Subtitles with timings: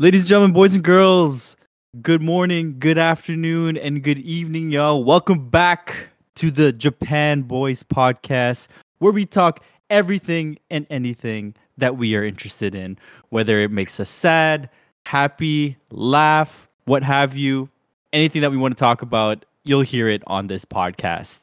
[0.00, 1.56] Ladies and gentlemen, boys and girls,
[2.02, 5.02] good morning, good afternoon, and good evening, y'all.
[5.02, 12.14] Welcome back to the Japan Boys podcast, where we talk everything and anything that we
[12.14, 12.96] are interested in,
[13.30, 14.70] whether it makes us sad,
[15.04, 17.68] happy, laugh, what have you,
[18.12, 21.42] anything that we want to talk about, you'll hear it on this podcast.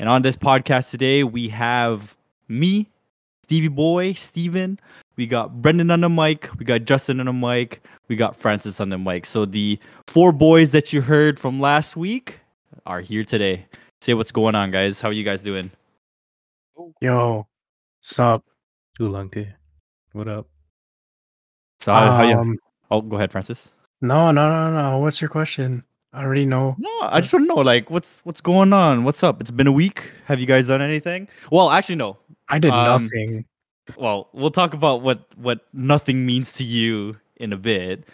[0.00, 2.16] And on this podcast today, we have
[2.48, 2.90] me,
[3.44, 4.80] Stevie Boy, Stephen.
[5.16, 6.48] We got Brendon on the mic.
[6.58, 7.82] We got Justin on the mic.
[8.08, 9.26] We got Francis on the mic.
[9.26, 9.78] So the
[10.08, 12.40] four boys that you heard from last week
[12.86, 13.66] are here today.
[14.00, 15.00] Say what's going on, guys.
[15.00, 15.70] How are you guys doing?
[17.00, 17.46] Yo,
[18.00, 18.44] sup?
[19.00, 19.30] Oolong
[20.12, 20.46] What up?
[21.80, 22.36] So how, how you?
[22.36, 22.56] Um,
[22.90, 23.72] Oh, go ahead, Francis.
[24.02, 24.98] no, no, no, no.
[24.98, 25.82] What's your question?
[26.12, 26.76] I already know.
[26.78, 29.04] No, I just want to know, like, what's what's going on?
[29.04, 29.40] What's up?
[29.40, 30.12] It's been a week.
[30.26, 31.26] Have you guys done anything?
[31.50, 32.18] Well, actually, no.
[32.48, 33.44] I did Um, nothing.
[33.96, 38.04] Well, we'll talk about what what nothing means to you in a bit.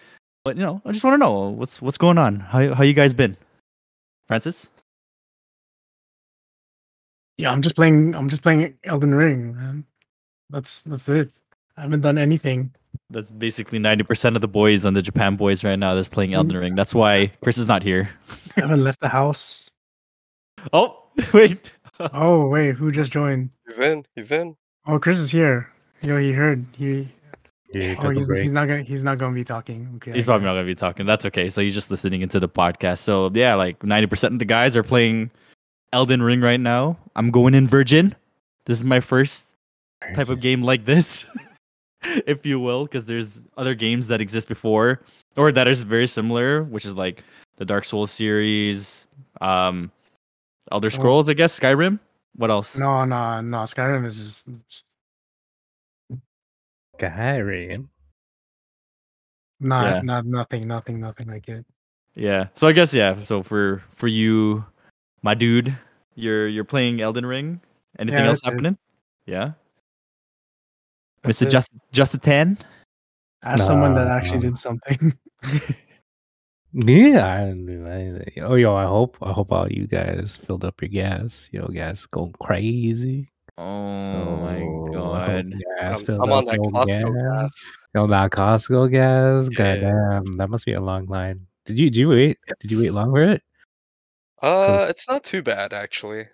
[0.45, 2.41] But you know, I just want to know what's what's going on.
[2.41, 3.37] How how you guys been,
[4.27, 4.71] Francis?
[7.37, 8.15] Yeah, I'm just playing.
[8.15, 9.85] I'm just playing Elden Ring, man.
[10.51, 11.31] That's that's it.
[11.77, 12.75] I haven't done anything.
[13.09, 16.35] That's basically ninety percent of the boys on the Japan boys right now that's playing
[16.35, 16.75] Elden Ring.
[16.75, 18.11] That's why Chris is not here.
[18.57, 19.71] I haven't left the house.
[20.75, 21.73] Oh wait,
[22.13, 23.51] Oh wait, who just joined?
[23.67, 24.07] He's in.
[24.15, 24.57] He's in.
[24.87, 25.71] Oh, Chris is here.
[26.03, 26.65] Yo, he heard.
[26.77, 27.09] He.
[27.73, 28.83] Yeah, Oh, he's, he's not gonna.
[28.83, 29.89] He's not gonna be talking.
[29.97, 30.13] Okay.
[30.13, 31.07] he's probably not gonna be talking.
[31.07, 31.49] That's okay.
[31.49, 32.99] So he's just listening into the podcast.
[32.99, 35.31] So yeah, like ninety percent of the guys are playing
[35.93, 36.97] Elden Ring right now.
[37.15, 38.15] I'm going in Virgin.
[38.65, 39.55] This is my first
[40.15, 41.27] type of game like this,
[42.27, 45.03] if you will, because there's other games that exist before
[45.37, 47.23] or that is very similar, which is like
[47.57, 49.07] the Dark Souls series,
[49.41, 49.91] um,
[50.73, 51.99] Elder Scrolls, I guess, Skyrim.
[52.37, 52.79] What else?
[52.79, 53.59] No, no, no.
[53.59, 54.49] Skyrim is just.
[56.99, 57.89] Skyrim.
[59.61, 60.01] Not, Yeah.
[60.03, 61.67] not, nothing, nothing, nothing like it.
[62.15, 62.49] Yeah.
[62.55, 63.15] So I guess yeah.
[63.25, 64.65] So for for you,
[65.23, 65.75] my dude,
[66.15, 67.61] you're you're playing Elden Ring.
[67.99, 68.55] Anything Yeah, else that's it.
[68.55, 68.79] happening?
[69.27, 69.53] Yeah.
[71.23, 71.47] That's Mr.
[71.47, 71.67] it.
[71.93, 72.57] Just a ten.
[73.43, 74.43] As someone that actually Nah.
[74.43, 75.19] did something.
[76.73, 78.43] Yeah, I anything.
[78.43, 81.49] Oh, yo, I hope, I hope all you guys filled up your gas.
[81.53, 83.29] Yo, gas going crazy.
[83.59, 84.61] Oh my
[84.93, 85.53] So, I hope god.
[85.81, 87.43] gas I'm, I'm on that Costco gas.
[87.43, 87.73] gas.
[87.95, 89.49] Yo, that Costco gas.
[89.51, 89.57] Yeah.
[89.57, 91.47] Goddamn, that must be a long line.
[91.67, 92.39] Did you, did you wait?
[92.61, 92.95] Did you wait Yes.
[92.95, 93.43] long for it?
[94.41, 96.27] Uh, it's not too bad actually.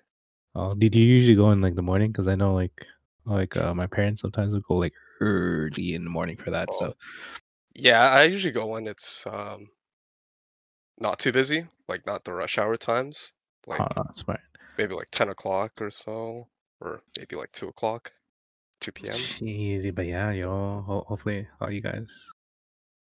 [0.54, 2.12] Oh, did you usually go in like the morning?
[2.12, 2.84] Because I know like,
[3.24, 6.76] like uh, my parents sometimes would go like early in the morning for that Oh.
[6.76, 6.94] stuff.
[7.74, 9.68] Yeah, I usually go when it's um
[10.98, 13.32] not too busy, like not the rush hour times,
[13.66, 14.40] like oh, that's smart.
[14.78, 16.46] maybe like ten o'clock or so,
[16.80, 18.12] or maybe like two o'clock,
[18.80, 19.14] two p.m.
[19.46, 20.82] Easy, but yeah, yo.
[20.86, 22.30] Ho- hopefully, all you guys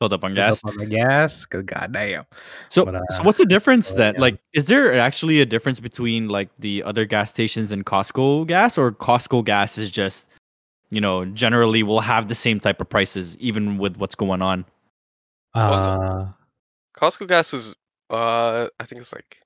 [0.00, 0.64] Filled up on filled gas.
[0.64, 1.44] up on the gas.
[1.44, 2.24] Cause goddamn,
[2.68, 6.28] So, But, so uh, what's the difference that like is there actually a difference between
[6.28, 10.30] like the other gas stations and Costco gas or Costco gas is just
[10.88, 14.64] you know generally will have the same type of prices even with what's going on.
[15.52, 16.28] uh,
[16.96, 17.74] Costco gas is
[18.10, 19.40] uh I think it's like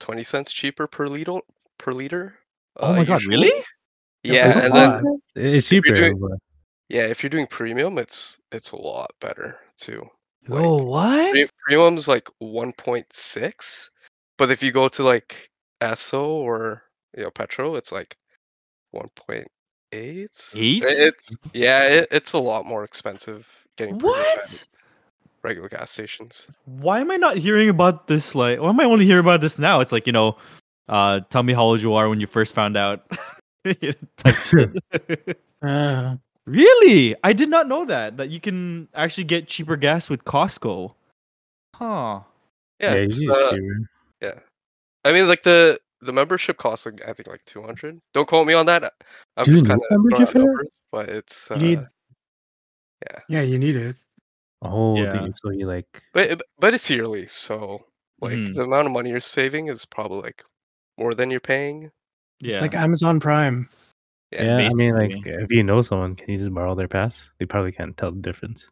[0.00, 1.40] twenty cents cheaper per liter
[1.78, 2.38] per liter.
[2.76, 3.36] Oh uh, my god, usually.
[3.48, 3.64] really?
[4.22, 5.02] Yeah, and lot.
[5.02, 5.94] then it's you're cheaper.
[5.94, 6.38] doing-
[6.88, 10.02] yeah, if you're doing premium, it's it's a lot better too.
[10.48, 11.32] Like, Whoa, what?
[11.32, 13.90] Pre- premium's like 1.6
[14.36, 16.82] but if you go to like esso or
[17.16, 18.16] you know petro it's like
[18.94, 19.44] 1.8
[19.92, 20.30] Eight?
[20.52, 23.48] it's yeah it, it's a lot more expensive
[23.78, 24.66] getting premium What?
[25.44, 28.34] Regular gas stations Why am I not hearing about this?
[28.34, 29.80] Like, why am I only hearing about this now?
[29.80, 30.36] It's like you know,
[30.88, 33.06] uh, tell me how old you are when you first found out.
[35.64, 37.16] Uh, really?
[37.24, 38.18] I did not know that.
[38.18, 40.92] That you can actually get cheaper gas with Costco.
[41.74, 42.20] Huh.
[42.80, 44.42] yeah, yeah, it's, it's uh, cheaper.
[45.04, 48.52] i mean like the the membership costs like i think like 200 don't quote me
[48.52, 48.92] on that
[49.36, 51.86] i'm Do you just need kind of membership numbers but it's uh, you need.
[53.08, 53.96] yeah Yeah, you need it.
[54.64, 55.26] Oh, Yeah.
[55.26, 55.86] dude, so you like?
[56.12, 57.84] but but it's yearly so
[58.20, 58.54] like Mhm.
[58.54, 60.44] the amount of money you're saving is probably like
[60.96, 61.90] more than you're paying
[62.40, 62.50] Yeah.
[62.52, 63.68] It's like Amazon Prime.
[64.30, 67.30] Yeah, Yeah, I mean, like, if you know someone, can you just borrow their pass?
[67.38, 68.66] They probably can't tell the difference.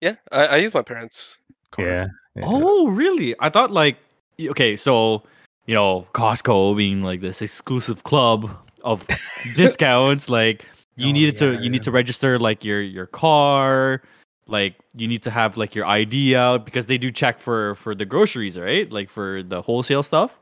[0.00, 1.38] Yeah, I, I use my parents'
[1.78, 2.04] Yeah.
[2.04, 2.08] cards.
[2.36, 2.44] yeah.
[2.46, 3.34] Oh, really?
[3.40, 3.96] I thought like
[4.40, 5.22] okay, so
[5.66, 8.50] you know, Costco being like this exclusive club
[8.82, 9.06] of
[9.52, 10.64] discounts, like
[10.96, 14.02] you Oh, needed to yeah, you need to register like your your car,
[14.46, 17.94] like you need to have like your ID out because they do check for for
[17.94, 18.90] the groceries, right?
[18.90, 20.38] Like for the wholesale stuff.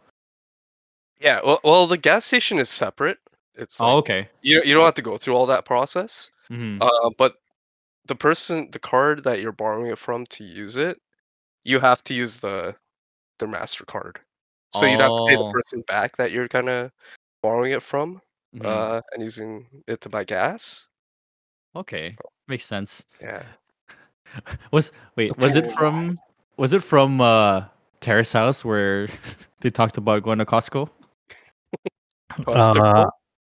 [1.21, 3.19] Yeah, well, well, the gas station is separate.
[3.55, 4.29] It's Oh, okay.
[4.43, 6.31] you you don't have to go through all that process.
[6.51, 6.79] Mhm.
[6.83, 7.37] Uh, but
[8.07, 11.01] the person the card that you're borrowing it from to use it,
[11.65, 12.75] you have to use the
[13.39, 14.17] the Mastercard.
[14.75, 15.53] So you'd have to pay the Oh.
[15.53, 16.91] person back that you're kind of
[17.43, 18.23] borrowing it from,
[18.55, 18.65] Mhm.
[18.65, 20.89] uh, and using it to buy gas.
[21.75, 22.17] okay,
[22.49, 23.07] makes sense.
[23.21, 23.45] Yeah.
[24.71, 26.19] Was wait, was it from
[26.57, 27.65] was it from uh
[28.01, 29.09] Terrace House where
[29.61, 30.89] they talked about going to Costco?
[32.41, 33.07] Costco?
[33.07, 33.11] Uh,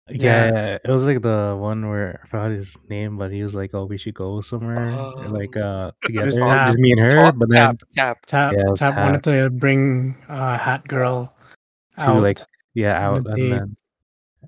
[0.10, 3.72] yeah, it was like the one where I forgot his name, but he was like,
[3.74, 4.94] "Oh, we should go somewhere,
[5.30, 8.26] like uh, together, Just just me and her." Top But then tap, tap.
[8.28, 8.98] Tap Yeah, Tap Tap.
[9.04, 11.34] wanted to bring uh, Hat Girl
[11.98, 12.22] to out.
[12.22, 12.40] like
[12.76, 13.42] yeah, on a out date.
[13.42, 13.78] and then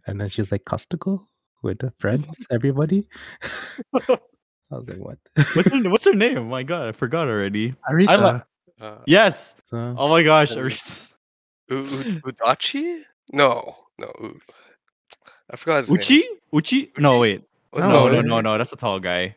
[0.06, 1.26] and then she's like Costco
[1.64, 3.08] with the friends, everybody.
[4.72, 5.18] I was like, what?
[5.56, 6.38] What's her, what's her name?
[6.40, 7.74] Oh my god, I forgot already.
[7.90, 8.44] Arisa.
[8.80, 9.56] Uh, Yes.
[9.70, 10.56] So, Oh my gosh.
[10.56, 10.62] Oh.
[10.62, 11.16] Aris-
[11.70, 13.02] U- U- Udachi?
[13.34, 14.12] No, no.
[14.22, 14.40] U-
[15.50, 15.98] I forgot his name.
[15.98, 16.30] Uchi?
[16.54, 16.92] Uchi?
[16.98, 17.44] No, wait.
[17.74, 18.58] Oh, No, no, it's- no, no.
[18.58, 19.36] That's a tall guy.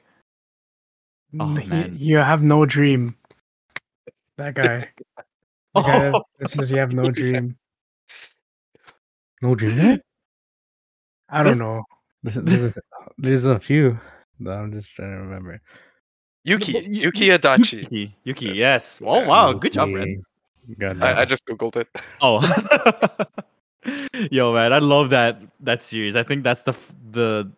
[1.38, 1.92] Oh, N- he- man.
[1.96, 3.16] you have no dream.
[4.36, 4.88] That guy.
[5.74, 6.22] The guy Oh.
[6.38, 7.56] that says you have no dream.
[9.42, 10.00] no dream.
[11.28, 11.82] I don't This- know.
[12.22, 12.74] There's, there's, a,
[13.16, 14.00] there's a few that
[14.46, 15.60] I'm just trying to remember.
[16.44, 16.72] Yuki.
[16.72, 17.82] But Yuki Adachi.
[17.82, 18.16] Yuki.
[18.24, 19.00] Yuki, yes.
[19.04, 20.22] Oh wow, good job, man.
[21.00, 21.88] I, I just googled it.
[22.20, 22.40] Oh.
[24.30, 26.16] Yo, man, I love that that series.
[26.16, 26.74] I think that's the
[27.10, 27.50] the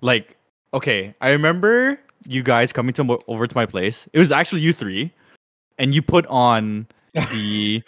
[0.00, 0.36] like
[0.74, 1.98] okay, I remember
[2.28, 4.08] you guys coming to over to my place.
[4.12, 5.12] It was actually you three
[5.78, 6.86] and you put on
[7.32, 7.82] the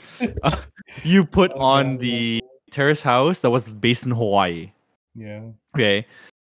[1.05, 4.72] you put Oh, on God, the terrace house that was based in Hawaii.
[5.14, 5.43] yeah.
[5.76, 6.06] Okay.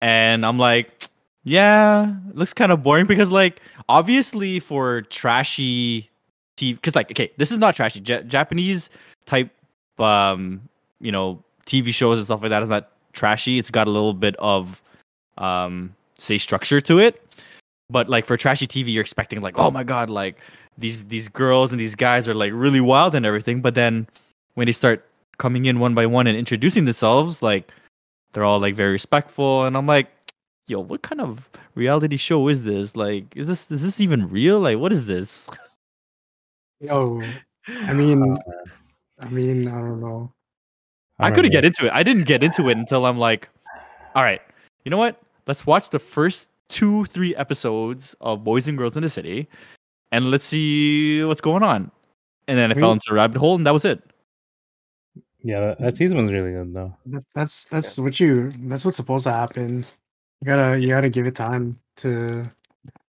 [0.02, 1.06] And I'm like,
[1.46, 6.10] yeah, looks kind of boring because, like, obviously for trashy
[6.56, 8.02] TV, because, like, okay, this is not trashy.
[8.04, 8.90] Ja- Japanese
[9.26, 9.48] type,
[10.00, 10.60] um,
[11.00, 13.58] you know, TV shows and stuff like that is not trashy.
[13.58, 14.82] It's got a little bit of,
[15.38, 17.22] um, say, structure to it.
[17.90, 20.38] But like for trashy TV, you're expecting like, oh my god, like
[20.76, 23.60] these these girls and these guys are like really wild and everything.
[23.60, 24.08] But then
[24.54, 25.06] when they start
[25.38, 27.70] coming in one by one and introducing themselves, like
[28.36, 30.08] they're all like very respectful and i'm like
[30.68, 34.58] yo what kind of reality show is this like is this is this even real
[34.60, 35.48] like what is this
[36.80, 37.22] Yo,
[37.68, 38.36] I mean, uh,
[39.18, 40.30] I mean, I don't know.
[41.18, 43.48] i, couldn't get into it i didn't get into it until i'm like
[44.14, 44.42] all right
[44.84, 49.02] you know what let's watch the first two three episodes of boys and girls in
[49.02, 49.48] the city
[50.12, 51.90] and let's see what's going on
[52.48, 54.02] and then i fell Me- into a rabbit hole and that was it
[55.42, 56.92] Yeah, that, that season was really good though.
[57.06, 58.50] That- That's that's what you.
[58.66, 59.86] That's what's supposed to happen.
[60.40, 62.50] You gotta you gotta give it time to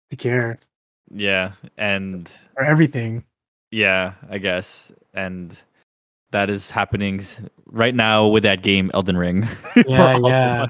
[0.09, 0.59] to care
[1.11, 3.23] yeah and for everything.
[3.71, 4.91] Yeah, I guess.
[5.13, 5.57] And
[6.31, 7.21] that is happening
[7.65, 9.47] right now with that game, Elden Ring.
[9.87, 10.65] Yeah, yeah.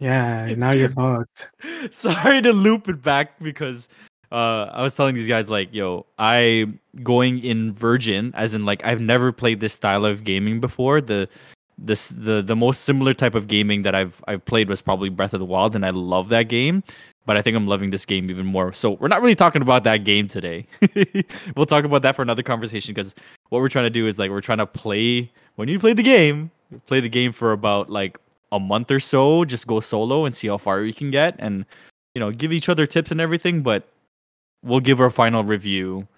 [0.00, 1.50] Yeah, now you're fucked.
[1.90, 3.88] Sorry to loop it back because
[4.30, 6.72] uh, I was telling these guys like, yo, I
[7.02, 11.00] going in virgin, as in like I've never played this style of gaming before.
[11.00, 11.28] The
[11.78, 15.32] this the the most similar type of gaming that I've I've played was probably Breath
[15.32, 16.82] of the Wild, and I love that game.
[17.24, 18.72] But I think I'm loving this game even more.
[18.72, 20.66] So we're not really talking about that game today.
[21.56, 23.14] we'll talk about that for another conversation because
[23.50, 26.02] what we're trying to do is like we're trying to play when you play the
[26.02, 26.50] game,
[26.86, 28.18] play the game for about like
[28.50, 31.66] a month or so, just go solo and see how far you can get and
[32.14, 33.88] you know, give each other tips and everything, but
[34.64, 36.08] we'll give our final review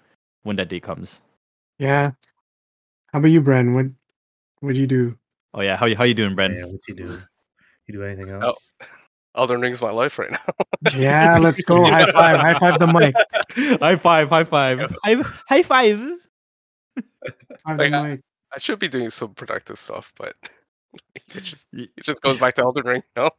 [0.43, 1.21] when that day comes.
[1.77, 2.11] Yeah.
[3.13, 3.75] How about you, Bren?
[3.75, 3.85] What
[4.61, 5.17] what do you do?
[5.53, 6.57] Oh yeah, how you how you doing, Bren?
[6.57, 7.21] Yeah, what you do?
[7.87, 8.39] You do anything Oh.
[8.39, 8.73] else?
[9.35, 10.39] Elden Ring's my life right now.
[10.95, 11.85] Yeah, let's go.
[11.89, 12.39] High five.
[12.39, 13.15] High five the mic.
[13.79, 14.79] high five, high five.
[15.03, 15.15] High,
[15.47, 15.99] high five.
[17.65, 18.19] Five Like, I-
[18.53, 20.35] I should be doing some productive stuff, but
[21.15, 23.03] it just it just goes back to Elden Ring.
[23.15, 23.29] No,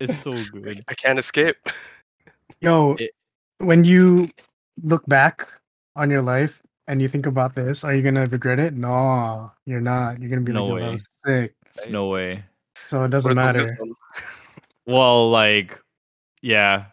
[0.00, 0.82] It's so good.
[0.88, 1.56] I can't escape.
[2.60, 3.12] Yo, It-
[3.58, 4.28] when you
[4.82, 5.46] look back
[5.94, 8.74] on your life and you think about this, are you gonna regret it?
[8.74, 10.20] No, you're not.
[10.20, 10.96] You're gonna be No like, way.
[11.26, 11.54] sick.
[11.88, 12.44] No way.
[12.84, 13.78] So it doesn't Where's matter.
[14.86, 15.80] Well, like,
[16.40, 16.86] yeah,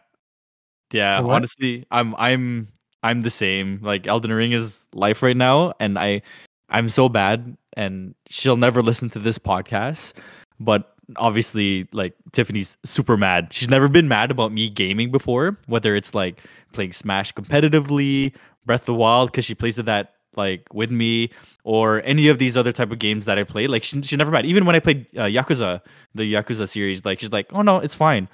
[0.92, 1.20] yeah.
[1.20, 2.68] Honestly, I'm I'm
[3.02, 3.80] I'm the same.
[3.82, 6.22] Like Elden Ring is life right now, and I
[6.68, 10.14] I'm so bad, and she'll never listen to this podcast.
[10.60, 13.48] But obviously, like Tiffany's super mad.
[13.50, 16.40] She's never been mad about me gaming before, whether it's like
[16.72, 18.32] playing Smash competitively,
[18.66, 21.30] Breath of the Wild, because she plays it that like with me,
[21.64, 23.66] or any of these other type of games that I play.
[23.66, 24.46] Like she, she's never mind.
[24.46, 25.80] Even when I played uh, Yakuza,
[26.14, 28.28] the Yakuza series, like she's like, oh no, it's fine.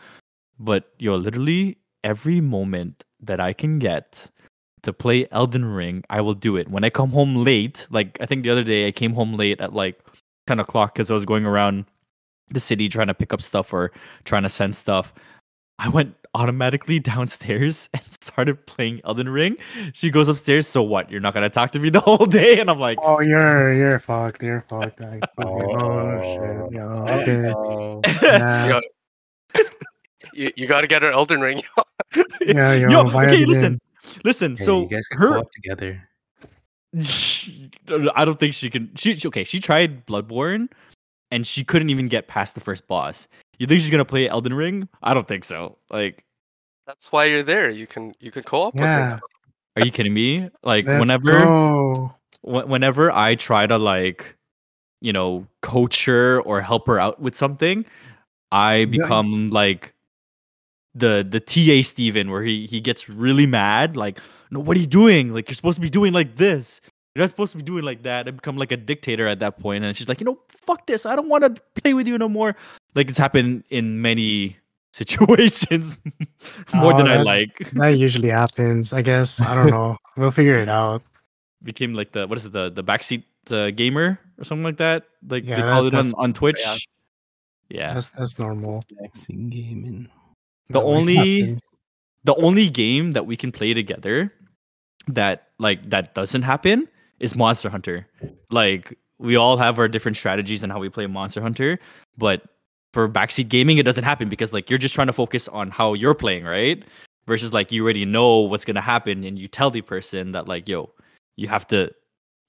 [0.58, 4.30] But yo, literally every moment that I can get
[4.82, 6.68] to play Elden Ring, I will do it.
[6.68, 9.60] When I come home late, like I think the other day I came home late
[9.60, 9.98] at like
[10.46, 11.86] 10 o'clock because I was going around
[12.50, 13.90] the city trying to pick up stuff or
[14.24, 15.12] trying to send stuff.
[15.78, 19.56] I went automatically downstairs and started playing Elden Ring.
[19.92, 20.66] She goes upstairs.
[20.66, 21.10] So what?
[21.10, 22.60] You're not gonna talk to me the whole day?
[22.60, 24.42] And I'm like, Oh, you're you're fucked.
[24.42, 25.00] You're fucked.
[25.00, 25.76] I- Oh.
[25.76, 26.40] oh shit.
[26.40, 26.68] Oh.
[26.72, 27.52] Yeah, okay.
[27.54, 28.00] Oh,
[28.38, 28.66] Nah.
[28.68, 28.80] Yo,
[30.34, 31.62] you, you gotta get her Elden Ring.
[32.46, 33.80] Yeah, yo, Yo, okay, it listen,
[34.24, 34.56] listen.
[34.56, 36.08] hey, so you guys can her, co-op together.
[38.14, 38.90] I don't think she can.
[38.96, 39.44] She she- okay.
[39.44, 40.68] She tried Bloodborne,
[41.30, 43.28] and she couldn't even get past the first boss.
[43.58, 44.88] You think she's gonna play Elden Ring?
[45.02, 45.78] I don't think so.
[45.90, 46.24] Like,
[46.86, 47.70] That's why you're there.
[47.70, 49.12] You can you can co-op Yeah.
[49.14, 49.26] with her.
[49.76, 50.48] are you kidding me?
[50.62, 52.14] Like, Let's whenever go.
[52.42, 54.36] whenever I try to like,
[55.00, 57.84] you know, coach her or help her out with something,
[58.52, 59.94] I become like
[60.94, 63.96] the the TA Stephen where he he gets really mad.
[63.96, 64.20] Like,
[64.50, 65.32] no, what are you doing?
[65.34, 66.80] Like, you're supposed to be doing like this.
[67.16, 68.28] You're not supposed to be doing like that.
[68.28, 71.06] I become like a dictator at that point, and she's like, you know, fuck this.
[71.06, 72.52] I don't want to play with you no more.
[72.94, 74.58] Like it's happened in many
[74.92, 75.96] situations
[76.76, 77.56] more than Oh, I like.
[77.72, 78.92] That usually happens.
[78.92, 79.40] I guess.
[79.40, 79.96] I don't know.
[80.18, 81.00] We'll figure it out.
[81.64, 85.08] became like the what is it the the backseat uh, gamer or something like that.
[85.26, 86.60] Like Yeah, they that- call it on, on Twitch.
[87.72, 87.94] Yeah.
[87.94, 88.84] That's that's normal.
[88.92, 90.08] Backseat gaming.
[90.68, 91.62] The That only- happens.
[92.28, 94.34] The only game that we can play together
[95.08, 96.88] that like that doesn't happen
[97.20, 98.06] is Monster Hunter.
[98.50, 101.78] Like we all have our different strategies and how we play Monster Hunter,
[102.18, 102.42] but
[102.92, 105.94] for backseat gaming it doesn't happen because like you're just trying to focus on how
[105.94, 106.84] you're playing, right?
[107.26, 110.68] Versus like you already know what's gonna happen and you tell the person that like,
[110.68, 110.90] yo,
[111.36, 111.92] you have to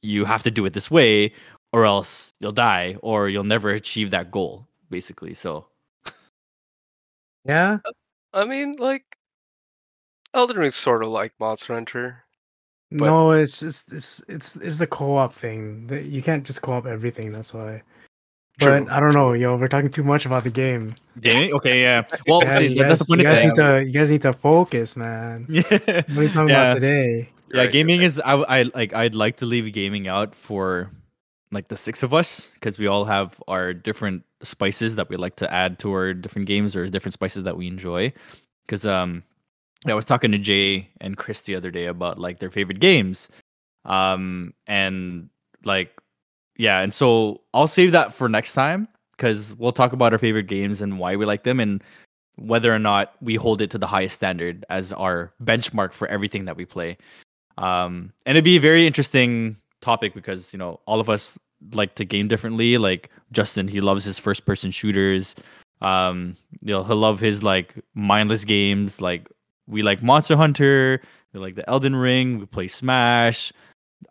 [0.02, 1.34] you have to do it this way
[1.74, 5.34] or else you'll die or you'll never achieve that goal, basically.
[5.34, 5.68] So
[7.48, 7.80] Yeah.
[8.34, 9.18] I mean, like
[10.34, 12.24] Elden Ring's sort of like Monster Hunter.
[12.92, 15.88] But- no, it's just it's it's it's the co-op thing.
[15.88, 17.32] that You can't just co-op everything.
[17.32, 17.84] That's why.
[18.60, 18.86] True.
[18.86, 19.56] But I don't know, yo.
[19.56, 20.96] We're talking too much about the game.
[21.22, 21.54] gaming?
[21.56, 22.04] Okay, yeah.
[22.28, 23.48] Well Yeah, see, you that- that's the guys, point you guys it.
[23.50, 25.46] need to you guys need to focus, man.
[25.50, 25.64] Yeah.
[25.70, 26.72] What are you talking Yeah.
[26.72, 27.30] about today?
[27.54, 28.06] Yeah, Right, gaming right.
[28.06, 30.90] is I, I like I'd like to leave gaming out for
[31.52, 35.36] like the six of us because we all have our different spices that we like
[35.38, 38.12] to add to our different games or different spices that we enjoy.
[38.66, 39.24] Because um,
[39.86, 43.30] I was talking to Jay and Chris the other day about like their favorite games,
[43.86, 45.30] um, and
[45.64, 45.92] like
[46.58, 50.48] yeah, and so I'll save that for next time because we'll talk about our favorite
[50.48, 51.84] games and why we like them and
[52.36, 56.46] whether or not we hold it to the highest standard as our benchmark for everything
[56.46, 56.98] that we play.
[57.58, 61.38] Um, and it'd be a very interesting topic because you know all of us
[61.74, 62.78] like to game differently.
[62.78, 65.36] Like Justin, he loves his first person shooters.
[65.82, 69.02] Um, you know, he'll love his like mindless games.
[69.02, 69.28] Like
[69.68, 71.02] we like Monster Hunter.
[71.34, 72.40] We like the Elden Ring.
[72.40, 73.52] We play Smash.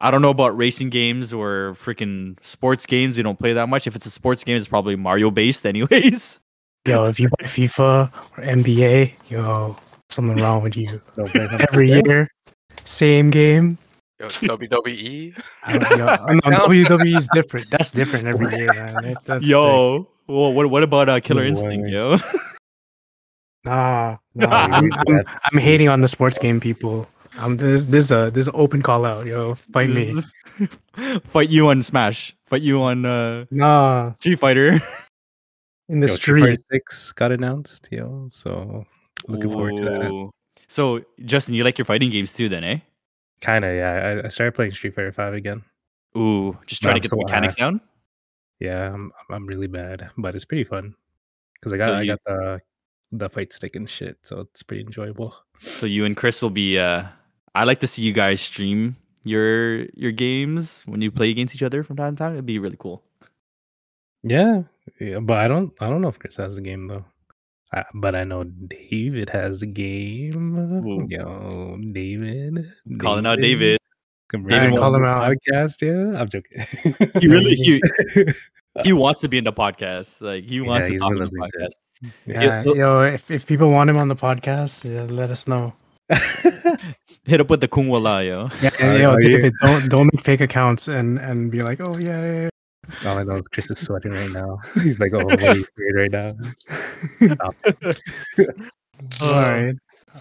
[0.01, 3.17] I don't know about racing games or freaking sports games.
[3.17, 3.87] We don't play that much.
[3.87, 6.41] If it's a sports game, it's probably Mario based, anyways.
[6.87, 9.77] Yo, if you buy FIFA or NBA, yo,
[10.09, 11.01] something wrong with you.
[11.17, 12.29] No, but I'm- Every year,
[12.85, 13.79] same game.
[14.21, 15.41] Yo, WWE.
[15.65, 17.71] I don't- yo, I know, WWE is different.
[17.71, 18.95] That's different every year, man.
[18.95, 19.51] That- That's sick.
[19.51, 22.19] Yo, well, what what about uh, Killer Instinct, yo?
[23.67, 24.47] Nah, nah.
[24.51, 25.25] Ah, I'm, I'm.
[25.53, 27.07] I'm hating on the sports game people.
[27.39, 29.55] Um, this this a this a open call out, yo.
[29.57, 30.23] Fight me.
[31.29, 32.35] Fight you on Smash.
[32.47, 34.81] Fight you on uh, Nah, Street Fighter.
[35.89, 38.27] in the Yo, Street Six got announced, yo.
[38.31, 38.87] So
[39.29, 40.31] looking forward to that.
[40.69, 42.79] So, Justin, you like your fighting games too, then, eh?
[43.41, 44.21] Kind of, yeah.
[44.23, 45.63] I, I started playing Street Fighter Five again.
[46.17, 47.59] Ooh, just But trying to I'm get the mechanics ass.
[47.59, 47.81] down.
[48.61, 50.95] Yeah, I'm I'm really bad, but it's pretty fun
[51.55, 52.61] because I got So I you- got the
[53.13, 55.35] the fight stick and shit, so it's pretty enjoyable.
[55.75, 56.79] So you and Chris will be.
[56.79, 57.05] uh
[57.55, 61.63] I like to see you guys stream your your games when you play against each
[61.63, 62.33] other from time to time.
[62.35, 63.03] It'd be really cool.
[64.23, 64.63] Yeah,
[65.01, 67.05] yeah, but I don't I don't know if Chris has a game though.
[67.73, 70.57] I, but I know David has a game.
[70.87, 71.07] Ooh.
[71.11, 72.65] Yo, David,
[72.99, 73.79] Calling out David.
[74.29, 75.33] Come David, call him out.
[75.33, 76.19] Podcast, yeah.
[76.19, 76.67] I'm joking.
[77.21, 77.81] He really he,
[78.85, 80.21] he wants to be in the podcast.
[80.21, 81.75] Like he wants Yeah, to talk been on the listening to podcast.
[82.27, 83.03] Yeah, look- yo.
[83.03, 85.73] If, if people want him on the podcast, yeah, let us know.
[87.25, 88.49] Hit up with the Kung Wala, yo.
[88.63, 91.81] Yeah, Are- and yo, are you- don't don't make fake accounts and and be like,
[91.81, 92.49] oh yeah,
[93.03, 94.59] yeah, All I know is Chris is sweating right now.
[94.83, 96.35] He's like, oh, what are you right now?
[97.21, 97.35] yeah.
[99.21, 99.75] All right.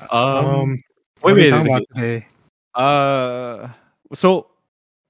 [0.10, 0.82] Um, Um, wait,
[1.22, 2.28] what are we wait, talking wait, today?
[2.74, 3.68] Uh,
[4.14, 4.48] so,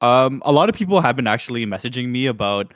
[0.02, 2.74] um, a lot of people have been actually messaging me about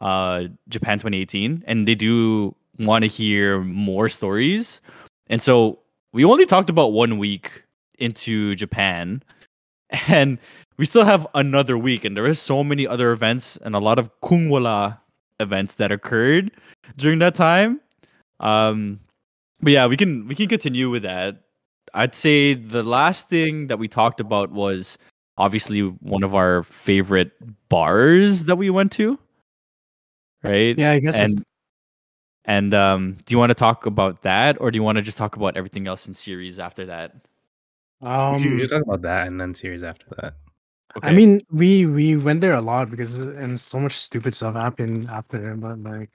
[0.00, 4.80] uh Japan 2018, and they do want to hear more stories.
[5.28, 5.78] And so
[6.12, 7.62] we only talked about one week
[7.98, 9.22] into Japan,
[10.08, 10.38] and
[10.76, 13.98] we still have another week, and there is so many other events and a lot
[13.98, 14.98] of kungwala
[15.40, 16.50] events that occurred
[16.96, 17.80] during that time.
[18.40, 19.00] Um,
[19.60, 21.42] but yeah, we can we can continue with that.
[21.94, 24.98] I'd say the last thing that we talked about was
[25.36, 27.32] obviously one of our favorite
[27.68, 29.18] bars that we went to.
[30.42, 30.76] Right?
[30.76, 31.16] Yeah, I guess.
[31.16, 31.42] And
[32.44, 35.18] and um do you want to talk about that or do you want to just
[35.18, 37.14] talk about everything else in series after that?
[38.02, 40.34] um, you, you talk about that and then series after that.
[41.02, 45.08] I mean, we we went there a lot because and so much stupid stuff happened
[45.08, 45.54] after.
[45.54, 46.10] But like,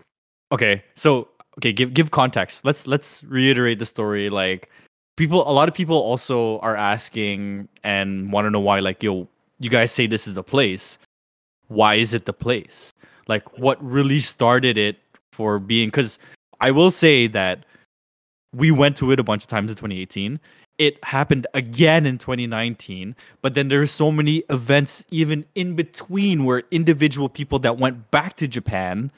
[0.52, 4.70] okay so okay give give context let's let's reiterate the story like
[5.16, 9.28] people a lot of people also are asking and want to know why like yo
[9.60, 10.98] you guys say this is the place
[11.68, 12.94] why is it the place
[13.28, 14.98] like what really started it
[15.38, 16.18] for being because
[16.60, 17.64] i will say that
[18.56, 20.40] we went to it a bunch of times in 2018
[20.78, 26.64] it happened again in 2019 but then there's so many events even in between where
[26.72, 29.12] individual people that went back to japan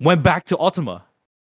[0.00, 1.04] went back to Ultima,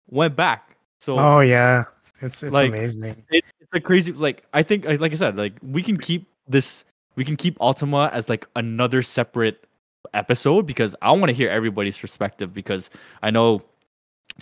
[0.09, 0.77] went back.
[0.99, 1.85] So oh yeah,
[2.21, 3.23] it's it's Like, amazing.
[3.29, 4.11] it, it's a crazy.
[4.11, 6.85] Like I think, like like I said, like we can keep this.
[7.15, 9.65] We can keep Ultima as like another separate
[10.13, 12.89] episode because I want to hear everybody's perspective because
[13.23, 13.61] I know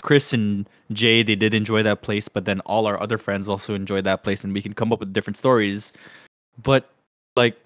[0.01, 3.73] Chris and Jay they did enjoy that place, but then all our other friends also
[3.73, 5.93] enjoyed that place, and we can come up with different stories.
[6.61, 6.89] But
[7.35, 7.57] like,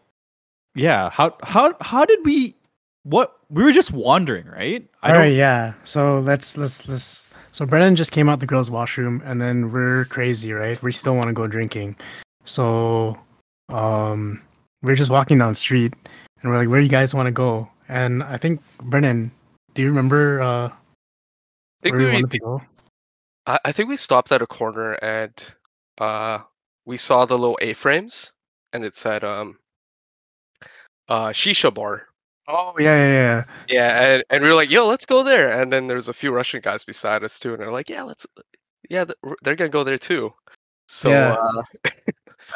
[0.76, 2.56] yeah, how how how did we?
[3.04, 4.86] What we were just wandering, right?
[5.02, 5.74] All right, yeah.
[5.84, 7.28] So let's let's let's.
[7.52, 10.82] So Brendon just came out the girls' washroom, and then we're crazy, right?
[10.84, 11.96] We still want to go drinking.
[12.46, 13.18] So,
[13.70, 14.42] um,
[14.84, 15.94] we're just walking down the street,
[16.42, 19.32] and we're like, "Where do you guys want to go?" And I think Brendon,
[19.74, 20.72] do you remember uh, I
[21.82, 22.62] think where we we, go?
[23.46, 25.32] I, I think we stopped at a corner and
[26.00, 26.40] uh,
[26.86, 28.32] we saw the little A-frames,
[28.74, 29.58] and it said um,
[31.08, 32.08] uh, shisha bar.
[32.48, 33.44] Oh yeah, yeah, yeah.
[33.68, 36.32] Yeah, and, and we were like, "Yo, let's go there." And then there's a few
[36.32, 38.26] Russian guys beside us too, and they're like, "Yeah, let's."
[38.89, 39.06] Yeah,
[39.44, 40.34] they're gonna go there too.
[40.88, 41.34] So Yeah.
[41.34, 41.63] uh,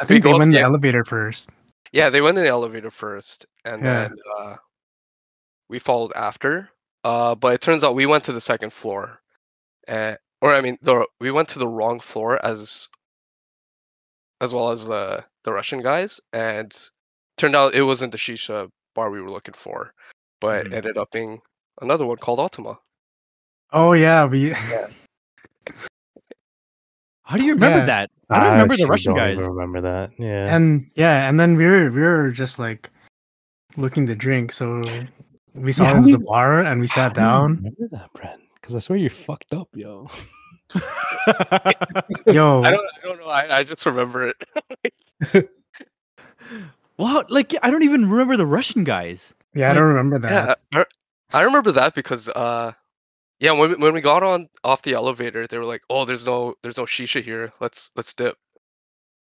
[0.00, 1.50] I think go they went in the the- elevator first.
[1.92, 4.08] yeah, they went in the elevator first, and Yeah.
[4.08, 4.56] then uh,
[5.68, 6.70] we followed after.
[7.04, 9.20] Uh, but it turns out we went to the second floor,
[9.88, 12.88] uh, or I mean, the we went to the wrong floor as
[14.40, 16.74] as well as the the Russian guys, and
[17.36, 19.92] turned out it wasn't the shisha bar we were looking for,
[20.40, 20.72] but Mhm.
[20.76, 21.40] ended up being
[21.82, 22.78] another one called Ultima.
[23.72, 24.54] Oh yeah, we.
[27.24, 27.86] How do you remember Yeah.
[27.86, 28.10] that?
[28.30, 29.38] I don't remember the Russian don't guys.
[29.38, 30.12] Remember that?
[30.18, 30.54] Yeah.
[30.54, 32.90] and yeah, and then we were we were just like
[33.76, 34.82] looking to drink, so
[35.54, 37.56] we saw how it was a bar, and we sat do down.
[37.56, 38.40] Remember that, Brent?
[38.60, 40.08] Because I swear you're fucked up, yo.
[42.26, 43.26] Yo, I don't, I don't know.
[43.28, 44.32] I, I just remember
[45.30, 45.50] it.
[46.96, 49.34] Wow, like I don't even remember the Russian guys.
[49.54, 50.58] yeah, I don't remember that.
[50.72, 50.84] Yeah,
[51.32, 52.70] I, I remember that because uh,
[53.40, 56.24] yeah, when we, when we got on off the elevator, they were like, "Oh, there's
[56.24, 57.52] no there's no shisha here.
[57.60, 58.36] Let's let's dip."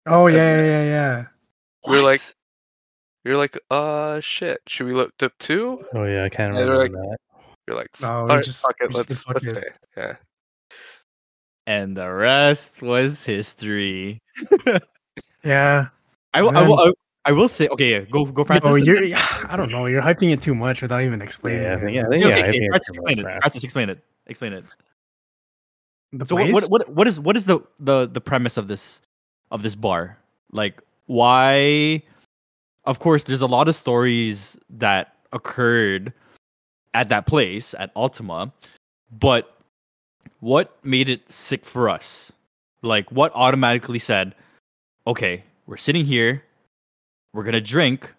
[0.05, 1.25] Oh yeah, yeah, yeah, yeah.
[1.87, 2.35] We're like- What?
[3.25, 4.59] We were like, "Uh, shit.
[4.67, 7.17] Should we look dip too?" Oh yeah, I can't Yeah, remember like- that.
[7.67, 8.93] You're like, No, we "Alright, just- fuck it.
[8.93, 10.15] Let's "Fuck let's it." stay." Yeah.
[11.65, 14.19] and the rest was history.
[15.43, 15.87] Yeah.
[16.33, 16.91] I will, I will, I,
[17.25, 18.71] I will say, okay, yeah, go, go, Francis.
[18.71, 18.99] Oh, and you're.
[19.07, 19.13] then-
[19.47, 19.85] I don't know.
[19.85, 21.61] You're hyping it too much without even explaining.
[21.61, 21.79] Yeah, it.
[21.81, 23.23] think, yeah, I Okay, yeah, okay, I okay, think Francis, explain it.
[23.23, 23.41] crap.
[23.41, 23.99] Francis, explain it.
[24.27, 24.65] Explain it.
[26.13, 26.53] The So place?
[26.53, 29.01] what, what, what is, what is the, the, the premise of this,
[29.51, 30.17] of this bar?
[30.51, 32.01] Like, why?
[32.85, 36.13] Of course, there's a lot of stories that occurred
[36.93, 38.51] at that place at Ultima,
[39.19, 39.57] but
[40.41, 42.31] what made it sick for us?
[42.81, 44.35] Like, what automatically said,
[45.07, 46.43] okay, we're sitting here,
[47.33, 48.13] we're gonna drink,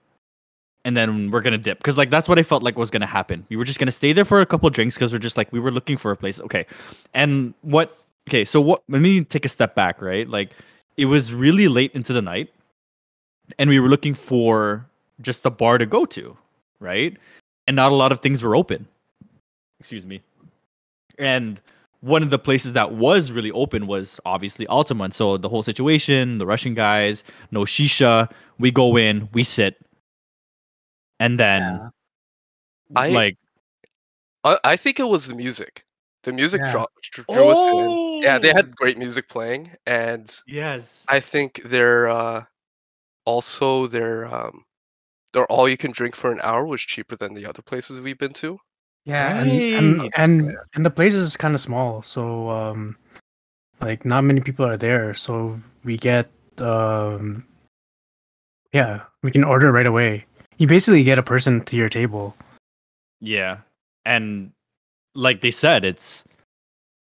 [0.84, 1.78] and then we're gonna dip.
[1.78, 3.44] Because like that's what I felt like was gonna happen.
[3.48, 5.60] We were just gonna stay there for a couple drinks because we're just like we
[5.60, 6.40] were looking for a place.
[6.40, 6.66] Okay,
[7.12, 7.98] and what?
[8.28, 8.82] Okay, so what?
[8.88, 10.00] Let me take a step back.
[10.00, 10.50] Right, like
[10.96, 12.52] it was really late into the night,
[13.58, 14.86] and we were looking for
[15.20, 16.36] just a bar to go to,
[16.80, 17.16] right?
[17.66, 18.86] And not a lot of things were open.
[19.80, 20.20] Excuse me.
[21.18, 21.60] And
[22.00, 25.10] one of the places that was really open was obviously Ultima.
[25.12, 28.30] So the whole situation, the Russian guys, no shisha.
[28.58, 29.76] We go in, we sit,
[31.20, 31.88] and then Yeah.
[32.96, 33.38] I- like
[34.44, 35.84] I, I think it was the music.
[36.24, 36.70] The music Yeah.
[36.72, 37.86] draw, dr- drew us in.
[37.88, 38.20] Oh!
[38.22, 41.04] Yeah, they had great music playing, and yes.
[41.08, 42.44] I think they're uh,
[43.24, 44.64] also their um,
[45.32, 48.18] their all you can drink for an hour was cheaper than the other places we've
[48.18, 48.58] been to.
[49.04, 52.96] Yeah, and and and, and the place is kind of small, so um,
[53.80, 55.14] like not many people are there.
[55.14, 57.44] So we get um,
[58.72, 60.26] yeah, we can order right away.
[60.58, 62.36] You basically get a person to your table.
[63.20, 63.58] Yeah.
[64.04, 64.50] And
[65.14, 66.24] like they said, it's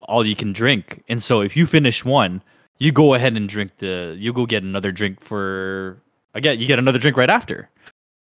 [0.02, 1.04] all you can drink.
[1.10, 2.44] And so if you finish one,
[2.78, 6.02] you go ahead and drink the you go get another drink for
[6.34, 7.70] again you get another drink right after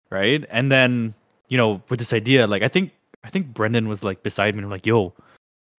[0.10, 1.13] right and then
[1.49, 2.91] you know with this idea like i think
[3.23, 5.13] i think brendon was like beside me and I'm like yo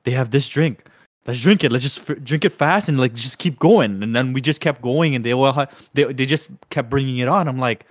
[0.05, 0.85] they have this drink
[1.27, 4.15] let's drink it let's just f- drink it fast and like just keep going and
[4.15, 7.29] then we just kept going and they all ha- they, they just kept bringing it
[7.29, 7.85] on i'm like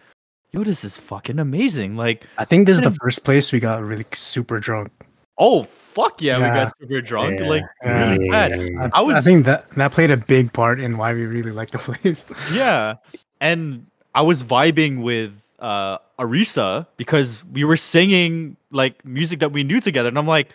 [0.51, 2.97] yo this is fucking amazing like I think this is the Yeah.
[3.01, 4.89] first place we got really super drunk.
[5.37, 7.49] oh fuck yeah, we got super drunk Yeah.
[7.49, 8.09] like Yeah.
[8.15, 11.11] really bad I, I was- I think that that played a big part in why
[11.13, 12.25] we really liked the place.
[12.53, 12.95] Yeah.
[13.41, 19.63] And I was vibing with uh Arisa because we were singing like music that we
[19.63, 20.09] knew together.
[20.09, 20.49] And I'm like,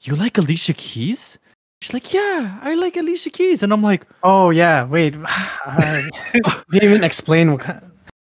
[0.00, 1.38] You like Alicia Keys?
[1.80, 3.62] She's like, Yeah, I like Alicia Keys.
[3.62, 5.14] And I'm like, Oh yeah, wait.
[5.66, 6.02] uh,
[6.70, 7.82] didn't even explain what kind.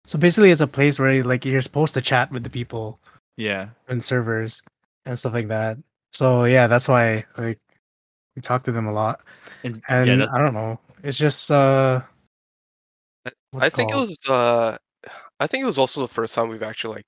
[0.07, 2.99] So basically, it's a place where like you're supposed to chat with the people
[3.37, 3.69] Yeah.
[3.87, 4.61] and servers
[5.05, 5.77] and stuff like that.
[6.13, 7.59] So yeah, that's why like
[8.35, 9.21] we talk to them a lot.
[9.63, 12.01] And, And yeah, I don't know, it's just uh,
[13.25, 14.09] I- what's I think it called?
[14.09, 14.77] was uh
[15.39, 17.05] I think it was also the first time we've actually like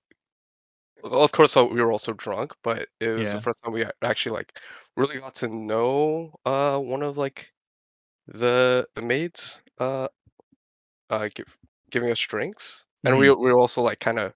[1.03, 3.33] well, of course uh, we were also drunk, but it was Yeah.
[3.33, 4.59] the first time we a- actually like
[4.95, 7.51] really got to know uh one of like
[8.27, 10.07] the the maids uh
[11.09, 11.55] uh give,
[11.91, 12.83] giving us drinks.
[13.05, 13.39] And we Mhm.
[13.39, 14.33] we were also like kind of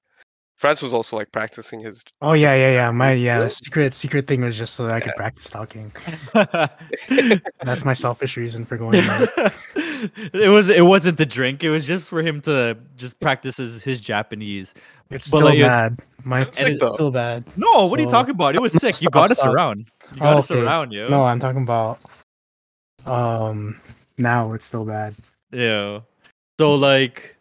[0.58, 2.92] France was also like practicing his Oh yeah, yeah, yeah.
[2.92, 5.92] My yeah, the secret secret thing was just so that I could practice talking.
[7.64, 9.52] That's my selfish reason for going there.
[10.34, 13.84] it was it wasn't the drink, it was just for him to just practice his,
[13.84, 14.74] his Japanese.
[15.10, 16.00] It's But, still like, bad.
[16.24, 16.94] My It's And sick it- though.
[16.94, 17.44] still bad.
[17.58, 18.56] No, what are you talking about?
[18.56, 18.94] It was sick.
[19.02, 19.90] You Stop, got us around.
[20.14, 20.62] You got Oh, us okay.
[20.62, 21.10] around, yo.
[21.10, 22.00] No, I'm talking about
[23.06, 23.80] um
[24.18, 25.16] now it's still bad.
[25.52, 26.02] Yeah.
[26.60, 27.36] So like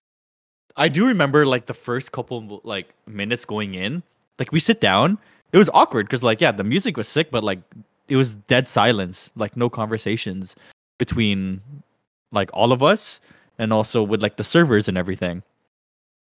[0.77, 4.03] I do remember like the first couple like minutes going in,
[4.38, 5.18] like we sit down,
[5.53, 7.61] it was awkward because like yeah, the music was sick, but like
[8.09, 10.57] it was dead silence, like no conversations
[10.99, 11.61] between
[12.33, 13.21] like all of us
[13.59, 15.43] and also with like the servers and everything.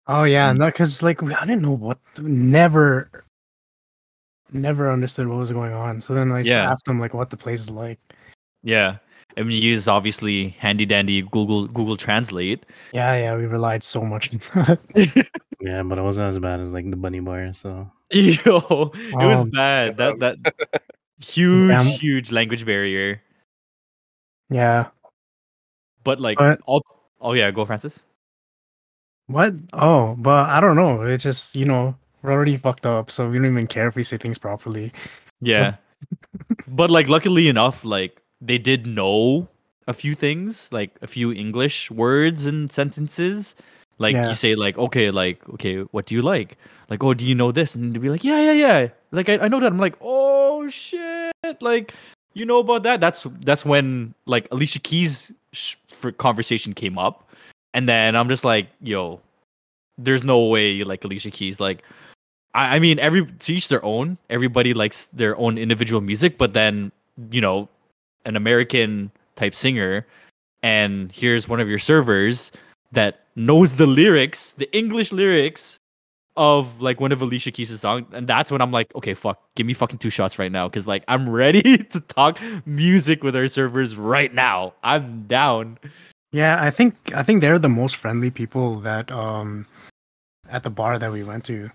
[0.06, 0.58] Oh yeah, Mm.
[0.58, 3.08] no, because like I didn't know what, never,
[4.52, 6.00] never understood what was going on.
[6.00, 6.70] So then I just Yeah.
[6.70, 7.98] asked them like what the place is like.
[8.62, 8.98] Yeah.
[9.36, 12.64] And we use obviously handy dandy Google Google Translate.
[12.92, 14.32] Yeah, yeah, we relied so much.
[14.32, 14.40] on
[14.94, 15.28] that.
[15.60, 17.52] Yeah, but it wasn't as bad as like the bunny bar.
[17.54, 19.96] So Yo, it was Um, bad.
[19.96, 20.82] That that that
[21.24, 21.86] huge, Damn.
[21.86, 23.22] huge language barrier.
[24.50, 24.90] yeah.
[26.04, 26.84] But like But- all
[27.20, 28.06] oh yeah, go Francis.
[29.26, 29.54] What?
[29.72, 31.02] Oh, but I don't know.
[31.02, 34.02] It's just you know we're already fucked up, so we don't even care if we
[34.02, 34.92] say things properly.
[35.40, 35.76] Yeah.
[36.68, 39.48] but like luckily enough, like they did know
[39.88, 43.54] a few things, like a few English words and sentences.
[43.98, 44.28] Like Yeah.
[44.28, 46.56] you say like, okay, like, okay, what do you like?
[46.90, 47.74] Like, oh, do you know this?
[47.74, 48.88] And they'd be like, Yeah, yeah, yeah.
[49.12, 49.72] Like I, I know that.
[49.72, 51.32] I'm like, oh shit.
[51.60, 51.92] Like,
[52.34, 53.00] you know about that?
[53.00, 57.30] That's that's when like Alicia Keys sh- for conversation came up.
[57.72, 59.20] And then I'm just like, yo,
[59.98, 61.60] there's no way you like Alicia Keys.
[61.60, 61.82] Like
[62.54, 64.18] I, I mean, every to each their own.
[64.30, 66.92] Everybody likes their own individual music, but then
[67.30, 67.68] you know,
[68.24, 70.06] an American type singer,
[70.62, 72.52] and here's one of your servers
[72.92, 75.78] that knows the lyrics, the English lyrics
[76.36, 79.66] of like one of Alicia Keys' songs, and that's when I'm like, okay, fuck, give
[79.66, 83.46] me fucking two shots right now, because like I'm ready to talk music with our
[83.48, 84.74] servers right now.
[84.82, 85.78] I'm down.
[86.32, 89.66] Yeah, I think I think they're the most friendly people that um
[90.48, 91.70] at the bar that we went to.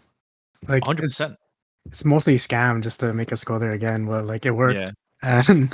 [0.68, 1.38] Like Hundred it's percent.
[1.86, 4.76] it's mostly a scam just to make us go there again, but like it worked.
[4.76, 4.88] Yeah,
[5.48, 5.74] And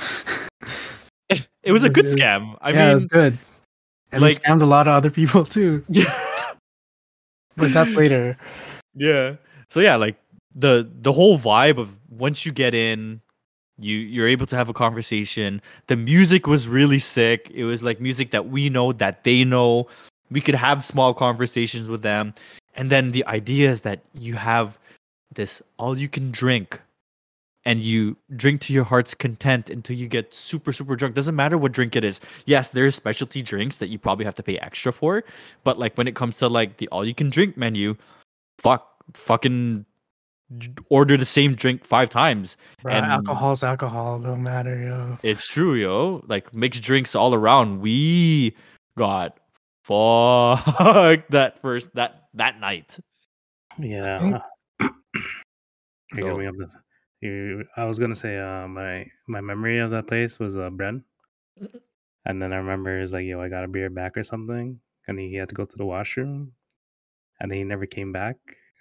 [1.30, 2.56] it it, was a good was- scam.
[2.62, 3.38] I yeah, it was good.
[4.12, 5.84] And like- we scammed a lot of other people too.
[7.58, 8.38] But that's later.
[8.96, 9.36] Yeah.
[9.70, 10.16] So yeah like
[10.56, 13.22] the the whole vibe of once you get in
[13.78, 15.62] you you're able to have a conversation.
[15.88, 17.52] The music was really sick.
[17.54, 19.88] It was like music that we know that they know.
[20.32, 22.34] We could have small conversations with them.
[22.76, 24.78] And then the idea is that you have
[25.34, 26.82] this all you can drink
[27.68, 31.16] and you drink to your heart's content until you get super super drunk.
[31.16, 32.22] Doesn't matter what drink it is.
[32.46, 35.24] Yes there's specialty drinks that you probably have to pay extra for
[35.66, 37.96] but like when it comes to like the all you can drink menu
[38.60, 39.86] fuck fucking
[40.90, 45.18] order the same drink five times Bruh, And- alcohol's alcohol, don't matter, yo.
[45.24, 48.56] it's true yo like mixed drinks all around we
[48.98, 49.40] got
[49.84, 52.98] fuck that first that that night
[53.80, 54.40] yeah.
[54.80, 56.76] So- gonna up this.
[57.76, 61.02] I was gonna say, uh, my my memory of that place was uh, Bren,
[62.26, 65.20] and then I remember it's like, yo, I got a beer back or something, and
[65.20, 66.52] he had to go to the washroom,
[67.40, 68.38] and then he never came back.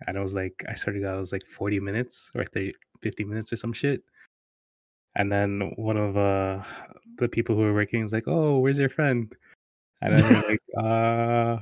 [0.07, 3.53] And it was like, I God, it was like 40 minutes or 30, 50 minutes
[3.53, 4.03] or some shit.
[5.17, 6.63] And then one of uh
[7.19, 9.33] the people who were working is like, "Oh, where's your friend?"
[10.03, 11.59] And then like, "Uh,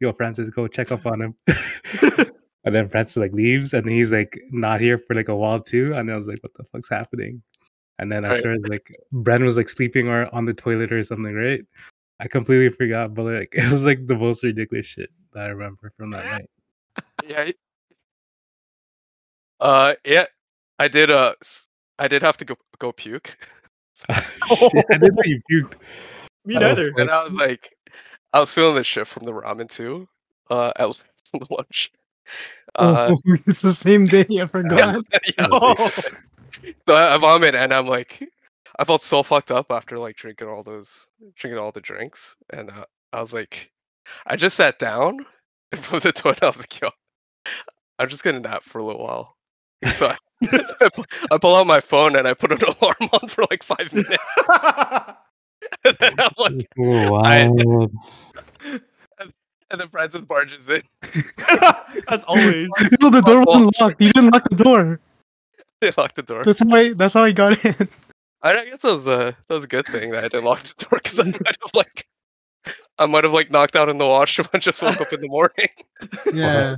[0.00, 1.34] yo, Francis, go check up on him."
[2.64, 5.94] and then Francis like leaves, and he's like not here for like a while too.
[5.94, 7.42] And I was like, "What the fuck's happening?"
[8.00, 8.40] And then I Right.
[8.40, 11.60] started like Bren was like sleeping or on the toilet or something, right?
[12.20, 15.92] I completely forgot, but like it was like the most ridiculous shit that I remember
[15.96, 16.50] from that night.
[17.26, 17.50] Yeah.
[19.60, 20.26] Uh, yeah.
[20.78, 21.10] I did.
[21.10, 21.34] Uh,
[21.98, 23.36] I did have to go go puke,
[24.48, 25.74] Shit, I didn't know you puked.
[26.46, 26.90] Me neither.
[26.96, 27.76] and I was like,
[28.32, 30.08] I was feeling the shit from the ramen too.
[30.48, 31.92] Uh, I was from the lunch.
[32.76, 34.24] Uh, oh, it's the same day.
[34.40, 35.04] I forgot.
[35.12, 35.48] yeah.
[35.50, 35.90] Oh.
[36.88, 38.26] So I, I vomit and I'm like,
[38.78, 42.70] I felt so fucked up after like drinking all those, drinking all the drinks, and
[42.70, 43.70] uh, I was like,
[44.26, 45.24] I just sat down
[45.72, 46.42] and put of the toilet.
[46.42, 46.88] I was like, yo,
[47.98, 49.36] I'm just gonna nap for a little while.
[49.94, 50.16] So I,
[50.80, 53.62] I, pu- I pull out my phone and I put an alarm on for like
[53.62, 54.22] five minutes.
[55.84, 57.92] and then I'm like, I- wild.
[59.70, 60.82] and then Francis barges in.
[62.08, 62.68] As always.
[63.00, 64.00] no, the door wasn't locked.
[64.00, 65.00] You didn't lock the door.
[65.80, 66.44] They locked the door.
[66.44, 66.92] That's how I.
[66.92, 67.88] That's how I got in.
[68.42, 70.62] I I guess that was a that was a good thing that I didn't lock
[70.62, 72.06] the door because I might have like
[72.98, 75.28] I might have like knocked out in the washroom and just woke up in the
[75.28, 75.68] morning.
[76.34, 76.76] Yeah.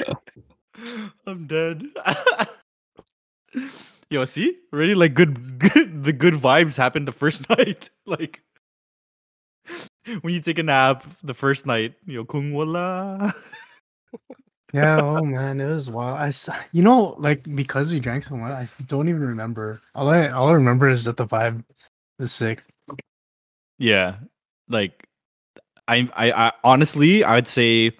[1.26, 1.84] I'm dead.
[4.10, 4.58] Yo, see?
[4.72, 7.90] Already like good, good the good vibes happened the first night.
[8.06, 8.42] like
[10.20, 13.32] when you take a nap the first night, yo kung wala.
[14.72, 15.00] Yeah.
[15.00, 16.18] Oh man, it was wild.
[16.18, 16.28] I.
[16.28, 19.80] s- You know, like because we drank so much, I don't even remember.
[19.94, 21.62] All I all I remember is that the vibe
[22.18, 22.64] is sick.
[23.78, 24.16] Yeah.
[24.68, 25.06] Like
[25.88, 27.96] I I, I honestly I would say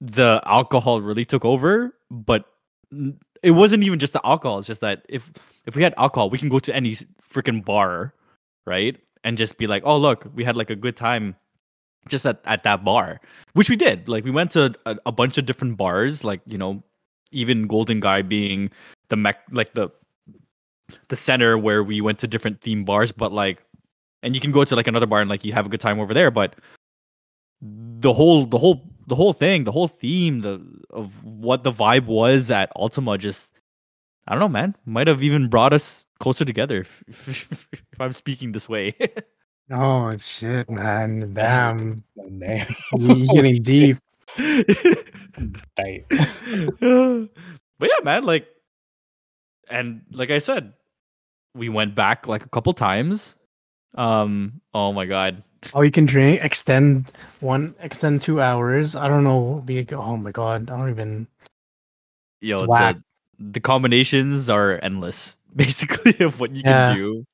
[0.00, 2.44] the alcohol really took over, but
[3.42, 4.58] it wasn't even just the alcohol.
[4.58, 5.32] It's just that if
[5.66, 6.96] if we had alcohol, we can go to any
[7.30, 8.14] freaking bar,
[8.66, 8.96] right?
[9.24, 11.34] And just be like, oh look, we had like a good time
[12.08, 13.20] just at, at that bar.
[13.54, 14.08] Which we did.
[14.08, 16.82] Like we went to a, a bunch of different bars, like, you know,
[17.32, 18.70] even Golden Gai being
[19.08, 19.90] the mech like the
[21.08, 23.64] the center where we went to different theme bars, but like
[24.26, 26.00] and you can go to like another bar and like you have a good time
[26.00, 26.56] over there but
[27.60, 30.60] the whole the whole the whole thing the whole theme the
[30.90, 33.60] of what the vibe was at ultima just
[34.26, 38.12] i don't know man might have even brought us closer together if, if, if i'm
[38.12, 38.94] speaking this way
[39.68, 41.34] Oh shit, man!
[41.34, 42.04] Damn,
[42.38, 42.68] Damn.
[43.00, 43.98] you're getting deep.
[44.36, 46.04] Tight.
[46.78, 48.46] but yeah man like
[49.68, 50.72] and like i said
[51.56, 53.34] we went back like a couple times
[53.96, 55.42] um oh my god
[55.74, 58.94] Oh, you can drink, extend one, extend two hours.
[58.94, 59.62] I don't know.
[59.66, 61.26] Be oh my god, I don't even.
[62.40, 63.02] yo the,
[63.38, 66.94] the combinations are endless basically of what you Yeah.
[66.94, 67.24] can do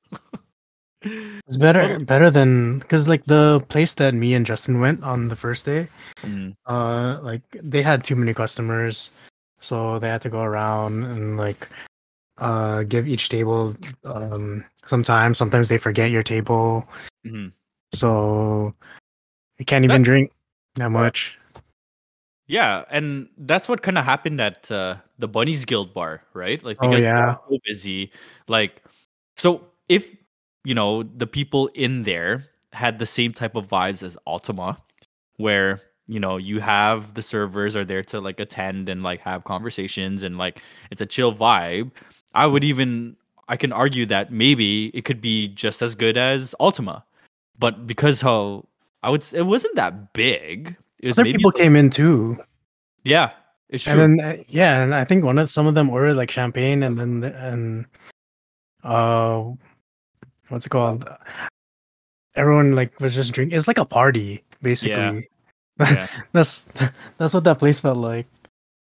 [1.45, 5.35] It's better, better than because like the place that me and Justin went on the
[5.35, 5.87] first day.
[6.23, 9.11] Mm, Uh, like they had too many customers,
[9.59, 11.67] so they had to go around and like
[12.37, 15.33] uh give each table um some time.
[15.33, 16.87] Sometimes they forget your table,
[17.25, 17.51] mhm.
[17.93, 18.73] so
[19.59, 20.31] you can't even That- drink
[20.75, 21.37] that much.
[22.47, 26.61] Yeah, and that's what kind of happened at uh, the Bunnies Guild bar, right?
[26.63, 27.35] Like Oh, because yeah.
[27.49, 28.11] so busy.
[28.49, 28.83] Like,
[29.37, 30.13] so if
[30.65, 32.43] you know the people in there
[32.73, 34.77] had the same type of vibes as Ultima,
[35.37, 39.45] where you know you have the servers are there to like attend and like have
[39.45, 41.91] conversations and like it's a chill vibe.
[42.33, 43.15] I would even
[43.47, 47.03] I can argue that maybe it could be just as good as Ultima,
[47.59, 48.65] but because how
[49.03, 50.75] I would it wasn't that big.
[50.99, 52.37] It was Other maybe people like- came in too.
[53.03, 53.31] yeah,
[53.69, 53.99] it's true.
[53.99, 56.83] And then uh, yeah, and I think one of some of them ordered like champagne,
[56.83, 57.85] and then and
[58.83, 59.43] uh,
[60.49, 61.07] what's it called?
[62.35, 63.57] Everyone like was just drinking.
[63.57, 65.27] It's like a party basically.
[65.79, 66.07] yeah.
[66.33, 66.65] That's
[67.17, 68.27] that's what that place felt like.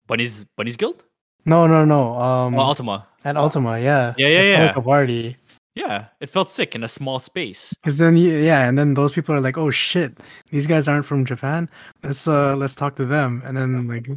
[0.06, 1.02] Bunny's Bunny's Guild?
[1.48, 2.12] No, no, no.
[2.18, 3.06] Um, oh, Ultima.
[3.24, 4.66] at Ultima, yeah, Yeah, yeah, yeah.
[4.66, 5.36] like a party.
[5.74, 7.72] Yeah, it felt sick in a small space.
[7.80, 10.18] Because then yeah, and then those people are like, oh shit,
[10.50, 11.68] these guys aren't from Japan.
[12.02, 13.42] Let's uh let's talk to them.
[13.46, 14.08] And then like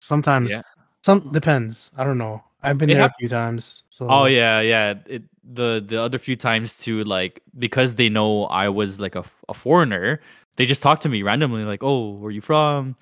[0.00, 0.62] sometimes Yeah.
[1.04, 1.90] some depends.
[1.98, 2.42] I don't know.
[2.62, 3.84] I've been It there hap- a few times.
[3.90, 4.94] So Oh yeah, yeah.
[5.06, 9.24] It the the other few times too, like because they know I was like a,
[9.48, 10.20] a foreigner,
[10.56, 12.94] they just talk to me randomly, like, "Oh, where are you from?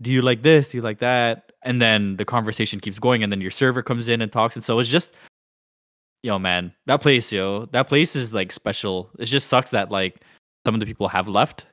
[0.00, 0.70] Do you like this?
[0.70, 4.08] Do you like that?" And then the conversation keeps going, and then your server comes
[4.08, 5.12] in and talks, and so it's just,
[6.22, 9.10] yo, man, that place, yo, that place is like special.
[9.18, 10.22] It just sucks that like
[10.64, 11.66] some of the people have left,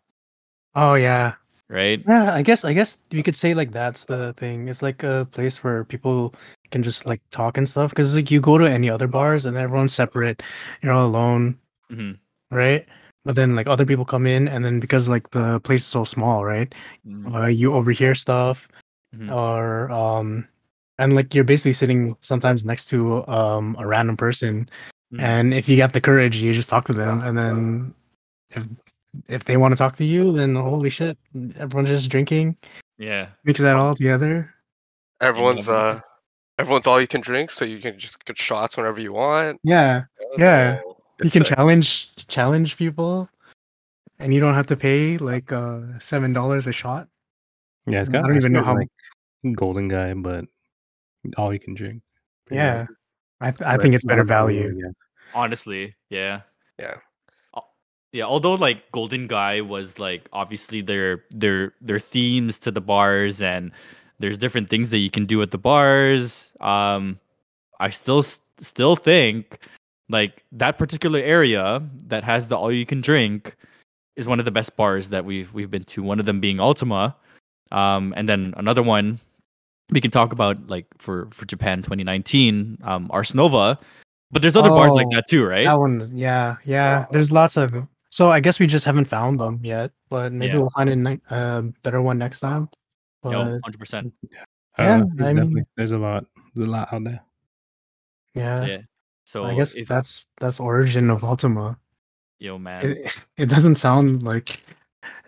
[0.76, 1.34] Oh yeah.
[1.70, 2.04] right?
[2.08, 4.68] Yeah, I guess I guess you could say like that's the thing.
[4.68, 6.34] It's like a place where people
[6.72, 7.92] can just like talk and stuff.
[7.92, 10.42] Because like you go to any other bars and everyone's separate.
[10.82, 11.58] You're all alone.
[11.92, 12.18] Mhm.
[12.52, 12.86] right?
[13.26, 16.04] But then like other people come in, and then because like the place is so
[16.04, 16.74] small, right?
[17.08, 17.34] Mhm.
[17.34, 18.68] Uh, you overhear stuff,
[19.16, 19.32] Mhm.
[19.32, 20.48] or um,
[20.98, 24.68] and like you're basically sitting sometimes next to um a random person,
[25.14, 25.22] Mhm.
[25.22, 27.94] and if you got the courage, you just talk to them, and then
[28.52, 28.68] if
[29.28, 31.18] if they want to talk to you, then holy shit,
[31.58, 32.58] everyone's just drinking,
[32.98, 33.28] Yeah.
[33.44, 34.50] mix that all together.
[35.22, 36.02] Everyone's everyone's- uh,
[36.58, 39.60] everyone's all you can drink, so you can just get shots whenever you want.
[39.64, 40.80] Yeah, you Yeah.
[40.82, 41.56] so you can sick.
[41.56, 43.30] challenge challenge people,
[44.18, 47.08] and you don't have to pay like uh seven dollars a shot.
[47.88, 48.28] Yeah, it's I got.
[48.28, 48.90] don't even know how- like
[49.56, 50.46] Golden Gai, but
[51.38, 52.02] all you can drink.
[52.46, 52.88] pretty Yeah, much.
[53.42, 54.84] I th- I But think it's better value, value.
[54.86, 54.92] yeah.
[55.34, 56.42] Honestly, yeah.
[56.80, 56.98] Yeah.
[57.56, 57.70] Al-
[58.12, 63.42] Yeah, although like Golden Gai was like obviously their their their themes to the bars
[63.42, 63.72] and
[64.20, 66.54] there's different things that you can do at the bars.
[66.62, 67.20] Um
[67.80, 68.24] I still
[68.60, 69.60] still think
[70.10, 73.56] like that particular area that has the all you can drink
[74.16, 76.04] is one of the best bars that we've we've been to.
[76.04, 77.16] One of them being Ultima.
[77.72, 79.20] Um and then another one
[79.92, 83.78] we can talk about like for for Japan 2019 um Ars Nova.
[84.32, 85.66] But there's other bars like Oh, that too, right?
[85.66, 87.06] That one, yeah, yeah.
[87.12, 87.88] There's lots of.
[88.10, 90.60] So I guess we just haven't found them yet, but maybe Yeah.
[90.60, 92.70] we'll find a uh, better one next time.
[93.22, 94.12] But Yo, 100%.
[94.32, 94.44] Yeah,
[94.78, 97.22] Uh, I mean- there's a lot, there's a lot out there.
[98.34, 98.82] yeah, So, yeah.
[99.26, 101.78] So I guess if, that's that's origin of Ultima.
[102.40, 104.62] yo man, It, it doesn't sound like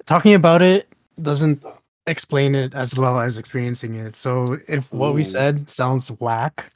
[0.06, 0.90] talking about it
[1.22, 1.64] doesn't
[2.08, 4.16] explain it as well as experiencing it.
[4.16, 6.72] So if what we said sounds whack,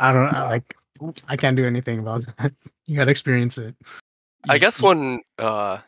[0.00, 0.74] I don't I, like.
[1.28, 2.52] I can't do anything about that.
[2.86, 3.74] You gotta experience it.
[4.48, 5.78] I guess when uh,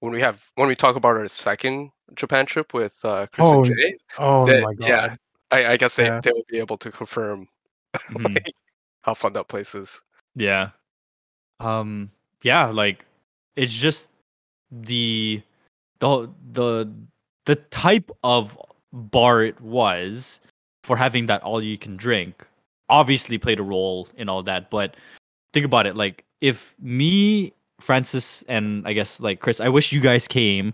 [0.00, 3.64] when we have when we talk about our second Japan trip with uh, Chris Oh,
[3.64, 4.88] and Jay, Oh that- my god!
[4.88, 5.16] yeah,
[5.50, 6.20] I, I guess they, Yeah.
[6.20, 7.48] they will be able to confirm
[8.10, 8.34] Mhm.
[8.34, 8.54] like,
[9.02, 10.00] how fun that place is.
[10.34, 10.70] yeah,
[11.60, 12.10] um,
[12.42, 13.04] yeah, like
[13.56, 14.08] it's just
[14.70, 15.42] the
[15.98, 16.90] the the
[17.46, 18.58] the type of
[18.92, 20.40] bar it was
[20.84, 22.46] for having that all you can drink
[22.88, 24.96] obviously played a role in all that but
[25.52, 30.00] think about it like if me francis and i guess like chris i wish you
[30.00, 30.72] guys came.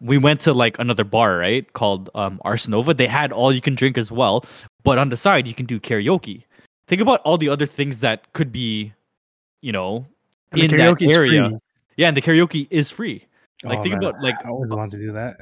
[0.00, 2.92] We went to like another bar right called um ars nova.
[2.92, 4.44] They had all you can drink as well
[4.82, 6.42] but on the side you can do karaoke.
[6.88, 8.92] Think about all the other things that could be
[9.62, 10.04] you know
[10.52, 11.50] And the in that area.
[11.50, 11.58] free.
[11.96, 13.26] yeah and the karaoke is free
[13.64, 15.36] Like, Oh, think man, about, like, I always wanted to do that.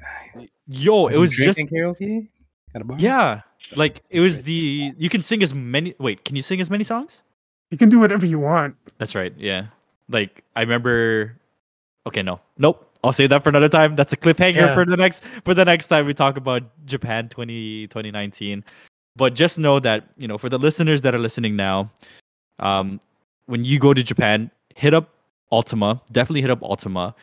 [0.68, 2.28] yo it was just drinking karaoke
[2.74, 2.96] at a bar.
[3.00, 3.40] yeah
[3.76, 6.84] like it was the you can sing as many wait can you sing as many
[6.84, 7.22] songs
[7.70, 8.76] You can do whatever you want.
[8.98, 9.32] That's right.
[9.36, 9.66] Yeah.
[10.08, 11.34] Like I remember
[12.06, 12.38] Okay, no.
[12.58, 12.86] Nope.
[13.02, 13.96] I'll save that for another time.
[13.96, 14.74] That's a cliffhanger Yeah.
[14.76, 18.62] for the next for the next time we talk about Japan 20 2019.
[19.16, 21.90] But just know that, you know, for the listeners that are listening now,
[22.60, 23.00] um
[23.46, 25.08] when you go to Japan, hit up
[25.50, 26.00] Ultima.
[26.12, 27.14] Definitely hit up Ultima.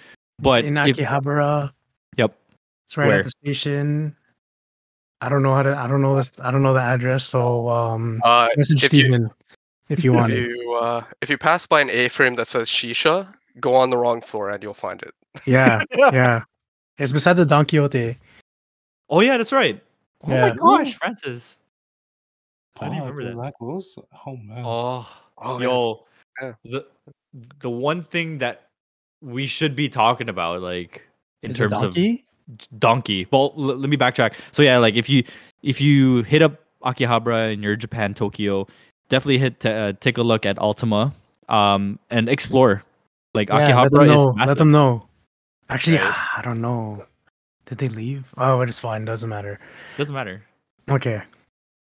[0.42, 1.72] But it's in if- Akihabara.
[2.18, 2.36] Yep.
[2.86, 3.20] It's right Where?
[3.20, 4.16] at the station.
[5.22, 5.76] I don't know how to.
[5.78, 6.32] I don't know this.
[6.42, 7.24] I don't know the address.
[7.24, 9.30] So um, Uh, message if you- Stephen
[9.90, 10.40] if you if want it.
[10.50, 14.20] you uh, if you pass by an A-frame that says shisha, go on the wrong
[14.22, 15.14] floor and you'll find it.
[15.46, 16.44] Yeah, yeah.
[16.98, 18.18] It's beside the Don Quixote.
[19.10, 19.82] Oh yeah, that's right.
[20.24, 21.60] Oh my gosh, Francis.
[22.80, 23.54] I Oh, didn't remember it was that.
[23.60, 23.96] close.
[24.26, 24.64] Oh man.
[24.66, 26.06] Oh, Oh, yo,
[26.42, 26.54] Yeah.
[26.64, 26.86] the
[27.60, 28.70] the one thing that
[29.22, 31.08] we should be talking about, like
[31.44, 32.26] in Is it terms of donkey?
[32.80, 33.28] donkey.
[33.32, 34.34] Well, l- let me backtrack.
[34.52, 35.24] So yeah, like if you
[35.64, 38.68] if you hit up Akihabara in your Japan Tokyo,
[39.10, 41.14] definitely hit to, uh, take a look at Ultima,
[41.50, 42.84] um, and explore.
[43.34, 44.48] Like Yeah, let Akihabara them is massive.
[44.48, 45.08] Let them know.
[45.70, 46.28] Actually, Right.
[46.38, 47.06] I don't know.
[47.66, 48.34] Did they leave?
[48.38, 49.06] Oh, it's fine.
[49.06, 49.60] Doesn't matter.
[49.98, 50.44] Doesn't matter.
[50.90, 51.22] Okay.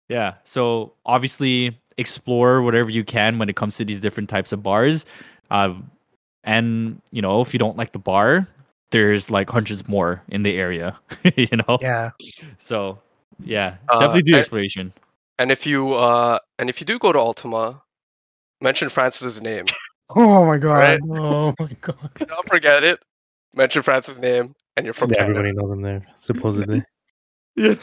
[0.08, 0.34] Yeah.
[0.44, 5.06] So obviously explore whatever you can when it comes to these different types of bars.
[5.50, 5.90] Um,
[6.44, 8.46] and you know, if you don't like the bar,
[8.90, 10.98] there's like hundreds more in the area.
[11.36, 11.78] you know.
[11.80, 12.10] Yeah.
[12.58, 12.98] So
[13.42, 14.92] yeah, Uh, definitely do and- exploration.
[15.38, 17.82] And if you uh, and if you do go to Ultima,
[18.60, 19.64] mention Francis's name.
[20.16, 20.78] Oh my god.
[20.78, 21.00] Right.
[21.18, 22.10] Oh my god.
[22.28, 23.00] Don't forget it.
[23.54, 25.38] Mention Francis's name, and you're from Yeah, Canada.
[25.40, 26.82] everybody knows him there, supposedly.
[27.56, 27.74] Yeah.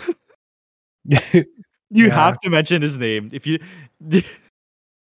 [1.34, 2.14] You Yeah.
[2.14, 3.59] have to mention his name if you.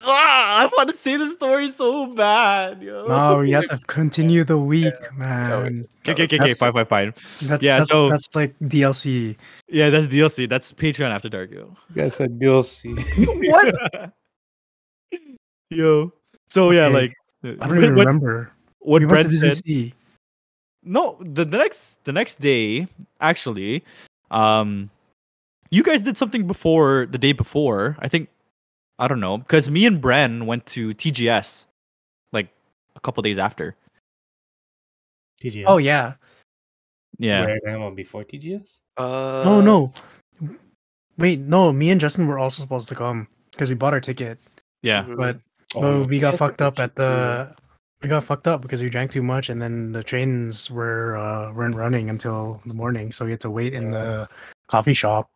[0.02, 2.82] Ah, I want to say the story so bad.
[2.82, 3.08] Yo.
[3.08, 5.88] No, you have to continue the week, No, man.
[6.08, 7.14] Okay, okay, okay, okay, That's- fine, fine, fine.
[7.44, 9.36] That's Yeah, that's, so- that's like DLC.
[9.68, 10.48] Yeah, that's DLC.
[10.48, 11.76] That's Patreon after dark, yo.
[11.94, 12.96] you guys said DLC.
[13.52, 14.12] What?
[15.70, 16.12] yo.
[16.48, 16.94] So yeah, Okay.
[16.94, 17.14] like
[17.62, 18.52] I don't even what, remember.
[18.80, 19.54] what we went Brent said.
[19.54, 19.94] Sea.
[20.84, 22.88] No, the, the next the next day,
[23.22, 23.84] actually,
[24.32, 24.90] um,
[25.72, 27.96] you guys did something before the day before.
[28.00, 28.30] I think
[29.00, 31.66] I don't know because me and Bren went to TGS
[32.34, 32.50] like
[32.96, 33.76] a couple days after.
[35.42, 35.64] TGS.
[35.68, 36.14] Oh yeah.
[37.18, 37.46] Yeah.
[37.46, 38.80] Where am I before TGS?
[38.98, 39.92] Uh, Oh no.
[41.18, 41.72] Wait, no.
[41.74, 44.38] Me and Justin were also supposed to come because we bought our ticket,
[44.84, 45.04] Yeah.
[45.04, 45.18] mhm.
[45.18, 45.40] but
[45.76, 47.04] Oh, but we got fucked up at cheaper.
[47.04, 47.56] the.
[48.02, 51.52] We got fucked up because we drank too much, and then the trains were uh,
[51.54, 54.28] weren't running until the morning, so we had to wait in the
[54.68, 55.30] coffee shop.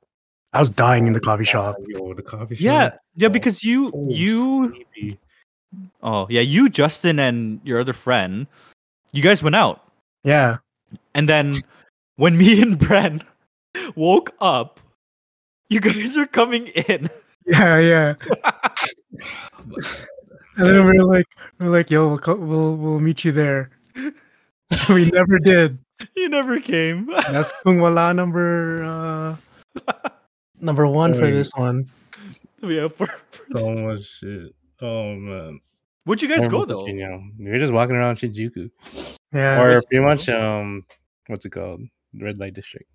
[0.53, 1.77] I was dying in the coffee shop.
[1.87, 2.61] Yo, the coffee shop.
[2.63, 2.91] Yeah.
[3.15, 5.19] Yeah, Oh, because you so you sleepy.
[6.01, 8.47] oh yeah, you, Justin, and your other friend,
[9.11, 9.81] you guys went out.
[10.23, 10.57] Yeah,
[11.15, 11.61] And then
[12.15, 13.21] when me and Bren
[13.95, 14.79] woke up,
[15.69, 17.09] you guys are coming in.
[17.45, 18.13] yeah, yeah.
[20.55, 21.25] And then we are like,
[21.57, 23.71] we are like, yo, we'll co- we'll we'll meet you there.
[24.89, 25.79] we never did.
[26.15, 27.07] You never came.
[27.31, 29.33] That's kung wala number uh
[30.59, 31.31] number one for Oy.
[31.31, 31.89] this one.
[32.61, 33.81] yeah, for, for so this.
[33.83, 34.55] much shit.
[34.81, 35.59] Oh man.
[36.05, 36.79] Where'd you guys I go remember though?
[36.85, 38.69] thinking, you know, we were just walking around Shinjuku,
[39.33, 40.85] Yeah, or pretty much um,
[41.27, 41.81] what's it called?
[42.19, 42.89] Red light district.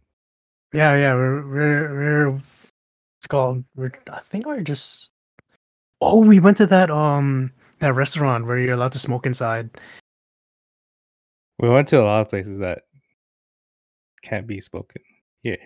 [0.75, 1.15] yeah, yeah.
[1.15, 3.65] We're we're we're it's called.
[3.75, 5.11] We're I think we're just.
[6.01, 7.51] Oh, we went to that um
[7.81, 9.71] that restaurant where you're allowed to smoke inside.
[11.59, 12.83] We went to a lot of places that
[14.23, 15.03] can't be spoken.
[15.43, 15.57] Yeah.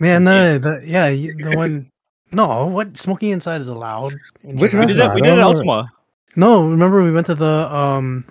[0.00, 1.90] Yeah, no, no, the yeah the one.
[2.30, 4.14] No, what smoking inside is allowed.
[4.44, 5.14] in Which We did that.
[5.14, 5.48] We did it at know.
[5.48, 5.92] Ultima.
[6.36, 8.24] No, remember we went to the um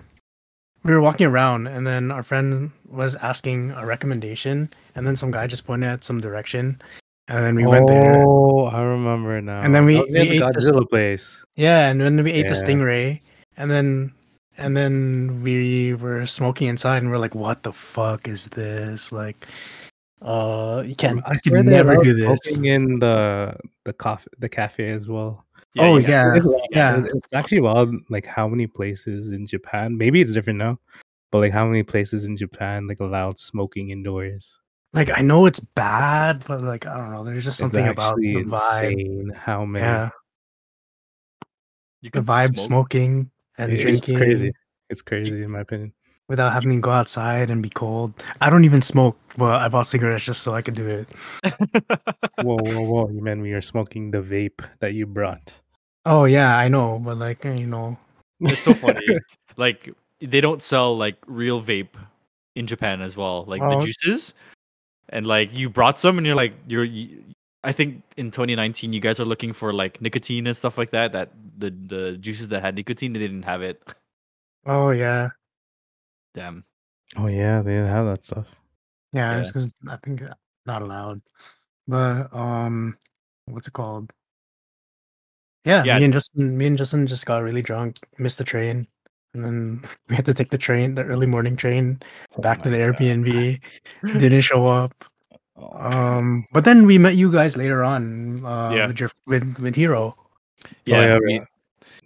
[0.84, 5.30] we were walking around and then our friend was asking a recommendation and then some
[5.30, 6.80] guy just pointed at some direction
[7.26, 8.24] and then we went there.
[8.24, 9.60] Oh, I remember now.
[9.60, 11.44] And then we- That was near we the ate this- Godzilla place.
[11.56, 13.20] Yeah, and then we ate the stingray
[13.58, 14.12] and then
[14.56, 19.12] and then we were smoking inside and we're like, what the fuck is this?
[19.12, 19.46] Like
[20.22, 22.38] uh you can't I can never allowed do this.
[22.42, 23.54] smoking in the
[23.84, 25.44] the coffee the cafe as well.
[25.78, 26.34] oh you yeah.
[26.70, 26.98] Yeah.
[26.98, 27.94] it's- it's actually wild.
[28.10, 29.96] Like how many places in Japan?
[29.96, 30.78] Maybe it's different now,
[31.30, 34.58] but like how many places in Japan like allowed smoking indoors?
[34.92, 38.42] Like I know it's bad, but like I don't know, there's just something about actually
[38.42, 39.36] the vibe.
[39.36, 39.84] How many?
[39.84, 40.10] Yeah.
[42.00, 42.66] You The can vibe smoke.
[42.92, 44.52] smoking and it's drinking It's crazy.
[44.90, 45.92] It's crazy in my opinion.
[46.28, 48.12] Without having to go outside and be cold.
[48.40, 51.08] I don't even smoke, but I bought cigarettes just so I could do it.
[52.42, 53.08] whoa, whoa, whoa!
[53.10, 55.52] You meant we are smoking the vape that you brought.
[56.04, 57.98] Oh yeah, I know, but like you know,
[58.40, 59.04] it's so funny.
[59.56, 61.94] like they don't sell like real vape
[62.56, 63.80] in Japan as well, like the Oh.
[63.80, 64.34] juices.
[65.10, 66.84] And like you brought some, and you're like you're.
[66.84, 67.24] You,
[67.64, 71.12] I think in 2019 you guys are looking for like nicotine and stuff like that.
[71.12, 73.82] That the the juices that had nicotine they didn't have it.
[74.66, 75.30] oh yeah,
[76.34, 76.64] Damn.
[77.16, 78.46] Oh yeah, they have that stuff.
[79.12, 79.52] yeah, it's Yeah.
[79.52, 80.34] because I think uh,
[80.66, 81.20] not allowed.
[81.86, 82.96] But um,
[83.46, 84.12] what's it called?
[85.64, 85.98] Yeah, Yeah.
[85.98, 88.86] me and Justin, me and Justin just got really drunk, missed the train,
[89.34, 92.00] and then we had to take the train, the early morning train,
[92.38, 92.96] back to Oh my the God.
[93.00, 93.60] Airbnb.
[94.20, 94.92] Didn't show up.
[95.56, 98.44] Oh, Um, but then we met you guys later on.
[98.44, 98.86] Uh, Yeah.
[98.86, 100.14] with your with with Hero.
[100.84, 101.02] Yeah.
[101.02, 101.42] yeah, we-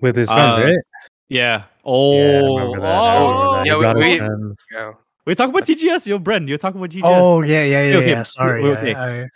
[0.01, 0.85] with his friends, Uh, right?
[1.29, 1.65] yeah.
[1.85, 2.57] Yeah, I Oh.
[2.57, 2.87] remember that.
[2.87, 3.63] I remember oh.
[3.65, 4.93] Yeah, we- we- Yeah.
[5.25, 6.49] We talk about TGS, yo, Bren.
[6.49, 7.05] You're talking about TGS.
[7.05, 8.23] Oh yeah, yeah, yeah, Okay, yeah.
[8.25, 8.95] Sorry, we're okay.
[8.95, 9.29] I, I,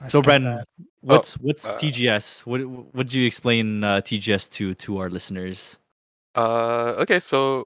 [0.00, 0.66] I so skipped Bren, that.
[1.02, 2.46] what's what's uh, TGS?
[2.46, 2.60] What
[2.94, 5.78] would you explain uh, TGS to to our listeners?
[6.34, 7.64] Uh, okay, so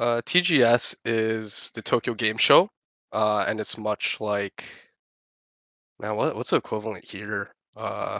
[0.00, 2.68] uh, TGS is the Tokyo Game Show,
[3.12, 4.64] uh, and it's much like,
[6.00, 7.50] now what what's the equivalent here?
[7.76, 8.18] Uh,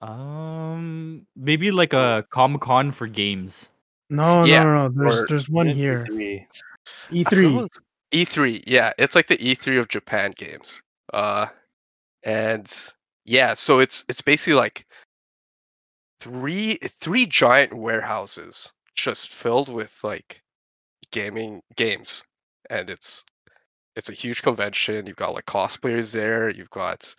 [0.00, 3.70] Um, maybe like a Comic Con for games.
[4.10, 5.02] No, Yeah, no, no, no.
[5.04, 6.06] There's or- there's one here.
[6.08, 6.46] E3.
[7.12, 7.70] E I forgot
[8.10, 8.24] three.
[8.24, 10.82] E3, yeah, it's like the E3 of Japan games.
[11.12, 11.46] Uh,
[12.22, 12.72] and
[13.24, 14.86] yeah, so it's it's basically like
[16.20, 20.40] three three giant warehouses just filled with like
[21.10, 22.24] gaming games,
[22.70, 23.24] and it's
[23.96, 25.06] it's a huge convention.
[25.06, 26.50] You've got like cosplayers there.
[26.50, 27.14] You've got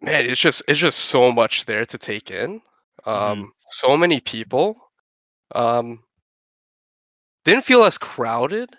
[0.00, 2.60] man, it's just it's just so much there to take in.
[3.06, 4.76] Um, so many people.
[5.54, 6.04] Um,
[7.44, 8.76] didn't feel as crowded,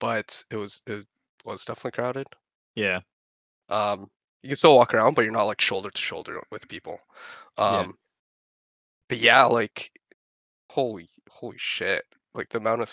[0.00, 1.06] but it was it
[1.44, 2.26] was definitely crowded.
[2.74, 3.00] Yeah.
[3.68, 4.10] Um,
[4.42, 6.98] you can still walk around, but you're not like shoulder to shoulder with people.
[7.66, 7.88] Yeah.
[7.88, 7.98] Um,
[9.08, 9.90] but yeah, like
[10.70, 12.04] holy holy shit!
[12.34, 12.88] Like the amount of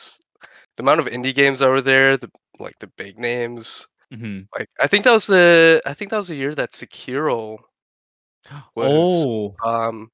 [0.77, 3.87] the amount of indie games that were there, the like the big names.
[4.11, 7.59] hmm Like I think that was the I think that was the year that Sekiro
[8.75, 10.09] was Oh, um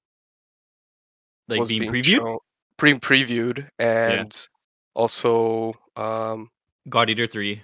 [1.47, 2.01] like was being being previewed.
[2.01, 2.37] shown,
[2.81, 4.35] being previewed, and
[4.93, 6.49] also um
[6.89, 7.61] God Eater Three.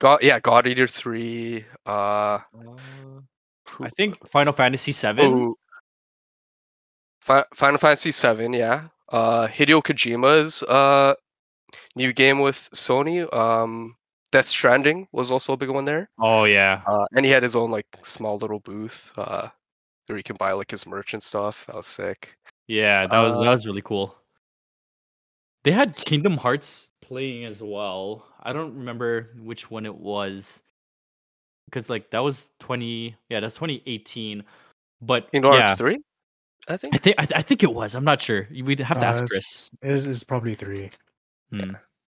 [0.00, 1.64] God yeah God Eater three.
[1.86, 2.38] Uh,
[3.68, 5.24] who- I think Final Fantasy Seven.
[5.26, 5.54] oh,
[7.20, 8.52] Fi- Final Fantasy seven.
[8.52, 11.14] Yeah, Uh, Hideo Kojima's uh,
[11.96, 13.94] new game with Sony, um,
[14.32, 16.08] Death Stranding, was also a big one there.
[16.18, 16.82] Oh yeah.
[16.86, 19.48] Uh, and he had his own like small little booth uh,
[20.06, 21.66] where you can buy like his merch and stuff.
[21.66, 22.36] That was sick.
[22.66, 24.14] Yeah, that was that Uh, was really cool.
[25.68, 28.24] They had Kingdom Hearts playing as well.
[28.42, 30.62] I don't remember which one it was.
[31.66, 34.44] Because like that was 20 yeah, that's 2018.
[35.02, 35.98] But Kingdom yeah, Hearts three,
[36.68, 36.94] I think.
[36.94, 37.94] I think I, I think it was.
[37.94, 38.48] I'm not sure.
[38.50, 39.70] We'd have to Uh, ask it's- Chris.
[39.82, 40.88] Is is probably three
[41.52, 41.72] Hmm.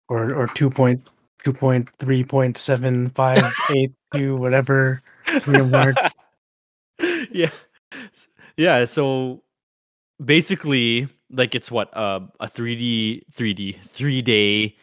[0.08, 1.08] or or two point
[1.44, 3.44] two point three point seven five
[3.76, 5.00] eight two whatever.
[5.26, 6.10] Kingdom Hearts.
[7.30, 7.50] yeah.
[8.56, 9.44] Yeah, so
[10.24, 14.76] basically like it's what uh, a 3D 3D 3 day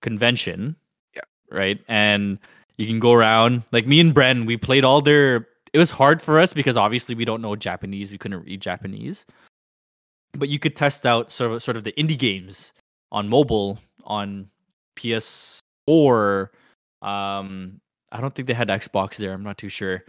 [0.00, 0.76] convention.
[1.14, 1.22] Yeah.
[1.50, 1.80] Right?
[1.88, 2.38] And
[2.76, 6.22] you can go around like me and Bren, we played all their it was hard
[6.22, 9.26] for us because obviously we don't know Japanese, we couldn't read Japanese.
[10.32, 12.72] But you could test out sort of sort of the indie games
[13.12, 14.48] on mobile on
[14.96, 16.48] PS4
[17.02, 17.80] um
[18.12, 20.04] I don't think they had Xbox there, I'm not too sure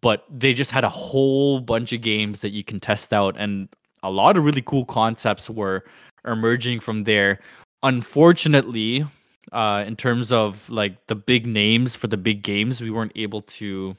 [0.00, 3.68] but they just had a whole bunch of games that you can test out and
[4.02, 5.84] a lot of really cool concepts were
[6.24, 7.40] emerging from there.
[7.82, 9.04] Unfortunately
[9.52, 13.42] uh in terms of like the big names for the big games we weren't able
[13.42, 13.96] to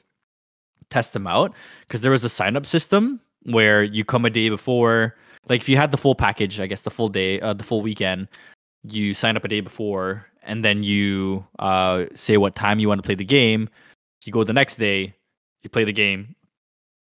[0.88, 4.48] test them out because there was a sign up system where you come a day
[4.48, 5.14] before
[5.48, 7.82] like if you had the full package i guess the full day uh, the full
[7.82, 8.28] weekend
[8.84, 13.02] you sign up a day before and then you uh say what time you want
[13.02, 13.68] to play the game
[14.24, 15.12] you go the next day
[15.62, 16.34] you play the game,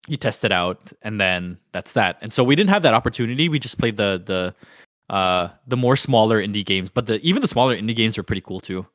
[0.08, 2.18] you test it out, and then that's that.
[2.22, 3.50] And so we didn't have that opportunity.
[3.50, 7.48] We just played the the uh the more smaller indie games, but the even the
[7.48, 8.86] smaller indie games were pretty cool too.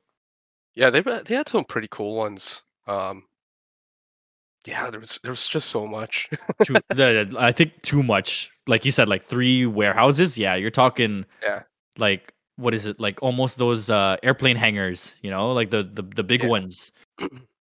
[0.74, 2.62] Yeah, they they had some pretty cool ones.
[2.86, 3.24] Um,
[4.66, 6.28] yeah, there was there was just so much.
[6.64, 8.50] Too, the, I think too much.
[8.66, 10.36] Like you said, like three warehouses.
[10.36, 11.24] Yeah, you're talking.
[11.42, 11.62] Yeah.
[11.98, 13.00] Like what is it?
[13.00, 15.16] Like almost those uh airplane hangars.
[15.22, 16.48] You know, like the the the big Yeah.
[16.50, 16.92] ones.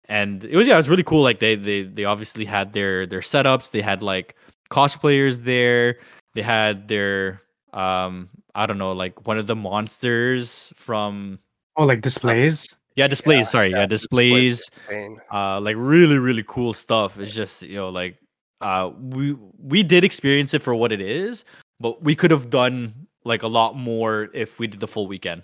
[0.08, 1.22] and it was yeah, it was really cool.
[1.22, 3.70] Like they they they obviously had their their setups.
[3.70, 4.36] They had like
[4.70, 5.98] cosplayers there.
[6.34, 7.42] They had their
[7.72, 11.38] um I don't know like one of the monsters from
[11.76, 12.74] Oh, like displays.
[12.94, 13.38] yeah displays.
[13.46, 14.70] Yeah, sorry, yeah, yeah, displays.
[14.88, 15.20] Insane.
[15.32, 17.18] Uh, like really really cool stuff.
[17.18, 18.16] It's just you know like
[18.60, 21.44] uh we we did experience it for what it is,
[21.80, 22.94] but we could have done
[23.24, 25.42] like a lot more if we did the full weekend.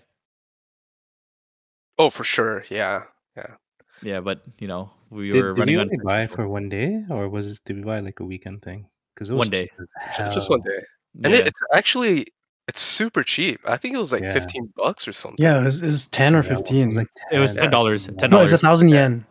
[1.98, 2.64] Oh, for sure.
[2.70, 3.04] Yeah.
[3.36, 3.54] Yeah,
[4.02, 6.68] but you know we Did, were did running we on only tight buy for one
[6.68, 8.86] day, or was it, did we buy like a weekend thing?
[9.14, 9.70] Because One day.
[10.16, 10.80] Just one day.
[11.22, 11.40] And Yeah.
[11.40, 12.26] it, it's actually
[12.68, 13.60] it's super cheap.
[13.66, 14.32] I think it was like Yeah.
[14.32, 15.36] 15 bucks or something.
[15.44, 16.96] Yeah, it was, it was ten or fifteen.
[17.30, 18.18] It was ten dollars, $10.
[18.18, 18.96] ten no, it's a thousand Yeah.
[19.08, 19.26] yen.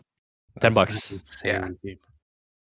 [0.59, 1.11] 10 bucks.
[1.13, 2.01] insanely cheap.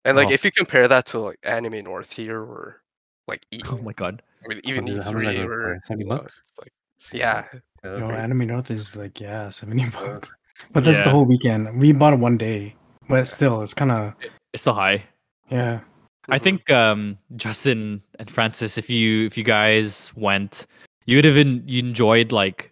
[0.05, 0.33] And like Oh.
[0.33, 2.83] if you compare that to like Anime North here or
[3.27, 4.23] like E, Oh my god.
[4.45, 5.81] I mean even How much is- how much is that E3 going or for?
[5.87, 6.43] 70 you know, bucks?
[6.47, 6.73] it's like
[7.13, 7.45] yeah.
[7.83, 8.11] Yeah, Yo.
[8.11, 10.33] Anime North is like yeah, seventy bucks.
[10.73, 11.81] But that's the whole weekend.
[11.81, 12.75] We bought it one day,
[13.09, 14.15] but still, it's kind of
[14.53, 15.05] It's still high.
[15.51, 15.81] yeah.
[16.29, 16.43] I Mhm.
[16.43, 20.67] think um Justin and Francis, if you if you guys went,
[21.07, 22.71] you would have en- you enjoyed like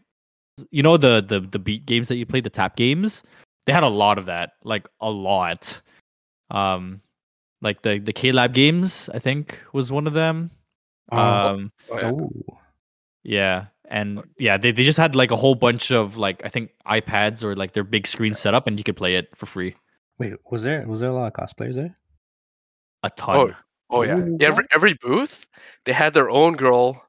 [0.71, 3.23] you know the the the beat games that you played, the tap games.
[3.67, 5.81] They had a lot of that, like a lot.
[6.51, 7.01] Um,
[7.61, 10.51] like the the KLab games, I think was one of them.
[11.11, 11.19] Oh.
[11.19, 12.11] Um, Oh, yeah.
[12.13, 12.31] Oh,
[13.25, 16.71] yeah, and yeah, they they just had like a whole bunch of like I think
[16.87, 19.75] iPads or like their big screen setup, and you could play it for free.
[20.19, 21.97] wait, was there was there a lot of cosplayers there?
[23.03, 23.55] A ton.
[23.91, 24.17] Oh yeah.
[24.19, 25.47] Ooh, yeah every, every booth
[25.85, 27.03] they had their own girl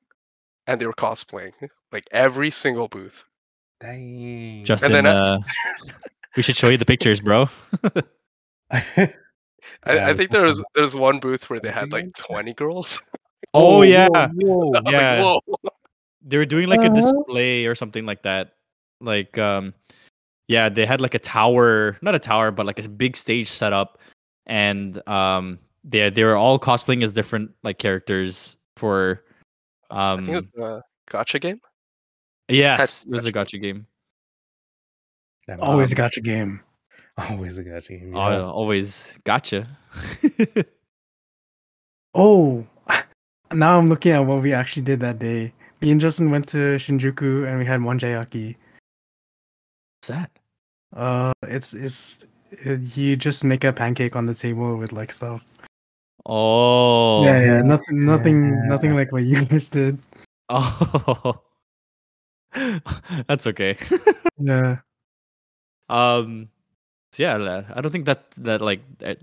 [0.68, 1.52] and they were cosplaying.
[1.92, 3.26] Like every single booth.
[3.80, 4.64] Dang.
[4.66, 5.40] Justin, then, uh,
[6.38, 7.50] we should show you the pictures, bro.
[8.72, 9.14] I,
[9.88, 13.00] Yeah, I think there was there's one booth where they had like 20 girls.
[13.54, 15.22] Oh Whoa, yeah, whoa, I was Yeah.
[15.24, 15.70] like, whoa.
[16.22, 16.96] They were doing like a Uh-huh.
[16.96, 18.56] display or something like that.
[19.02, 19.74] Like, um,
[20.48, 23.72] yeah, they had like a tower, not a tower, but like a big stage set
[23.72, 24.00] up,
[24.48, 29.24] and um, they they were all cosplaying as different like characters for,
[29.92, 31.62] I um, think it was a gacha game.
[32.50, 33.86] yes, it was a gacha game.
[35.48, 36.62] Damn, Always a Um, gacha game.
[37.30, 38.16] always a gacha game.
[38.16, 39.68] Uh, always gacha.
[42.16, 42.66] Oh,
[43.54, 45.54] now I'm looking at what we actually did that day.
[45.82, 48.56] Me and Justin went to Shinjuku and we had monjayaki.
[50.02, 50.32] What's that?
[50.96, 55.44] Uh, it's it's it, you just make a pancake on the table with like stuff.
[56.26, 58.64] Oh, yeah, yeah, nothing, nothing, Yeah.
[58.68, 59.98] nothing like what you guys did.
[60.50, 61.42] Oh,
[63.28, 63.78] that's okay.
[64.42, 64.80] Yeah.
[65.90, 66.48] um,
[67.12, 69.20] so yeah, I don't think that that like that,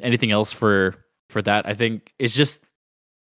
[0.00, 0.94] anything else for
[1.28, 1.66] for that.
[1.66, 2.64] I think it's just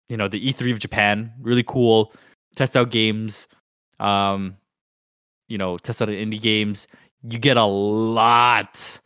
[0.08, 2.12] you know the E3 of Japan, really cool.
[2.56, 3.46] Test out games,
[3.98, 4.56] um,
[5.48, 6.86] you know, test out indie games.
[7.22, 9.00] You get a lot,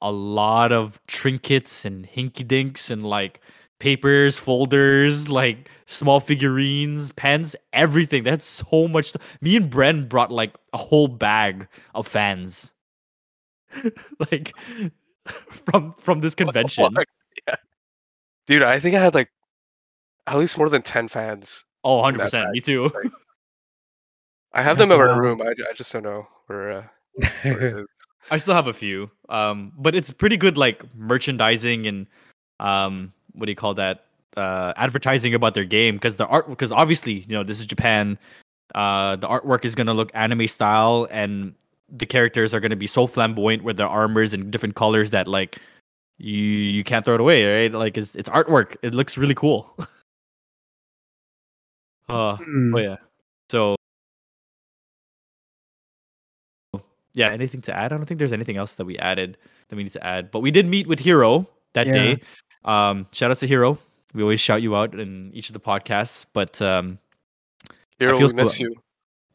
[0.00, 3.40] a lot of trinkets and hinky dinks and like
[3.78, 8.22] papers, folders, like small figurines, pens, everything.
[8.22, 9.06] That's so much.
[9.06, 9.38] Stuff.
[9.40, 12.72] Me and Bren brought like a whole bag of fans,
[14.30, 14.52] like
[15.70, 16.94] from from this convention.
[17.46, 17.56] Yeah.
[18.46, 19.28] Dude, I think I had like
[20.26, 21.64] at least more than 10 fans.
[21.86, 22.50] Oh, 100 percent.
[22.50, 22.90] Me too.
[24.52, 25.40] I have That's them in my room.
[25.40, 26.84] I, I just don't know where, uh,
[27.42, 27.86] where it is.
[28.28, 29.08] I still have a few.
[29.28, 32.06] Um, but it's pretty good like merchandising and
[32.58, 34.06] um what do you call that?
[34.36, 38.18] Uh advertising about their game because the art because obviously, you know, this is Japan.
[38.74, 41.54] Uh the artwork is gonna look anime style and
[41.88, 45.58] the characters are gonna be so flamboyant with their armors and different colors that like
[46.18, 47.72] you you can't throw it away, right?
[47.72, 48.74] Like it's it's artwork.
[48.82, 49.76] It looks really cool.
[52.08, 52.74] uh Hmm.
[52.74, 52.96] Oh yeah.
[53.50, 53.76] So
[57.14, 57.92] yeah, anything to add?
[57.92, 59.38] I don't think there's anything else that we added
[59.68, 60.30] that we need to add.
[60.30, 61.92] But we did meet with Hero that Yeah.
[61.94, 62.20] day.
[62.64, 63.78] Um, shout out to Hero.
[64.12, 66.26] We always shout you out in each of the podcasts.
[66.32, 66.98] But um,
[67.98, 68.68] Hero, we so- miss you.
[68.68, 68.76] you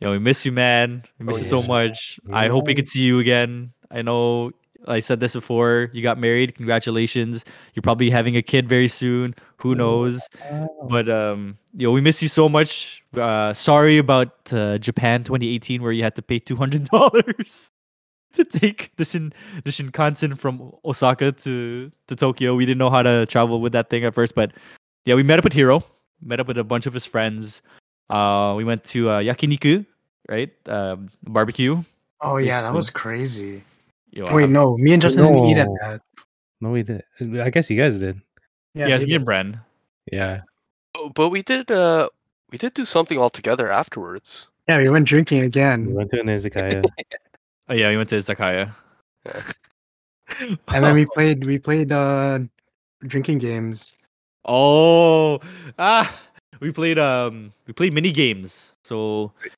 [0.08, 1.04] know, we miss you, man.
[1.18, 1.68] We miss Oh, you so yes.
[1.68, 2.20] much.
[2.32, 3.74] I hope we could see you again.
[3.90, 4.52] I know
[4.88, 5.90] I said this before.
[5.94, 6.56] You got married.
[6.56, 7.46] Congratulations.
[7.74, 9.36] You're probably having a kid very soon.
[9.58, 10.28] Who knows?
[10.90, 13.04] But um, you know, we miss you so much.
[13.16, 17.72] Uh, sorry about uh, Japan 2018, where you had to pay two hundred dollars
[18.34, 22.56] to take the Shin the Shinkansen from Osaka to to Tokyo.
[22.56, 24.52] We didn't know how to travel with that thing at first, but
[25.06, 25.84] yeah, we met up with Hiro.
[26.24, 27.62] Met up with a bunch of his friends.
[28.10, 29.86] Uh, we went to uh, yakiniku,
[30.30, 30.52] right?
[30.68, 31.82] Um, barbecue.
[32.22, 33.64] Oh yeah, that was crazy.
[34.12, 35.78] Yo, Wait, no, me and Justin didn't eat at No.
[35.82, 36.02] that.
[36.60, 37.04] No, we did.
[37.42, 38.22] I guess you guys did.
[38.76, 39.26] yeah, it's they me and.
[39.26, 39.60] Bren.
[40.12, 40.42] Yeah.
[40.96, 42.10] Oh, But we did, uh,
[42.52, 44.50] we did do something all together afterwards.
[44.68, 45.86] yeah, we went drinking again.
[45.88, 46.84] We went to an izakaya.
[47.70, 48.74] Oh yeah, we went to Izakaya.
[50.68, 52.40] and then we played we played uh
[53.08, 53.96] drinking games.
[54.44, 55.40] Oh,
[55.80, 56.04] ah,
[56.60, 58.74] we played um, we played mini games.
[58.84, 59.50] So for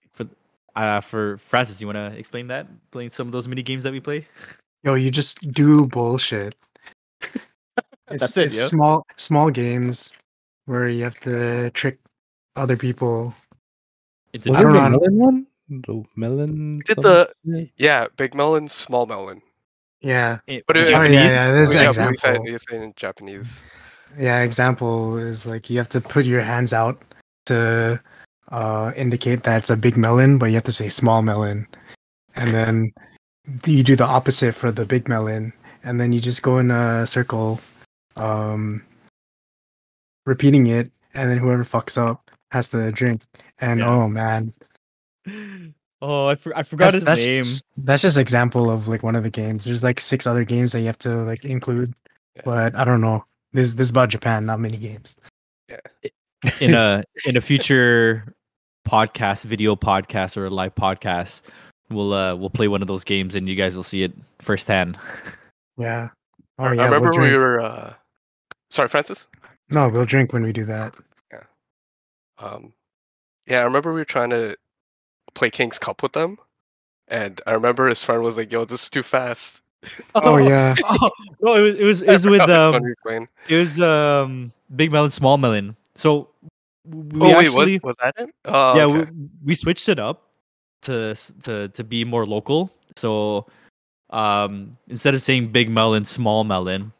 [0.75, 2.67] uh for Francis, you want to explain that?
[2.91, 4.27] Playing some of those mini games that we play.
[4.83, 6.55] Yo, you just do bullshit.
[8.11, 8.67] It's, That's it, it's yeah?
[8.67, 10.11] small small games
[10.65, 11.99] where you have to trick
[12.55, 13.33] other people.
[14.33, 14.89] Into Was I it don't the know.
[14.89, 15.47] melon one?
[15.69, 16.77] The melon.
[16.77, 17.25] We did something?
[17.45, 19.41] the, yeah, big melon, small melon.
[20.01, 21.31] Yeah, it, But it- Oh, yeah, Japanese.
[21.31, 22.43] yeah, this is Oh, an yeah, but said, example.
[22.43, 23.63] we said in Japanese.
[24.19, 27.01] Yeah, example is like you have to put your hands out
[27.47, 27.99] to
[28.53, 31.67] uh, indicate that it's a big melon, but you have to say small melon,
[32.35, 32.93] and then
[33.65, 35.51] you do the opposite for the big melon,
[35.83, 37.59] and then you just go in a circle,
[38.15, 38.85] um,
[40.25, 43.23] repeating it, and then whoever fucks up has to drink.
[43.59, 43.89] And Yeah.
[43.89, 44.53] oh man,
[46.05, 47.43] Oh, I, for, I forgot that's, his that's name.
[47.43, 49.63] Just, that's just example of like one of the games.
[49.63, 51.93] There's like six other games that you have to like include,
[52.35, 52.41] Yeah.
[52.43, 53.23] but I don't know.
[53.53, 55.15] This this is about Japan, not many games.
[55.69, 55.79] Yeah.
[56.59, 58.35] in a in a future
[58.87, 61.41] podcast, video podcast, or a live podcast,
[61.89, 64.97] we'll uh we'll play one of those games and you guys will see it firsthand.
[65.77, 66.09] Yeah.
[66.59, 67.93] Oh I yeah, I we'll remember we were, uh,
[68.69, 69.27] sorry, Francis?
[69.71, 70.95] No, we'll drink when we do that.
[71.31, 71.43] Yeah.
[72.37, 72.73] Um,
[73.47, 74.55] yeah, I remember we were trying to
[75.33, 76.37] play King's Cup with them.
[77.07, 79.61] And I remember his friend was like, yo, this is too fast.
[80.15, 80.75] Oh yeah.
[80.85, 81.09] oh,
[81.41, 83.27] no, it was it was it was with um one we were playing.
[83.49, 85.75] it was um big melon, small melon.
[85.95, 86.29] So
[86.85, 88.29] we oh, wait, was, was that it?
[88.45, 89.11] Oh, yeah okay.
[89.11, 90.33] we, we switched it up
[90.83, 92.71] to to to be more local.
[92.95, 93.47] So
[94.09, 96.91] um instead of saying big melon, small melon,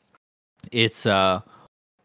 [0.72, 1.42] it's uh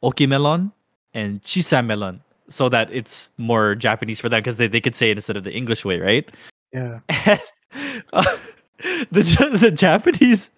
[0.02, 0.72] okimelon
[1.14, 2.20] and chisa melon.
[2.50, 5.44] So that it's more Japanese for them because they, they could say it instead of
[5.44, 6.28] the English way, right?
[6.72, 7.00] Yeah.
[7.70, 8.36] And, uh,
[9.12, 10.50] the the Japanese,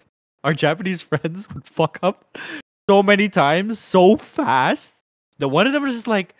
[0.45, 2.37] our Japanese friends would fuck up
[2.89, 5.01] so many times, so fast
[5.39, 6.35] that one of them was just like,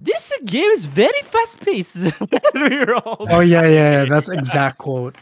[0.00, 1.96] "This game is very fast paced."
[2.54, 4.04] we were all Oh yeah, yeah, yeah.
[4.06, 5.16] That's exact quote.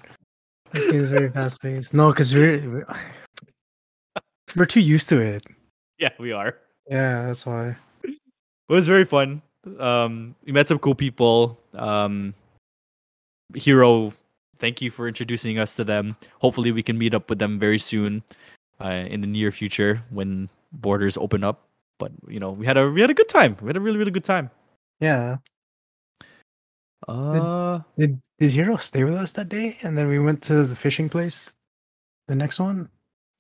[0.73, 1.95] This game is very fast paced.
[1.95, 2.95] No, because we're we're-
[4.57, 5.43] we're too used to it.
[5.99, 6.57] yeah, we are.
[6.89, 7.77] Yeah, that's why.
[8.05, 8.17] It
[8.73, 9.43] was very fun.
[9.79, 11.59] Um, we met some cool people.
[11.75, 12.33] Um,
[13.55, 14.13] Hero,
[14.59, 16.17] thank you for introducing us to them.
[16.41, 18.23] Hopefully, we can meet up with them very soon,
[18.81, 21.65] uh, in the near future when borders open up.
[21.99, 23.57] But you know, we had a we had a good time.
[23.61, 24.51] We had a really really good time.
[25.01, 25.37] Yeah.
[27.07, 29.79] Uh, Did did Hero stay with us that day?
[29.83, 31.53] And then we went to the fishing place.
[32.27, 32.89] The next one?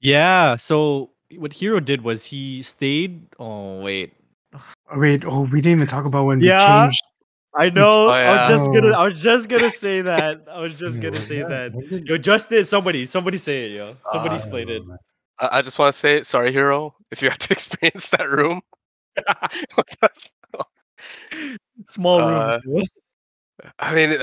[0.00, 0.56] yeah.
[0.56, 3.26] So what Hero did was he stayed.
[3.38, 4.12] Oh wait,
[4.54, 4.62] Oh,
[4.98, 6.56] wait, oh we didn't even talk about when Yeah.
[6.58, 7.02] we changed
[7.56, 8.06] I know.
[8.08, 8.88] Oh, I was just gonna.
[8.94, 9.00] Oh.
[9.00, 10.44] I was just gonna say that.
[10.50, 11.74] I was just gonna say that- that.
[11.74, 13.96] when did- Yo, Justin, somebody, somebody say it, yo.
[14.12, 14.82] Somebody Uh, explain it.
[15.40, 18.60] I, I just want to say sorry, hero, if you had to experience that room.
[21.30, 22.94] Because, Small Uh, rooms.
[23.78, 24.22] I mean, it-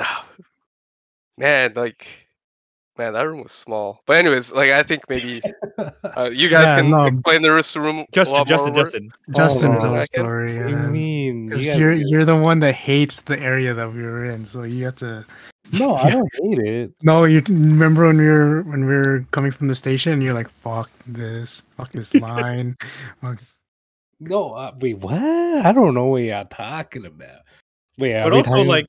[1.38, 2.08] man, like,
[2.98, 4.02] man, that room was small.
[4.06, 5.42] But anyways, like, I think maybe
[6.18, 7.06] uh, you guys Yeah, can no.
[7.06, 8.00] explain the rest of the room.
[8.00, 8.84] a Justin, lot Justin, more.
[8.84, 9.12] Justin.
[9.36, 10.58] Justin, on, tell I the story.
[10.60, 10.90] What do you Yeah.
[10.90, 11.44] mean?
[11.44, 14.46] You Because guys- you're you're the one that hates the area that we were in,
[14.46, 15.26] so you have to.
[15.74, 16.92] no, I don't hate it.
[17.02, 20.48] No, you remember when we were when we were coming from the station, you're like,
[20.62, 22.76] "Fuck this, fuck this line."
[23.22, 23.42] Fuck-
[24.20, 25.14] No, uh, wait, what?
[25.66, 27.42] I don't know what y'all talking about.
[27.98, 28.86] Wait, But also, talking- like,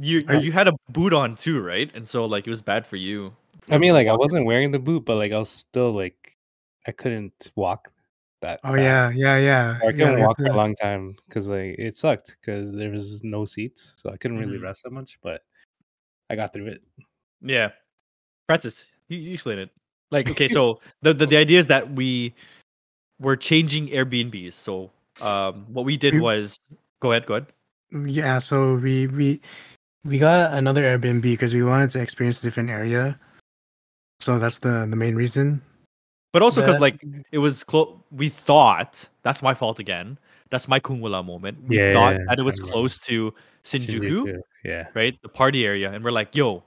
[0.00, 1.90] you you had a boot on too, right?
[1.94, 3.34] And so, like, it was bad for you.
[3.70, 6.36] I mean, like, I wasn't wearing the boot, but like, I was still like,
[6.86, 7.92] I couldn't walk
[8.40, 8.58] that.
[8.64, 8.82] Oh fast.
[8.82, 9.78] yeah, yeah, yeah.
[9.86, 12.72] I couldn't we have walk for to- a long time because like it sucked because
[12.72, 14.62] there was no seats, so I couldn't really Mm-hmm.
[14.64, 14.68] Mhm.
[14.68, 15.18] rest that much.
[15.22, 15.42] But
[16.30, 16.82] I got through it.
[17.42, 17.70] Yeah,
[18.46, 19.70] Francis, you, you explain it.
[20.10, 22.34] Like, okay, so the, the the idea is that we
[23.22, 24.52] were changing Airbnbs.
[24.52, 26.58] So, um, what we did was
[27.00, 27.46] go ahead, go ahead.
[28.06, 29.40] Yeah, so we we
[30.04, 33.18] we got another Airbnb because we wanted to experience a different area.
[34.20, 35.62] So that's the the main reason.
[36.32, 37.94] But also because That- like it was close.
[38.10, 40.18] We thought that's my fault again.
[40.50, 41.58] That's my Kungwala moment.
[41.68, 42.72] We Yeah, thought yeah, that it was remember.
[42.72, 43.32] close to
[43.64, 44.88] Shinjuku, Yeah.
[44.94, 45.16] right?
[45.22, 46.62] The party area, and we're like, "Yo,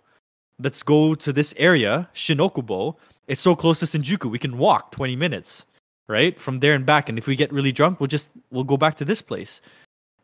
[0.60, 2.96] let's go to this area, Shin-Okubo.
[3.28, 4.30] It's so close to Shinjuku.
[4.30, 5.66] We can walk 20 minutes,
[6.08, 7.10] right, from there and back.
[7.10, 9.62] And if we get really drunk, we'll just we'll go back to this place."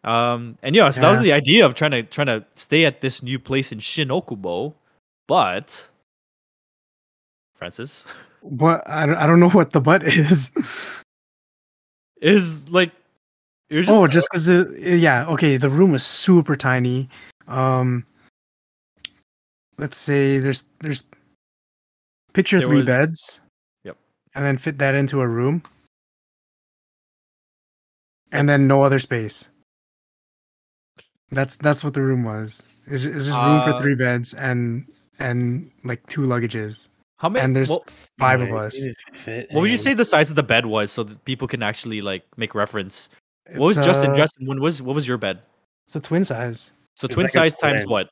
[0.03, 3.01] Um, and yeah, so that was the idea of trying to trying to stay at
[3.01, 4.73] this new place in Shin-Okubo,
[5.27, 5.87] but
[7.55, 8.05] Francis
[8.43, 10.51] But I don't, I don't know what the butt is.
[12.21, 12.91] is like.
[13.69, 15.55] It was just, oh, just because yeah, okay.
[15.57, 17.07] The room was super tiny.
[17.47, 18.05] Um,
[19.77, 21.05] let's say there's there's
[22.33, 23.41] picture There three was- beds.
[24.33, 24.37] Yep.
[24.37, 25.63] And then fit that into a room.
[28.31, 29.49] And then no other space.
[31.31, 32.63] That's that's what the room was.
[32.87, 34.85] It's, ju- it's just room for Uh, three beds and
[35.19, 36.87] and like two luggages.
[37.19, 37.43] how many?
[37.45, 38.87] and there's what, Five of us.
[39.25, 42.01] what would you say the size of the bed was so that people can actually
[42.01, 43.09] like make reference?
[43.55, 44.11] What was It's, Justin?
[44.11, 45.39] uh, Justin, what was what was your bed?
[45.85, 48.09] It's a twin size So It's twin like a size times what?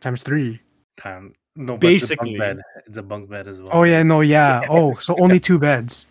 [0.00, 0.60] times three.
[0.96, 1.34] time?
[1.56, 2.34] No, Basically.
[2.34, 2.62] it's a bunk bed.
[2.86, 3.70] It's a bunk bed as well.
[3.72, 4.62] Oh yeah, no, yeah.
[4.68, 6.06] Oh, so only two beds.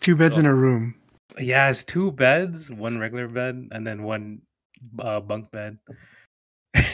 [0.00, 0.50] Two beds in Oh.
[0.50, 0.94] a room.
[1.38, 4.40] Yeah, it's two beds, one regular bed, and then one
[5.00, 5.78] uh, bunk bed.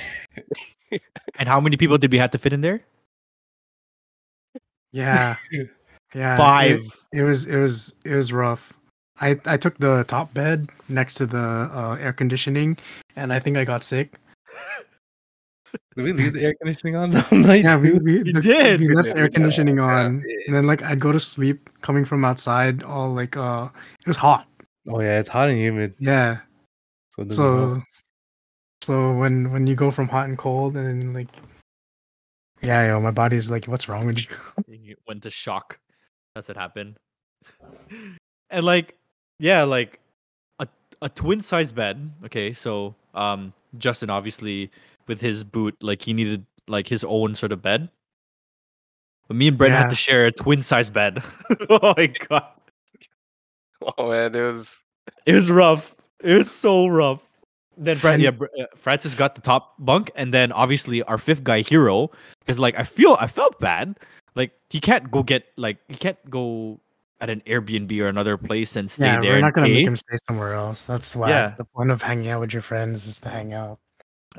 [1.38, 2.80] And how many people did we have to fit in there?
[4.92, 5.36] Yeah.
[6.14, 6.36] Yeah.
[6.36, 6.80] Five.
[7.12, 8.74] It, it was it was it was rough.
[9.22, 11.38] I I took the top bed next to the
[11.72, 12.76] uh, air conditioning,
[13.16, 14.20] and I think I got sick.
[15.96, 17.64] Did we leave the air conditioning on the night?
[17.64, 18.00] Yeah, we, too?
[18.02, 18.80] we, the- did.
[18.80, 19.82] We We left did, air conditioning Yeah.
[19.84, 23.68] on, and then like I'd go to sleep coming from outside, all like uh,
[24.00, 24.46] it was hot.
[24.88, 25.94] Oh yeah, it's hot and humid.
[25.98, 26.38] Yeah.
[27.10, 27.78] So, it doesn't help.
[27.78, 27.82] So,
[28.82, 31.28] so when when you go from hot and cold, and then like,
[32.62, 34.36] yeah, yo, my body is like, what's wrong with you?
[34.68, 35.78] You went to shock.
[36.34, 36.96] That's what happened.
[38.50, 38.96] And like,
[39.38, 39.98] yeah, like
[40.58, 40.68] a
[41.00, 42.10] a twin size bed.
[42.26, 44.70] Okay, so um, Justin obviously
[45.06, 47.88] with his boot, like he needed like his own sort of bed.
[49.28, 51.22] But me and Brent had to share a twin size bed.
[51.70, 52.46] oh my god,
[53.96, 54.82] Oh man, it was.
[55.26, 55.94] it was rough.
[56.22, 57.22] It was so rough.
[57.76, 58.30] Then Brent, yeah,
[58.60, 62.78] uh, Francis got the top bunk, and then obviously our fifth guy, Hero, because like
[62.78, 63.98] I feel I felt bad.
[64.34, 66.78] Like he can't go get like he can't go
[67.20, 69.34] at an Airbnb or another place and stay yeah, there.
[69.34, 69.74] we're not gonna pay.
[69.74, 70.84] make him stay somewhere else.
[70.84, 71.54] That's why Yeah.
[71.56, 73.78] the point of hanging out with your friends is to hang out.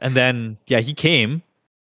[0.01, 1.41] And then yeah, he came,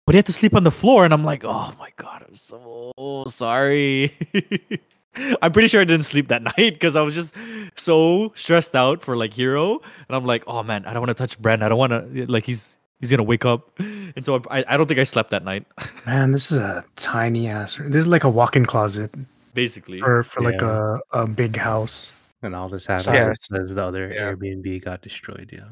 [0.06, 2.34] but he had to sleep on the floor, and I'm like, oh my god, I'm
[2.34, 4.14] so sorry.
[5.42, 7.34] I'm pretty sure I didn't sleep that night because I was just
[7.74, 11.20] so stressed out for like Hero, and I'm like, oh man, I don't want to
[11.26, 11.62] touch Brent.
[11.62, 14.86] I don't want to like he's he's gonna wake up, and so I I don't
[14.86, 15.64] think I slept that night.
[16.06, 17.76] Man, this is a tiny ass.
[17.82, 19.14] This is like a walk-in closet
[19.54, 20.98] Basically, for for like Yeah.
[21.12, 23.32] a a big house, and all this happened Yeah.
[23.50, 24.32] because the other Yeah.
[24.32, 25.48] Airbnb got destroyed.
[25.52, 25.64] Yeah,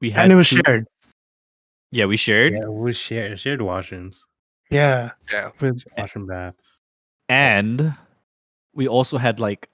[0.00, 0.86] we had and it was two- shared.
[1.94, 4.18] Yeah, we shared, yeah, it was shared shared washrooms,
[4.70, 5.50] Yeah, Yeah.
[5.60, 6.78] with washroom baths.
[7.28, 7.94] and
[8.74, 9.70] we also had like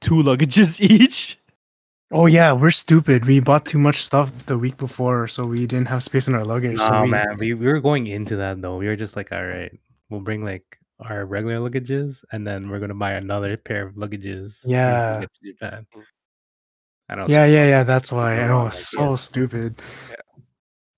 [0.00, 1.36] two luggages each.
[2.12, 3.24] oh yeah, we're stupid.
[3.26, 6.44] We bought too much stuff the week before, so we didn't have space in our
[6.46, 6.78] luggage.
[6.78, 8.76] so Oh we, man, we, we were going into that though.
[8.78, 9.74] We were just like, all right,
[10.10, 14.62] we'll bring like our regular luggages, and then we're gonna buy another pair of luggages.
[14.62, 15.20] when we Yeah.
[15.26, 15.86] get to Japan.
[17.10, 17.82] And I was Yeah, yeah, yeah.
[17.82, 18.46] That's why.
[18.46, 19.14] Oh Oh, so God.
[19.18, 19.82] stupid.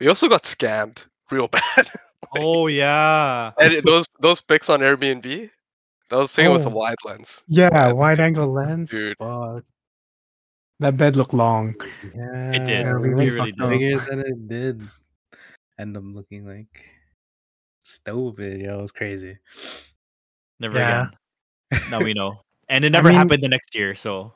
[0.01, 1.90] We also got scammed real bad.
[2.36, 3.53] Oh yeah.
[3.59, 5.51] and those those pics on Airbnb,
[6.11, 6.74] that was thing with the Oh.
[6.74, 7.42] wide lens.
[7.48, 8.90] Yeah, Wide wide angle lens.
[8.90, 9.16] Dude.
[9.18, 9.64] Fuck.
[10.80, 11.74] That bed looked long.
[12.14, 12.86] Yeah, It did.
[12.86, 13.61] Yeah, we It really really did.
[13.61, 13.70] up.
[13.70, 14.80] Bigger than it did.
[15.78, 16.84] End up looking like
[17.84, 18.61] stupid.
[18.61, 19.36] Yo, it was crazy.
[20.61, 21.09] Never Yeah.
[21.72, 21.90] again.
[21.90, 22.40] Now we know.
[22.68, 24.32] And it I never mean- happened the next year, so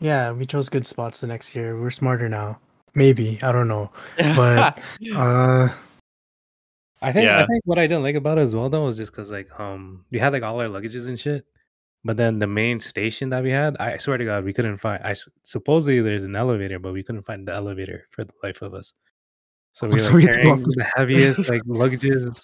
[0.00, 1.78] Yeah, we chose good spots the next year.
[1.80, 2.58] We're smarter now.
[2.94, 3.38] Maybe.
[3.42, 3.90] I don't know.
[4.18, 4.82] But-
[5.14, 5.68] Uh
[7.02, 7.42] I think Yeah.
[7.42, 9.48] I think what I didn't like about it as well though was just because like
[9.58, 11.46] um we had like all our luggages and shit,
[12.04, 15.02] but then the main station that we had, I swear to God, we couldn't find.
[15.02, 15.14] I
[15.44, 18.92] supposedly there's an elevator, but we couldn't find the elevator for the life of us.
[19.72, 22.42] So we Oh, were so like, we to go carrying the the heaviest like luggages,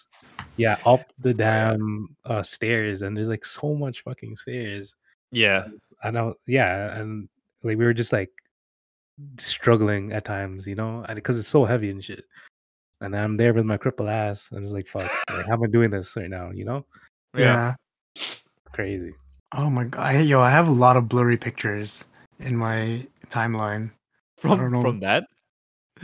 [0.56, 4.94] yeah, up the damn uh, stairs, and there's like so much fucking stairs.
[5.32, 5.66] yeah.
[6.04, 7.28] I know, yeah, and
[7.62, 8.30] like we were just like
[9.38, 12.24] struggling at times, you know, because it's so heavy and shit.
[13.00, 15.66] And I'm there with my crippled ass, and it's like, fuck, like, how am I
[15.66, 16.50] doing this right now?
[16.50, 16.86] You know,
[17.36, 17.74] Yeah.
[18.16, 18.22] yeah.
[18.72, 19.12] crazy.
[19.52, 20.00] Oh my god.
[20.02, 22.06] I, yo, I have a lot of blurry pictures
[22.40, 23.90] in my timeline
[24.38, 24.82] From don't know.
[24.82, 25.24] from that.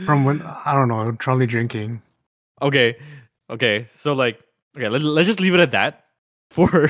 [0.05, 2.01] from when I don't know, Charlie drinking.
[2.61, 2.95] Okay.
[3.49, 3.87] Okay.
[3.91, 4.39] So like
[4.77, 6.05] okay, let, let's just leave it at that
[6.49, 6.89] for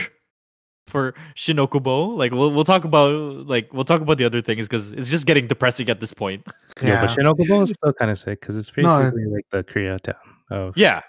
[0.88, 2.17] for Shin-Okubo.
[2.17, 5.25] Like we'll we'll talk about like we'll talk about the other things because it's just
[5.25, 6.45] getting depressing at this point.
[6.81, 9.63] Yeah, but Shin-Okubo is still kind of sick because it's No, it- basically like the
[9.63, 10.15] Koreatown
[10.49, 11.01] of Yeah.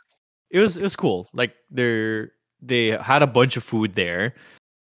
[0.50, 1.28] It was it was cool.
[1.32, 4.34] Like they're they had a bunch of food there.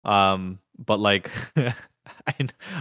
[0.05, 2.35] Um but like I,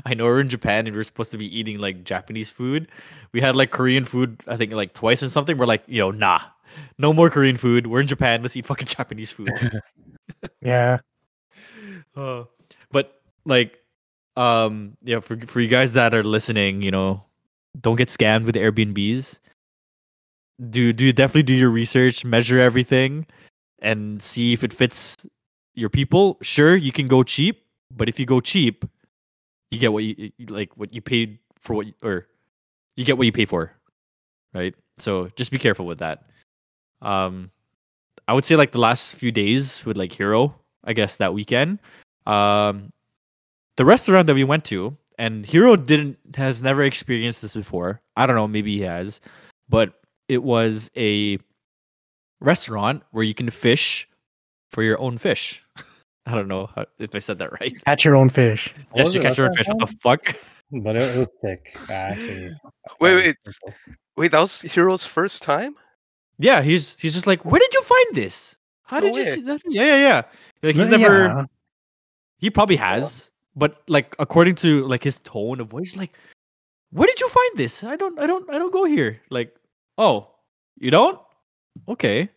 [0.06, 2.90] I know we're in Japan and we're supposed to be eating like Japanese food.
[3.34, 5.58] We had like Korean food, I think like twice and something.
[5.58, 6.42] We're like, yo, nah,
[6.98, 7.88] no more Korean food.
[7.88, 8.42] We're in Japan.
[8.42, 9.52] Let's eat fucking Japanese food.
[10.62, 11.00] Yeah.
[12.16, 12.46] Uh,
[12.92, 13.80] but like,
[14.36, 17.24] um, yeah, for for you guys that are listening, you know,
[17.80, 19.40] don't get scammed with Airbnbs.
[20.70, 23.26] Do do definitely do your research, measure everything,
[23.80, 25.18] and see if it fits
[25.74, 26.38] your people.
[26.42, 28.86] Sure, you can go cheap, but if you go cheap,
[29.72, 32.28] you get what you like what you paid for what you, or
[32.96, 33.74] you get what you pay for,
[34.54, 34.76] right?
[35.00, 36.26] So just be careful with that.
[37.02, 37.52] Um,
[38.28, 41.80] I would say like the last few days with like Hero, I guess that weekend.
[42.26, 42.90] Um,
[43.78, 48.02] the restaurant that we went to, and Hero didn't has never experienced this before.
[48.16, 49.22] I don't know, maybe he has,
[49.70, 49.94] but
[50.28, 51.38] it was a
[52.40, 54.08] restaurant where you can fish
[54.72, 55.64] for your own fish.
[56.26, 57.76] I don't know how, if I said that right.
[57.86, 58.74] Catch your own fish.
[58.92, 59.68] What yes, you catch your own last fish.
[59.68, 60.36] What the fuck?
[60.74, 61.76] But it, it was sick.
[61.90, 62.56] Actually,
[63.02, 63.36] Wait, wait.
[64.16, 65.76] Wait, that was Hero's first time?
[66.40, 68.56] Yeah, he's he's just like, where did you find this?
[68.92, 69.62] How No did you see that?
[69.70, 70.22] Yeah, yeah, yeah.
[70.62, 71.24] Like he's Yeah, never.
[71.28, 71.46] yeah.
[72.40, 76.12] He probably has, but like according to like his tone of voice, like,
[76.92, 77.86] where did you find this?
[77.86, 79.22] I don't, I don't, I don't go here.
[79.30, 79.56] Like,
[79.98, 80.28] oh,
[80.78, 81.18] you don't?
[81.88, 82.28] Okay.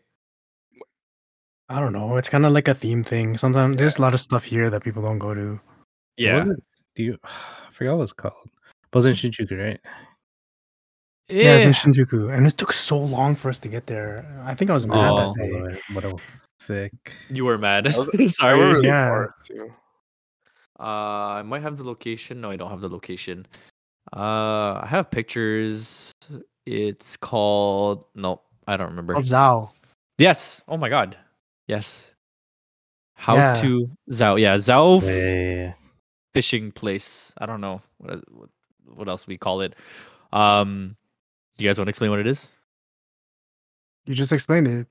[1.69, 2.17] I don't know.
[2.19, 3.37] It's kind of like a theme thing.
[3.37, 5.59] Sometimes there's a lot of stuff here that people don't go to.
[6.17, 6.45] Yeah.
[6.95, 7.19] Do you?
[7.25, 8.47] I forgot what it's called.
[8.47, 9.81] It was in Shinjuku, right?
[11.29, 11.71] Yeah, it's Yeah.
[11.71, 11.73] in eh.
[11.73, 14.23] Shinjuku, and it took so long for us to get there.
[14.45, 15.33] I think I was mad Oh.
[15.33, 15.51] that day.
[15.51, 16.15] Lord, What a
[16.65, 16.93] sick.
[17.31, 17.93] You were mad.
[18.29, 18.61] Sorry.
[18.61, 19.27] it was Yeah.
[19.45, 19.73] too.
[20.79, 22.41] Uh, I might have the location.
[22.41, 23.47] No, I don't have the location.
[24.15, 26.13] Uh, I have pictures.
[26.67, 28.05] It's called.
[28.15, 29.13] No, I don't remember.
[29.15, 29.71] Called Zauo.
[30.19, 30.63] Yes.
[30.69, 31.17] Oh my god.
[31.69, 32.15] Yes.
[33.17, 33.55] How Yeah.
[33.55, 35.03] to Zauo?
[35.03, 35.73] Yeah, yeah.
[36.33, 37.33] fishing place.
[37.39, 38.49] I don't know what what,
[38.85, 39.75] what else we call it.
[40.33, 40.97] Um,
[41.59, 42.49] you guys want to explain what it is?
[44.07, 44.89] You just explained it.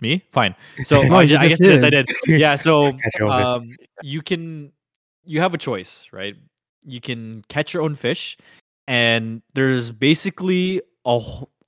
[0.00, 0.22] Me?
[0.32, 0.54] Fine.
[0.84, 2.08] So No, I, you ju- I just guess yes, I did.
[2.26, 2.56] Yeah.
[2.60, 3.46] So Catch your own fish.
[3.46, 4.72] um, you can
[5.24, 6.36] you have a choice, right?
[6.84, 8.36] You can catch your own fish,
[8.88, 11.20] and there's basically a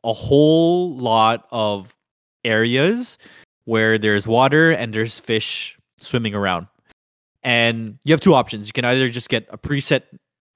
[0.04, 1.96] a whole lot of
[2.44, 3.18] areas
[3.64, 6.66] where there's water and there's fish swimming around.
[7.42, 8.66] And you have two options.
[8.68, 10.02] You can either just get a preset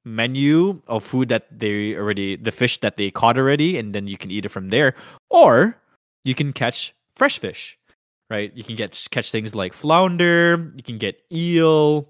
[0.05, 4.17] menu of food that they already the fish that they caught already and then you
[4.17, 4.95] can eat it from there
[5.29, 5.77] or
[6.25, 7.79] you can catch fresh fish
[8.31, 12.09] right you can get catch things like flounder you can get eel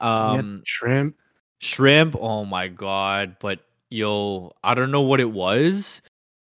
[0.00, 1.14] um shrimp.
[1.60, 3.60] shrimp oh my god but
[3.90, 6.00] yo i don't know what it was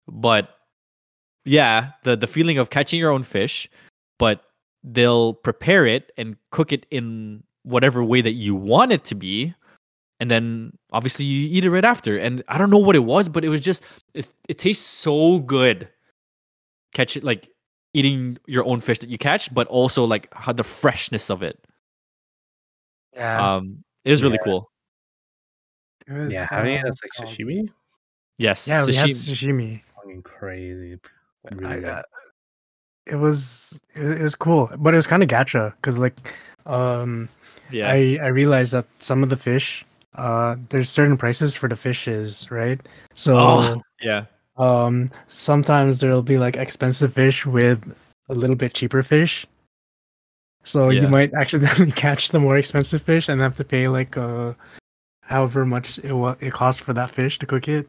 [0.08, 0.60] but
[1.44, 3.68] yeah the the feeling of catching your own fish
[4.18, 4.46] but
[4.86, 9.54] they'll prepare it and cook it in whatever way that you want it to be
[10.22, 13.28] and then obviously you eat it right after and i don't know what it was
[13.28, 15.90] but it was just it, it tastes so good
[16.94, 17.50] catch it like
[17.94, 21.60] eating your own fish that you catch but also like how the freshness of it
[23.16, 23.56] Yeah.
[23.56, 24.44] um it is really Yeah.
[24.46, 24.70] cool
[26.08, 27.70] It was, Yeah, having it uh, as like called- sashimi,
[28.38, 28.68] Yes.
[28.68, 29.32] Yeah, we had sashimi.
[29.32, 29.82] sashimi.
[29.96, 31.00] fucking crazy.
[31.52, 31.86] Really good.
[31.86, 32.02] Uh,
[33.06, 36.16] it was it, it was cool, but it was kind of gacha because like
[36.66, 37.30] um
[37.72, 37.90] Yeah.
[37.90, 39.86] I I realized that some of the fish
[40.16, 42.82] uh there's certain prices for the fishes, right?
[43.16, 43.82] So Oh.
[44.02, 44.26] yeah.
[44.58, 47.82] Um sometimes there'll be like expensive fish with
[48.30, 49.46] a little bit cheaper fish.
[50.64, 51.02] So Yeah.
[51.02, 54.54] you might accidentally catch the more expensive fish and have to pay like uh
[55.22, 57.88] however much it wa- it costs for that fish to cook it.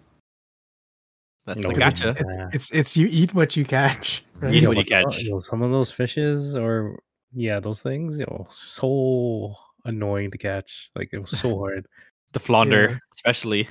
[1.46, 2.16] That's No, the it's- gotcha.
[2.18, 2.48] It's, Yeah.
[2.52, 4.24] it's it's you eat what you catch.
[4.40, 4.54] Right?
[4.54, 5.22] Eat Yo, what you but some- catch.
[5.24, 6.98] yo, some of those fishes or
[7.32, 9.54] yeah, those things, yo, so
[9.84, 10.90] annoying to catch.
[10.96, 11.86] Like it was so hard.
[12.32, 12.96] The flounder, Yeah.
[13.14, 13.68] especially.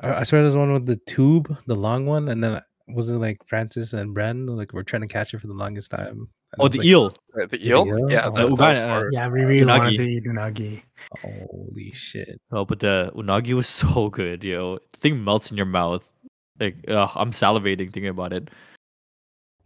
[0.00, 3.16] I, I swear there's one with the tube, the long one, and then was it
[3.16, 4.48] like Francis and Bren?
[4.56, 6.06] Like we're trying to catch it for the longest time.
[6.08, 6.28] and
[6.58, 7.06] Oh, the like, eel.
[7.34, 7.86] Uh, the the eel?
[7.86, 8.10] eel?
[8.10, 8.30] Yeah, Oh.
[8.32, 9.08] that, that Ugana, uh.
[9.10, 9.96] Yeah, we really wanted Unagi.
[9.96, 10.82] to eat unagi.
[11.22, 12.40] Holy shit!
[12.52, 14.78] Oh, but the unagi was so good, yo.
[14.92, 16.04] The thing melts in your mouth.
[16.60, 18.48] Like, ugh, I'm salivating thinking about it.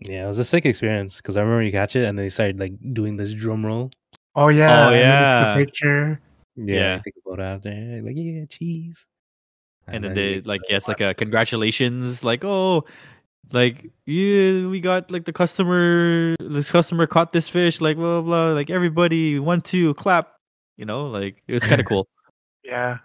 [0.01, 2.59] Yeah, it was a sick experience because I remember you catch it and they started
[2.59, 3.91] like doing this drum roll.
[4.35, 5.55] Oh yeah, and then it's yeah.
[5.55, 6.20] the picture.
[6.57, 6.97] Yeah, Yeah.
[6.97, 9.05] you take a photo after, like yeah, cheese.
[9.87, 12.85] And then you they like, yes, like a congratulations, like, oh,
[13.53, 16.37] like yeah, we got like the customer.
[16.39, 17.81] This customer caught this fish.
[17.81, 18.22] Like blah blah.
[18.22, 18.53] blah.
[18.53, 20.35] Like everybody, one two, clap.
[20.76, 22.09] You know, like it was kind of cool.
[22.64, 22.99] Yeah.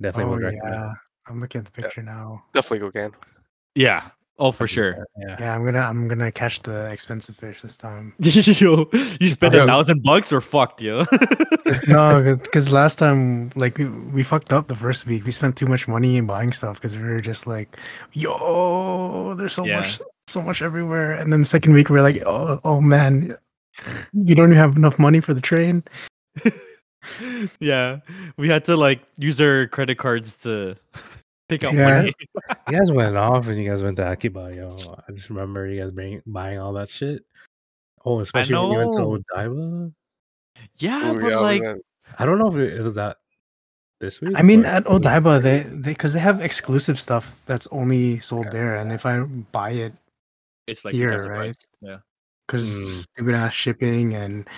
[0.00, 0.92] definitely oh yeah.
[1.28, 2.44] I'm looking at the picture now.
[2.52, 3.12] Definitely go again.
[3.74, 4.08] Yeah.
[4.38, 5.06] Oh, for sure.
[5.18, 5.36] Yeah.
[5.40, 8.12] Yeah, I'm gonna I'm gonna catch the expensive fish this time.
[8.18, 8.86] yo,
[9.18, 11.04] you spent a thousand bucks or fucked, yo.
[11.64, 13.78] 'Cause- no, because last time like
[14.12, 15.24] we fucked up the first week.
[15.24, 17.78] We spent too much money in buying stuff because we were just like,
[18.12, 19.80] yo, there's so Yeah.
[19.80, 21.12] much, so much everywhere.
[21.12, 23.36] And then the second week we are like, oh, oh man,
[24.12, 25.82] you don't even have enough money for the train.
[27.60, 28.00] yeah,
[28.36, 30.76] we had to like use our credit cards to
[31.48, 31.84] take out Yeah.
[31.98, 32.14] money.
[32.68, 34.96] You guys went off and you guys went to Akiba, yo.
[35.08, 37.24] I just remember you guys bring, buying all that shit.
[38.04, 39.16] Oh, especially when you went know.
[39.16, 39.92] to Odaiba.
[40.78, 41.82] Yeah, Ooh, but yeah, like, went-
[42.18, 43.16] I don't know if it, it was that
[44.00, 44.34] this week.
[44.36, 48.46] I mean, or- at Odaiba, they they because they have exclusive stuff that's only sold
[48.46, 48.50] Yeah.
[48.50, 49.92] there, and if I buy it
[50.66, 51.38] it's like here, two times the right?
[51.38, 51.66] price.
[51.80, 51.98] Yeah.
[52.46, 52.84] because Mm.
[52.86, 54.48] stupid ass shipping and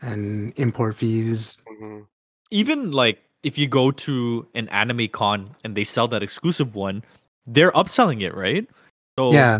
[0.00, 1.60] and import fees.
[1.68, 2.06] mhm.
[2.52, 7.04] Even like if you go to an anime con and they sell that exclusive one,
[7.46, 8.68] they're upselling it, right?
[9.18, 9.58] So Yeah,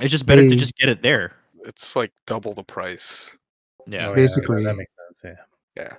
[0.00, 1.32] it's just better to just get it there.
[1.64, 3.32] It's like double the price.
[3.86, 4.06] Yeah.
[4.06, 5.36] Oh, yeah, basically- that makes sense.
[5.76, 5.92] Yeah.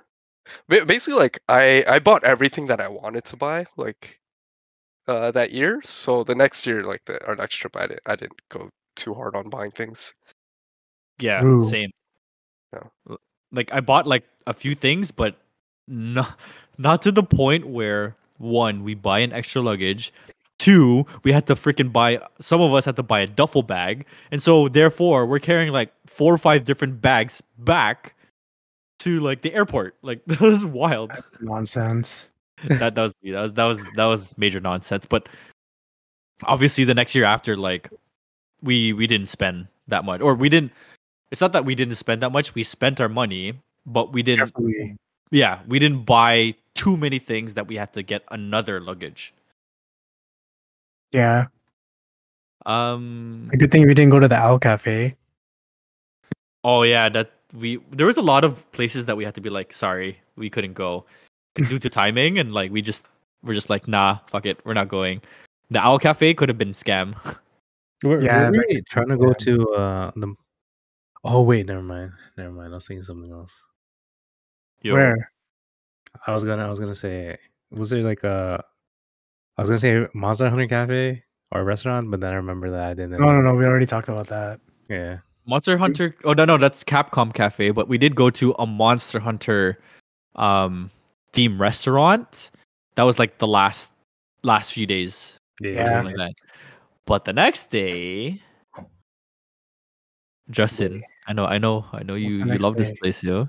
[0.68, 0.84] Yeah.
[0.84, 4.20] Basically, like I I bought everything that I wanted to buy like
[5.08, 5.82] uh that year.
[5.84, 9.12] So the next year, like the our next trip, I didn't I didn't go too
[9.14, 10.14] hard on buying things.
[11.18, 11.66] Yeah, Ooh.
[11.66, 11.90] same.
[12.72, 13.16] Yeah.
[13.50, 15.36] Like I bought like a few things, but
[15.88, 16.38] not
[16.78, 20.12] not to the point where one we buy an extra luggage,
[20.58, 22.20] two we had to freaking buy.
[22.40, 25.92] Some of us had to buy a duffel bag, and so therefore we're carrying like
[26.06, 28.14] four or five different bags back
[29.00, 29.96] to like the airport.
[30.02, 31.12] Like that was wild.
[31.40, 32.30] nonsense.
[32.68, 35.06] that, that was that was that was that was major nonsense.
[35.06, 35.28] But
[36.44, 37.90] obviously the next year after, like
[38.62, 40.72] we we didn't spend that much, or we didn't.
[41.30, 42.54] It's not that we didn't spend that much.
[42.54, 43.54] We spent our money,
[43.84, 44.46] but we didn't.
[44.46, 44.96] Definitely.
[45.30, 49.34] Yeah, we didn't buy too many things that we have to get another luggage.
[51.12, 51.46] Yeah,
[52.66, 53.48] Um.
[53.52, 55.16] a good thing we didn't go to the Owl Cafe.
[56.64, 59.50] Oh yeah, that we there was a lot of places that we had to be
[59.50, 61.06] like, sorry, we couldn't go
[61.54, 63.06] due to timing, and like we just
[63.42, 65.22] we're just like, nah, fuck it, we're not going.
[65.70, 67.14] The Owl Cafe could have been scam.
[68.04, 70.34] Were, Yeah, we're be trying to go to uh the?
[71.24, 72.72] Oh wait, never mind, never mind.
[72.72, 73.54] I was thinking something else.
[74.82, 75.30] Yo, Where?
[76.26, 77.36] I was gonna, I was gonna say,
[77.70, 78.62] was there like a?
[79.56, 82.94] I was gonna say Monster Hunter Cafe or restaurant, but then I remember that I
[82.94, 83.12] didn't.
[83.12, 83.54] No, no, no.
[83.54, 84.60] We already talked about that.
[84.88, 85.18] Yeah.
[85.46, 86.14] Monster Hunter.
[86.24, 87.70] Oh no, no, that's Capcom Cafe.
[87.70, 89.78] But we did go to a Monster Hunter
[90.34, 90.90] um
[91.32, 92.50] theme restaurant.
[92.96, 93.92] That was like the last
[94.42, 95.38] last few days.
[95.60, 96.02] Yeah.
[96.02, 96.32] like that.
[97.06, 98.42] But the next day,
[100.50, 102.96] Justin, I know, I know, I know you you next love this day?
[103.00, 103.48] place, yo.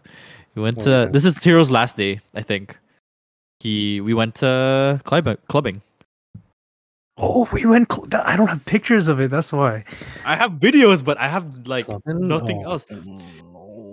[0.57, 2.75] We went to was this is Tiro's last day, I think.
[3.59, 5.37] He we went to clubbing.
[5.47, 5.81] clubbing.
[7.17, 7.91] Oh, we went.
[7.91, 9.29] Cl- I don't have pictures of it.
[9.31, 9.83] That's why.
[10.25, 12.27] I have videos, but I have like Clubbing?
[12.27, 12.85] nothing Oh, else.
[12.89, 13.19] no.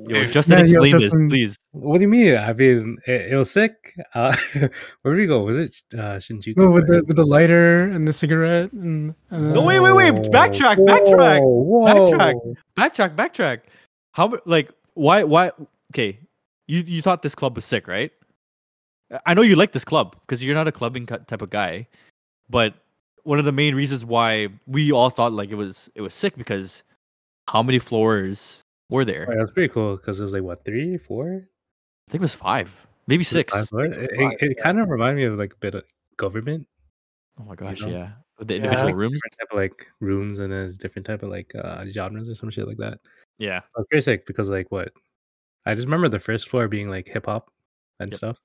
[0.09, 1.29] Yo, Justin, Yeah, yo, explain Justin.
[1.29, 1.59] this, please.
[1.73, 2.37] What do you mean?
[2.37, 3.95] I mean, it, it was sick.
[4.15, 4.35] Uh,
[5.03, 5.41] where did we go?
[5.43, 6.59] Was it uh, Shinjuku?
[6.59, 9.15] No, with the with the lighter and the cigarette and.
[9.31, 12.35] and No, wait, wait, wait, backtrack, backtrack, Whoa, backtrack.
[12.35, 12.55] whoa.
[12.77, 13.61] Backtrack, backtrack.
[14.13, 15.53] How like why why
[15.93, 16.19] okay.
[16.67, 18.13] You you thought this club was sick, right?
[19.27, 21.89] I know you like this club because you're not a clubbing type of guy,
[22.49, 22.75] but
[23.23, 26.37] one of the main reasons why we all thought like it was it was sick
[26.37, 26.83] because
[27.49, 29.27] how many floors were there?
[29.31, 31.27] Oh, that's pretty cool because it was like what three, four,
[32.09, 33.53] I think it was five, maybe six.
[33.53, 33.85] Five, what?
[33.87, 34.63] it It, it, yeah.
[34.63, 35.85] kind of reminded me of like a bit of
[36.17, 36.67] government.
[37.41, 37.89] Oh my gosh, know?
[37.89, 38.65] yeah, With the Yeah.
[38.65, 39.21] individual Like, rooms.
[39.23, 42.51] different type of like rooms and there's different type of like uh genres or some
[42.51, 43.01] shit like that.
[43.39, 44.93] Yeah, I was very sick because like what
[45.67, 47.51] I just remember the first floor being like hip hop
[48.01, 48.19] and Yep.
[48.19, 48.37] stuff.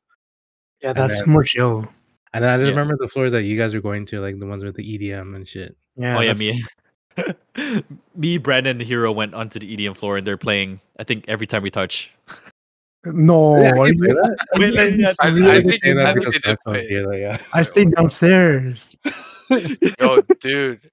[0.82, 1.92] Yeah, that's then- more chill.
[2.34, 2.72] And then I just Yeah.
[2.72, 5.36] remember the floors that you guys were going to, like the ones with the EDM
[5.36, 5.76] and shit.
[5.96, 6.18] Yeah.
[6.18, 6.64] oh yeah, me,
[8.16, 10.80] me, Brendon, and Hero went onto the EDM floor and they're playing.
[11.00, 12.12] I think every time we touch.
[13.06, 14.38] No, Yeah, I are can you- play that.
[14.54, 15.50] are you Wait, yeah, I- for real?
[15.52, 16.88] I can think- say that I think because they did that's what play.
[16.88, 17.38] here, like, yeah.
[17.54, 18.96] I stayed downstairs.
[20.00, 20.92] Yo, dude.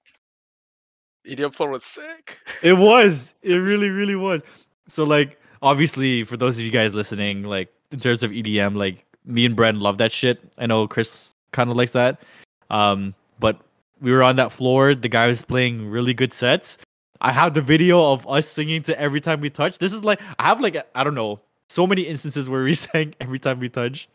[1.29, 2.39] EDM floor was sick.
[2.63, 3.35] It was.
[3.43, 4.43] It really, really was.
[4.89, 9.05] So like, obviously, for those of you guys listening, like in terms of EDM, like
[9.25, 10.41] me and Bren love that shit.
[10.59, 12.23] I know Chris kind of likes that.
[12.71, 13.61] Um, but
[14.01, 14.95] we were on that floor.
[14.95, 16.79] The guy was playing really good sets.
[17.21, 19.79] I have the video of us singing to every time we touch.
[19.79, 23.15] This is like I have like I don't know so many instances where we sang
[23.21, 24.09] every time we touch,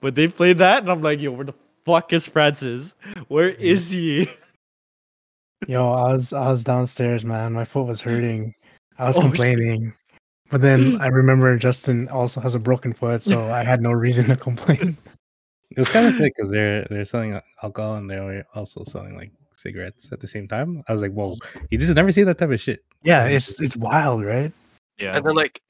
[0.00, 1.54] but they played that, and I'm like, yo, where the
[1.86, 2.96] fuck is Francis?
[3.28, 4.28] Where is he?
[5.66, 7.52] Yo, I was I was downstairs, man.
[7.52, 8.54] My foot was hurting.
[8.96, 9.92] I was Oh, complaining.
[10.50, 11.00] But then mm.
[11.00, 14.96] I remember Justin also has a broken foot, so I had no reason to complain.
[15.70, 19.30] It was kind of sick because they're they're selling alcohol and they're also selling like
[19.54, 20.82] cigarettes at the same time.
[20.88, 21.36] I was like, whoa,
[21.70, 22.82] you just never see that type of shit.
[23.02, 24.50] Yeah, it's it's wild, right?
[24.96, 25.60] Yeah, And then like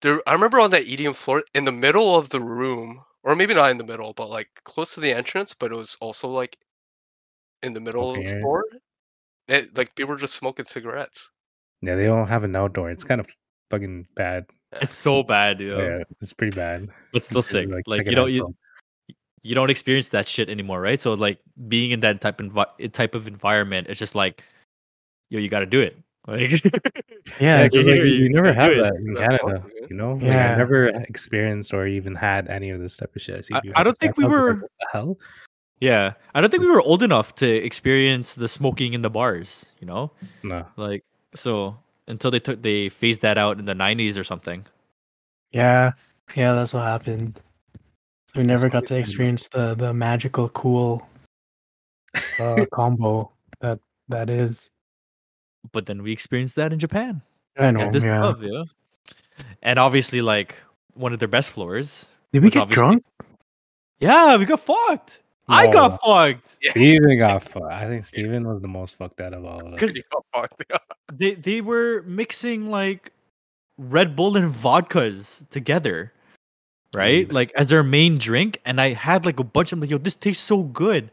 [0.00, 3.54] there I remember on that EDM floor in the middle of the room, or maybe
[3.54, 6.56] not in the middle, but like close to the entrance, but it was also like
[7.62, 8.64] in the middle of the floor.
[9.48, 11.30] It, like people were just smoking cigarettes.
[11.82, 12.90] Yeah, they don't have an outdoor.
[12.90, 13.28] It's kind of
[13.70, 14.46] fucking bad.
[14.80, 15.78] it's so bad, dude.
[15.78, 16.88] Yeah, it's pretty bad.
[17.12, 17.68] but still It's sick.
[17.86, 18.54] Like, you don't you,
[19.42, 21.00] you don't experience that shit anymore, right?
[21.00, 21.38] So like
[21.68, 24.42] being in that type envi- type of environment, it's just like,
[25.30, 25.96] yo, you got to do it.
[26.26, 26.80] Like, Yeah,
[27.38, 29.94] Yeah, it's 'cause, you like, you, you- you never have that in Canada, awesome, you
[29.96, 30.14] know?
[30.14, 33.44] Like, I never experienced or even had any of this type of shit.
[33.44, 35.18] see I- I don't think we stuff, I was were- like, what the hell?
[35.80, 39.66] yeah, I don't think we were old enough to experience the smoking in the bars.
[39.80, 40.12] You know,
[40.42, 40.64] No.
[40.76, 41.04] like
[41.34, 41.76] so
[42.08, 44.64] until they took they phased that out in the '90s or something.
[45.52, 45.92] yeah,
[46.36, 47.40] yeah, that's what happened.
[48.34, 51.06] We never got to experience the the magical cool
[52.38, 53.30] uh, combo
[53.60, 53.78] that
[54.08, 54.70] that is.
[55.72, 57.22] But then we experienced that in Japan.
[57.56, 57.80] I know.
[57.80, 58.18] at this yeah.
[58.18, 58.64] club, yeah.
[59.62, 60.56] And obviously, like
[60.94, 62.06] one of their best floors.
[62.32, 63.04] Did we get obviously- drunk?
[64.00, 65.22] Yeah, we got fucked.
[65.48, 65.98] I got No.
[66.14, 66.56] fucked.
[66.70, 67.66] Stephen got fucked.
[67.66, 69.80] I think Stephen was the most fucked out of all of us.
[69.80, 70.02] 'Cause- Pretty
[70.34, 70.78] fucked, yeah.
[71.12, 73.12] They they were mixing like
[73.78, 76.12] Red Bull and vodkas together,
[76.94, 77.30] right?
[77.30, 78.60] Like as their main drink.
[78.64, 79.72] And I had like a bunch.
[79.72, 81.10] I'm like, yo, this tastes so good.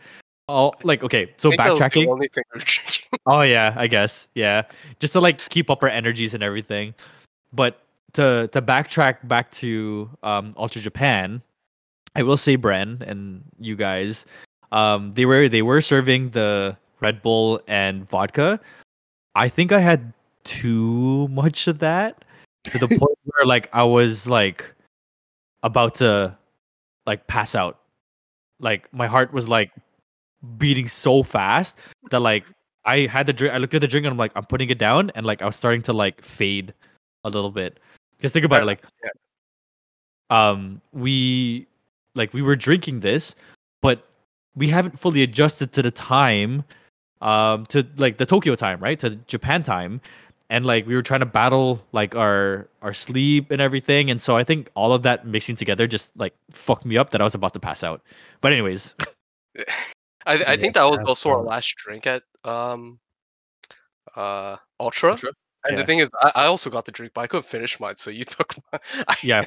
[0.47, 1.31] Oh, like okay.
[1.37, 2.07] So I think that was the backtracking.
[2.07, 3.05] only thing we were drinking.
[3.27, 4.27] Oh yeah, I guess.
[4.35, 4.63] Yeah.
[4.99, 6.93] Just to like keep up our energies and everything.
[7.53, 7.79] But
[8.13, 11.41] to to backtrack back to um Ultra Japan,
[12.15, 14.25] I will say Bren and you guys,
[14.71, 18.59] um they were they were serving the Red Bull and vodka.
[19.35, 20.13] I think I had
[20.43, 22.23] too much of that
[22.65, 24.73] to the point where like I was like
[25.63, 26.37] about to
[27.05, 27.79] like pass out.
[28.59, 29.71] Like my heart was like
[30.57, 31.79] beating so fast
[32.09, 32.45] that like
[32.85, 33.53] I had the drink.
[33.53, 35.45] I looked at the drink and I'm like, I'm putting it down, and like I
[35.45, 36.73] was starting to like fade
[37.23, 37.79] a little bit.
[38.17, 38.83] Because think about it, like,
[40.29, 41.67] um, we
[42.15, 43.35] like we were drinking this,
[43.81, 44.07] but
[44.55, 46.63] we haven't fully adjusted to the time,
[47.21, 50.01] um, to like the Tokyo time, right, to Japan time,
[50.49, 54.35] and like we were trying to battle like our our sleep and everything, and so
[54.35, 57.35] I think all of that mixing together just like fucked me up that I was
[57.35, 58.01] about to pass out.
[58.41, 58.95] But anyways,
[60.25, 62.99] I, I think that was also our last drink at um
[64.15, 65.11] uh Ultra.
[65.11, 65.31] Ultra?
[65.63, 65.83] And Yeah.
[65.83, 67.95] the thing is, I, I also got the drink, but I couldn't finish mine.
[67.95, 68.79] So you took my.
[69.07, 69.43] I, Yeah,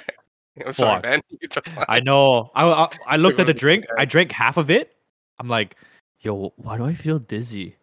[0.67, 1.21] I'm sorry, man.
[1.41, 1.85] You took mine.
[1.89, 2.51] I know.
[2.55, 3.87] I I, I looked at the drink.
[3.99, 4.95] I drank half of it.
[5.39, 5.77] I'm like,
[6.21, 7.77] yo, why do I feel dizzy?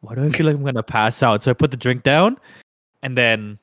[0.00, 1.42] Why do I feel like I'm gonna pass out?
[1.42, 2.38] So I put the drink down,
[3.02, 3.58] and then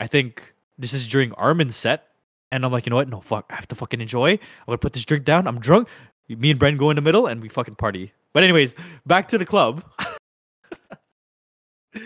[0.00, 2.08] I think this is during Armin's set,
[2.50, 3.08] and I'm like, you know what?
[3.08, 3.46] No, fuck.
[3.50, 4.32] I have to fucking enjoy.
[4.32, 5.46] I'm gonna put this drink down.
[5.46, 5.88] I'm drunk.
[6.28, 8.12] Me and Bren go in the middle, and we fucking party.
[8.32, 8.74] But anyways,
[9.06, 9.82] back to the club.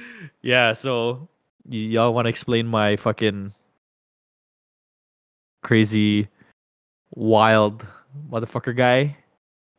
[0.42, 0.72] yeah.
[0.72, 1.28] So
[1.66, 3.52] y- y'all want to explain my fucking
[5.62, 6.28] crazy
[7.14, 7.86] wild
[8.30, 9.16] motherfucker guy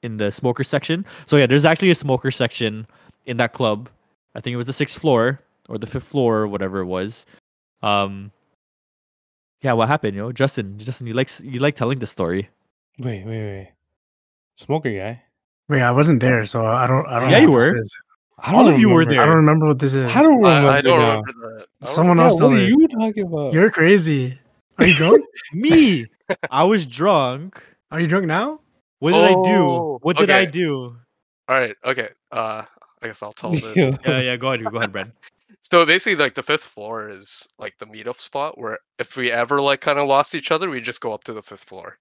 [0.01, 1.05] in the smoker section.
[1.25, 2.85] So yeah, there's actually a smoker section
[3.25, 3.89] in that club.
[4.35, 5.39] I think it was the sixth floor
[5.69, 7.25] or the fifth floor or whatever it was.
[7.81, 8.31] Um
[9.61, 10.31] yeah, what happened, yo?
[10.33, 12.49] Justin, Justin, you like you like telling the story.
[12.99, 13.71] Wait, wait, wait.
[14.55, 15.21] Smoker guy.
[15.69, 17.07] Wait, I wasn't there, so I don't.
[17.07, 17.29] I don't.
[17.29, 17.81] Yeah, know you what this were.
[17.81, 17.95] is.
[18.39, 19.21] I All don't of you were remember.
[19.21, 20.05] I don't remember what this is.
[20.13, 20.69] I don't remember.
[20.69, 21.67] I, I don't remember that.
[21.81, 23.53] I don't Someone Yeah, else what are you talking about?
[23.53, 24.37] You're crazy.
[24.77, 25.25] Are you drunk?
[25.53, 26.07] Me.
[26.49, 27.61] I was drunk.
[27.91, 28.59] Are you drunk now?
[28.99, 29.99] What did I Oh, do?
[30.01, 30.51] What did I okay.
[30.51, 30.95] do?
[31.47, 31.75] All right.
[31.85, 32.09] Okay.
[32.31, 32.63] Uh,
[33.01, 33.73] I guess I'll tell the.
[33.75, 33.97] Yeah.
[34.05, 34.35] Yeah, yeah.
[34.37, 34.63] Go ahead.
[34.63, 35.11] Go ahead, Brad.
[35.61, 39.61] So basically, like the fifth floor is like the meetup spot where if we ever
[39.61, 41.97] like kind of lost each other, we just go up to the fifth floor.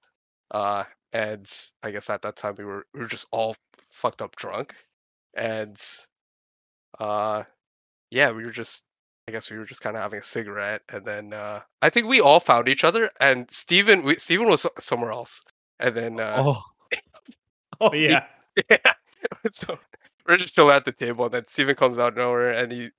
[0.51, 1.47] Uh, and
[1.83, 3.57] I guess at that time we were we were just all
[3.91, 4.75] fucked up drunk,
[5.35, 5.81] and
[6.99, 7.43] uh,
[8.11, 8.85] yeah, we were just
[9.29, 12.07] I guess we were just kind of having a cigarette, and then uh, I think
[12.07, 15.43] we all found each other, and Stephen we, Stephen was somewhere else,
[15.79, 16.63] and then uh, Oh.
[17.81, 18.27] Oh yeah.
[18.71, 18.77] yeah.
[19.53, 19.79] so
[20.29, 22.91] we're just chilling at the table, and then Stephen comes out of nowhere, and he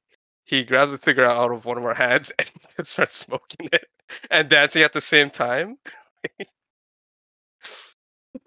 [0.46, 3.86] he grabs a cigarette out of one of our hands and he starts smoking it
[4.30, 5.78] and dancing at the same time.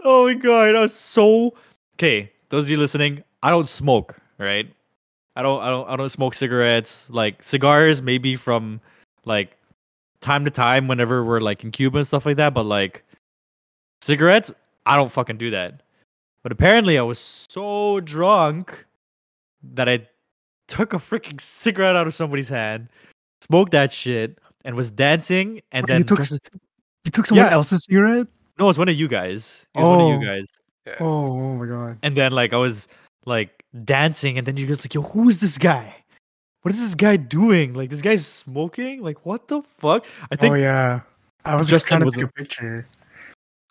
[0.05, 1.55] Oh my god, I was so
[1.95, 2.31] okay.
[2.49, 4.69] Those of you listening, I don't smoke, right?
[5.37, 7.09] I don't, I don't, I don't smoke cigarettes.
[7.11, 8.81] Like cigars, maybe from
[9.25, 9.57] like
[10.21, 12.55] time to time whenever we're like in Cuba and stuff like that.
[12.55, 13.05] But like
[14.03, 14.53] cigarettes,
[14.87, 15.83] I don't fucking do that.
[16.43, 17.19] But apparently, I was
[17.49, 18.85] so drunk
[19.75, 20.07] that I
[20.69, 22.89] took a freaking cigarette out of somebody's hand,
[23.43, 25.61] smoked that shit, and was dancing.
[25.73, 26.21] And Wait, then you took
[27.05, 27.53] You took someone Yeah.
[27.53, 28.27] else's cigarette?
[28.59, 29.67] no, it's one of you guys.
[29.75, 30.19] It was one of Oh.
[30.21, 30.47] you guys.
[30.87, 30.95] Yeah.
[31.01, 31.99] Oh, oh my god.
[32.03, 32.87] and then like I was
[33.27, 35.95] like dancing, and then you're just like, yo, who is this guy?
[36.63, 37.75] What is this guy doing?
[37.75, 39.01] Like this guy's smoking?
[39.03, 40.05] Like what the fuck?
[40.23, 41.01] I oh, think oh yeah.
[41.45, 42.89] I was just trying to take a- picture.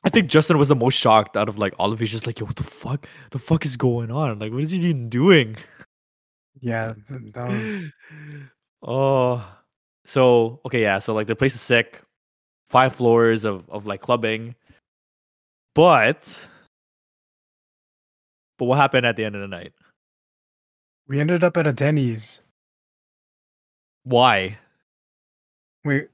[0.06, 2.08] I think Justin was the most shocked out of like all of you.
[2.08, 3.06] Just like, yo, what the fuck?
[3.32, 4.40] The fuck is going on?
[4.40, 5.58] Like, what is he even doing?
[6.62, 7.92] Yeah, th- that was.
[8.84, 9.46] oh,
[10.06, 11.00] so okay, yeah.
[11.00, 12.02] So like the place is sick,
[12.70, 14.56] five floors of of like clubbing,
[15.74, 16.48] but
[18.58, 19.74] but what happened at the end of the night?
[21.08, 22.42] We ended up at a Denny's.
[24.04, 24.58] Why?
[25.84, 26.08] Wait,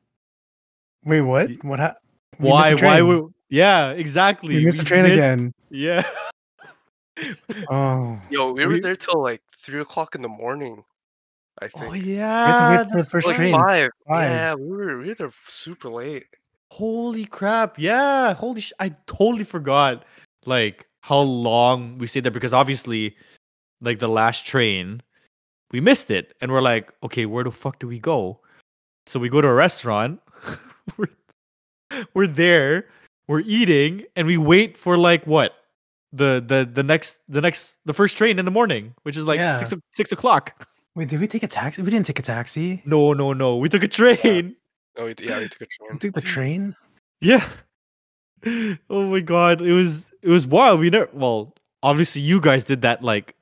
[1.06, 1.50] wait, what?
[1.64, 1.80] What?
[1.80, 1.96] Ha-
[2.40, 2.70] we missed Why?
[2.72, 2.80] the Why?
[2.98, 3.08] train.
[3.08, 4.56] would Yeah, exactly.
[4.58, 5.54] we missed the train missed- again?
[5.70, 6.04] Yeah.
[7.70, 10.84] Oh, Yo, we were We- there till like three o'clock in the morning.
[11.62, 11.84] I oh, think.
[11.86, 12.78] oh we had to yeah.
[12.80, 13.54] wait for the first like train.
[13.54, 13.90] five.
[14.08, 14.32] Five.
[14.32, 16.26] Yeah, we were we were there super late.
[16.72, 17.78] Holy crap.
[17.78, 18.34] Yeah.
[18.34, 20.06] Holy sh- I totally forgot
[20.46, 23.16] like how long we stayed there because obviously
[23.82, 25.02] like the last train
[25.72, 28.40] we missed it and we're like, okay, where the fuck do we go?
[29.06, 30.22] So we go to a restaurant.
[30.98, 31.08] we're,
[32.14, 32.88] we're there,
[33.28, 35.56] we're eating and we wait for like what?
[36.14, 39.38] The the the next the next the first train in the morning, which is like
[39.38, 39.62] Yeah.
[39.94, 40.68] six o'clock.
[40.94, 41.82] Wait, did we take a taxi?
[41.82, 42.82] We didn't take a taxi.
[42.86, 43.56] No, no, no.
[43.56, 44.58] We took a train.
[44.98, 45.90] Oh, we, yeah, we took a train.
[45.94, 46.76] We took the train.
[47.22, 47.48] Yeah.
[48.90, 50.80] Oh my god, it was it was wild.
[50.80, 51.54] We never well,
[51.84, 53.36] obviously you guys did that like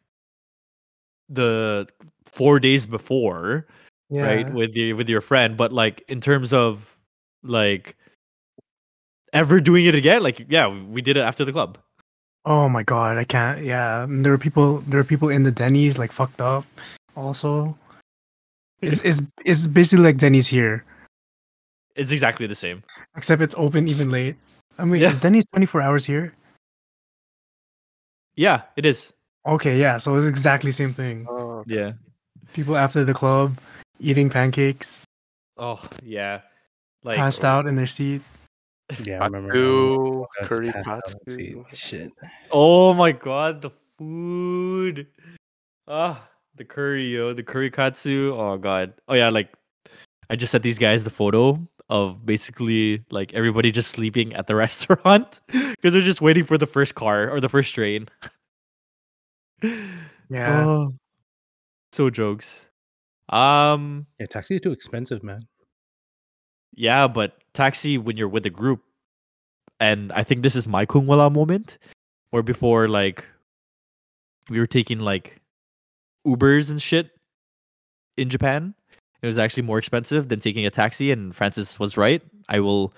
[1.29, 1.87] the
[2.25, 3.67] four days before,
[4.09, 4.23] Yeah.
[4.23, 4.53] right?
[4.53, 6.97] With your with your friend, but like in terms of
[7.43, 7.95] like
[9.33, 11.77] ever doing it again, like yeah, we did it after the club.
[12.45, 13.63] Oh my god, I can't.
[13.63, 14.79] Yeah, and there were people.
[14.87, 16.65] There were people in the Denny's like fucked up.
[17.15, 17.77] Also,
[18.81, 20.83] it's it's it's basically like Denny's here,
[21.95, 22.81] It's exactly the same.
[23.15, 24.35] except it's open even late.
[24.79, 25.11] I mean, Yeah.
[25.11, 26.33] is Denny's twenty four hours here?
[28.35, 29.11] Yeah, it is.
[29.45, 29.97] Okay, yeah.
[29.97, 31.25] So it's exactly same thing.
[31.29, 31.93] Oh, Yeah.
[32.53, 33.59] People after the club
[33.99, 35.05] eating pancakes,
[35.59, 36.41] Oh yeah.
[37.03, 38.21] Like passed out in their seat.
[39.03, 39.53] Yeah, I remember.
[39.53, 41.65] Patsu, curry passed out, let's see, patsu.
[41.75, 42.11] Shit.
[42.51, 45.07] Oh my god, the food.
[45.87, 48.33] Ah, the curry, yo, the curry katsu.
[48.35, 48.93] Oh god.
[49.07, 49.53] Oh yeah, like
[50.29, 51.59] I just sent these guys the photo
[51.89, 56.67] of basically like everybody just sleeping at the restaurant because they're just waiting for the
[56.67, 58.07] first car or the first train.
[59.61, 60.65] Yeah.
[60.65, 60.91] Oh,
[61.91, 62.67] so jokes.
[63.29, 65.47] Um, Yeah, taxi is too expensive, man.
[66.75, 68.81] yeah, but taxi when you're with a group,
[69.79, 71.77] and I think this is my Kungwala moment,
[72.31, 73.23] where before like
[74.49, 75.41] we were taking like
[76.27, 77.11] Ubers and shit
[78.17, 78.73] in Japan.
[79.21, 82.21] It was actually more expensive than taking a taxi, and Francis was right.
[82.47, 82.93] I will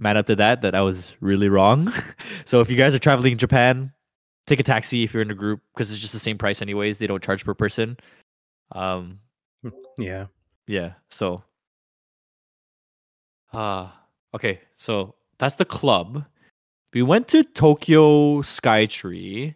[0.00, 1.92] man up to that that I was really wrong.
[2.44, 3.92] so if you guys are traveling in Japan,
[4.46, 6.98] take a taxi if you're in a group because it's just the same price anyways.
[6.98, 7.96] They don't charge per person.
[8.72, 9.18] Um,
[9.98, 10.26] Yeah.
[10.66, 10.92] yeah.
[11.10, 11.42] So,
[13.52, 14.00] ah,
[14.34, 14.60] okay.
[14.76, 16.24] So that's the club.
[16.92, 19.54] We went to Tokyo Skytree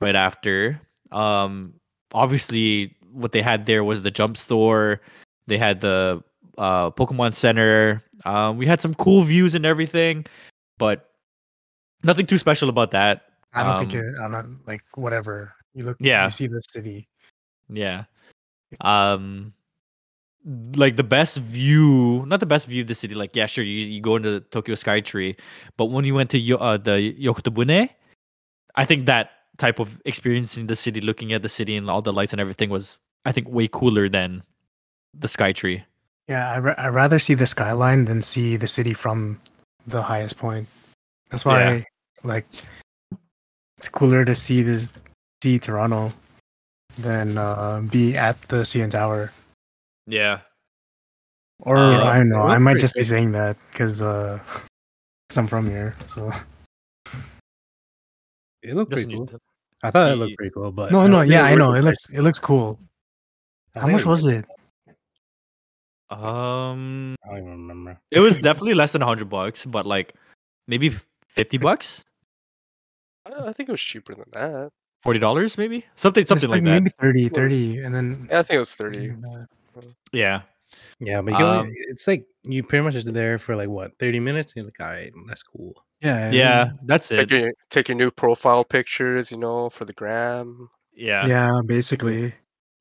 [0.00, 0.80] right after.
[1.10, 1.74] Um,
[2.12, 5.00] obviously, what they had there was the jump store.
[5.46, 6.22] They had the
[6.58, 8.02] uh, Pokemon Center.
[8.24, 10.26] Um, we had some cool views and everything,
[10.78, 11.10] but
[12.02, 13.22] nothing too special about that.
[13.56, 14.20] I don't think Um, it.
[14.20, 15.54] I'm not like whatever.
[15.74, 15.96] You look.
[16.00, 16.24] Yeah.
[16.26, 17.08] You see the city.
[17.68, 18.04] Yeah.
[18.80, 19.52] Um
[20.76, 23.14] like the best view, not the best view of the city.
[23.14, 25.36] Like, yeah, sure, you, you go into the Tokyo Skytree,
[25.76, 27.90] but when you went to uh, the Yakatabune,
[28.76, 32.12] I think that type of experiencing the city, looking at the city and all the
[32.12, 34.44] lights and everything was, I think, way cooler than
[35.14, 35.82] the Skytree.
[36.28, 39.40] Yeah, I ra- I'd rather see the skyline than see the city from
[39.86, 40.68] the highest point.
[41.30, 41.82] That's why, Yeah.
[42.22, 42.46] like,
[43.78, 44.88] it's cooler to see this
[45.42, 46.12] see Toronto
[46.98, 49.32] than uh, be at the CN Tower.
[50.06, 50.40] Yeah.
[51.60, 52.42] Or Uh, I don't know.
[52.42, 54.38] I might just be saying that because uh,
[55.28, 55.92] 'cause I'm from here.
[56.06, 56.32] So
[58.62, 59.40] It looked Justin, pretty you- cool.
[59.82, 61.74] I thought it looked pretty cool, but no, no, yeah, I know.
[61.74, 62.78] It looks it looks cool.
[63.74, 64.44] I How think much was it?
[66.08, 67.98] Um, I don't even remember.
[68.10, 70.14] it was definitely less than hundred bucks, but like
[70.66, 70.90] maybe
[71.28, 72.04] fifty bucks,
[73.26, 74.70] I I think it was cheaper than that.
[75.02, 76.70] forty dollars, maybe something, something like that.
[76.82, 77.28] Maybe 30, Yeah.
[77.30, 79.10] 30, and then Yeah, I think it was thirty.
[79.10, 79.82] uh,
[80.12, 80.42] Yeah,
[81.00, 83.98] Yeah, but you only, Um, it's like you pretty much just there for like what
[83.98, 84.52] thirty minutes.
[84.56, 85.74] You're like, all right, that's cool.
[86.00, 87.40] yeah, yeah, that's Take it.
[87.40, 90.68] your take your new profile pictures, you know, for the gram.
[90.92, 91.60] Yeah, yeah.
[91.64, 92.34] Basically,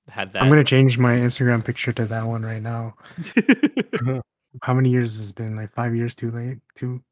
[0.07, 0.41] had that.
[0.43, 2.95] I'm gonna change my Instagram picture to that one right now.
[4.63, 5.55] How many years has it been?
[5.55, 6.59] Like five years too late.
[6.75, 7.03] Too.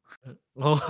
[0.56, 0.80] Oh,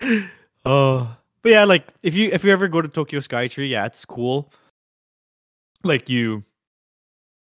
[0.66, 4.04] oh, but yeah, like if you if you ever go to Tokyo Skytree, yeah, it's
[4.04, 4.52] cool.
[5.84, 6.42] Like you,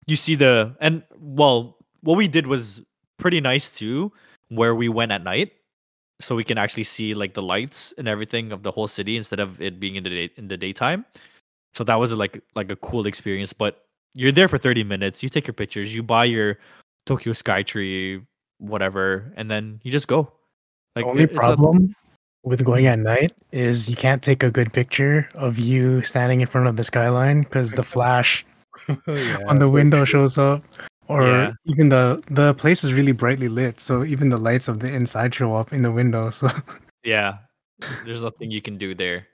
[0.06, 2.82] you see the and well, what we did was
[3.18, 4.12] pretty nice too,
[4.48, 5.52] where we went at night,
[6.20, 9.40] so we can actually see like the lights and everything of the whole city instead
[9.40, 11.04] of it being in the day in the daytime.
[11.74, 13.52] So that was like like a cool experience.
[13.52, 13.82] But
[14.14, 15.22] you're there for 30 minutes.
[15.22, 15.94] You take your pictures.
[15.94, 16.58] You buy your
[17.06, 18.24] Tokyo Skytree,
[18.58, 20.32] whatever, and then you just go.
[20.94, 21.94] The Like only it's not- problem
[22.46, 26.46] with going at night is you can't take a good picture of you standing in
[26.46, 28.46] front of the skyline because the flash
[29.08, 30.22] Yeah, on the window true.
[30.22, 30.62] shows up,
[31.08, 31.50] or Yeah.
[31.66, 35.34] even the the place is really brightly lit, so even the lights of the inside
[35.34, 36.30] show up in the window.
[36.38, 36.48] So
[37.02, 37.38] yeah,
[38.06, 39.26] there's nothing you can do there.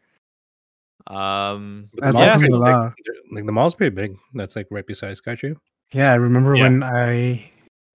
[1.06, 2.94] Um, But the That's mall's yeah, pretty awesome.
[2.96, 3.34] big.
[3.36, 4.16] Like the mall's pretty big.
[4.34, 5.56] That's like right beside Skytree.
[5.92, 6.62] yeah, I remember Yeah.
[6.64, 7.50] when I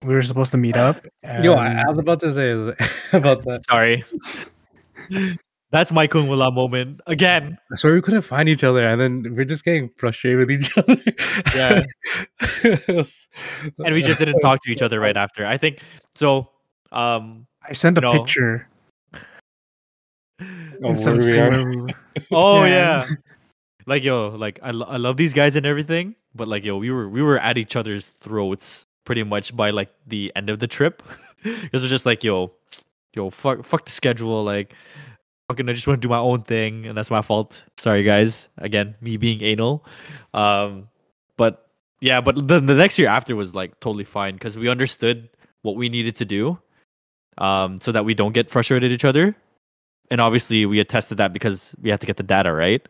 [0.06, 1.06] we were supposed to meet up.
[1.42, 2.52] Yo, I was about to say
[3.16, 3.64] about that.
[3.66, 4.04] sorry.
[5.70, 7.58] That's my Kung Wala moment again.
[7.70, 10.72] I swear we couldn't find each other, and then we're just getting frustrated with each
[10.78, 10.96] other.
[11.54, 11.82] Yeah.
[13.84, 15.44] And we just didn't talk to each other right after.
[15.46, 15.80] I think
[16.14, 16.50] so.
[16.92, 17.46] Um.
[17.62, 18.10] I sent a No.
[18.12, 18.66] picture.
[20.40, 21.50] Oh, instead of where we saying are.
[21.58, 21.88] where we were.
[22.30, 23.04] Oh Yeah.
[23.08, 23.14] yeah.
[23.86, 26.90] Like yo, like I, lo- I love these guys and everything, but like yo, we
[26.90, 30.66] were we were at each other's throats pretty much by like the end of the
[30.68, 31.02] trip,
[31.42, 32.52] because we're just like yo,
[33.14, 34.74] yo, fuck, fuck the schedule, like.
[35.50, 37.62] Fucking, I just want to do my own thing, and that's my fault.
[37.78, 38.50] Sorry, guys.
[38.58, 39.82] Again, me being anal.
[40.34, 40.88] Um,
[41.38, 41.70] but
[42.00, 45.30] yeah, but the the next year after was like totally fine because we understood
[45.62, 46.58] what we needed to do,
[47.38, 49.34] um, so that we don't get frustrated at each other.
[50.10, 52.86] And obviously, we had tested that because we had to get the data right.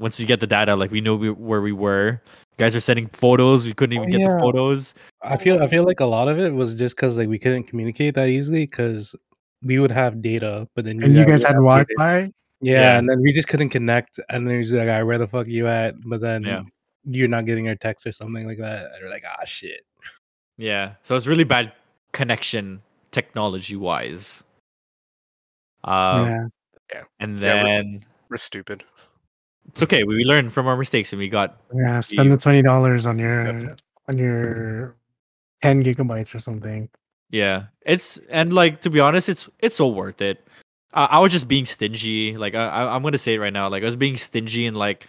[0.00, 2.20] Once you get the data, like we know we, where we were.
[2.50, 3.66] You guys are sending photos.
[3.66, 4.94] We couldn't even Oh, get the photos.
[5.22, 7.64] I feel I feel like a lot of it was just because like we couldn't
[7.64, 9.14] communicate that easily because
[9.64, 12.30] we would have data, but then And you guys had Wi Fi.
[12.60, 12.98] Yeah, Yeah.
[12.98, 15.66] and then we just couldn't connect, and then he's like, "Alright, where the fuck you
[15.66, 16.62] at?" But then Yeah.
[17.04, 18.86] you're not getting our text or something like that.
[18.92, 19.80] And we're like, "Ah, shit."
[20.56, 21.72] Yeah, so it's really bad
[22.12, 22.80] connection
[23.10, 24.44] technology wise.
[25.84, 26.26] Um,
[26.92, 27.02] yeah.
[27.20, 28.84] and Yeah, we're- then We're stupid.
[29.68, 30.04] it's okay.
[30.04, 32.00] We, we learned from our mistakes, and we got Yeah.
[32.00, 33.74] Spend the twenty dollars on your
[34.08, 34.96] on your
[35.62, 36.88] ten gigabytes or something.
[37.34, 40.38] Yeah, it's and like to be honest, it's it's so worth it.
[40.92, 42.36] I, I was just being stingy.
[42.36, 43.68] Like I, I, I'm gonna say it right now.
[43.68, 45.04] Like I was being stingy and like,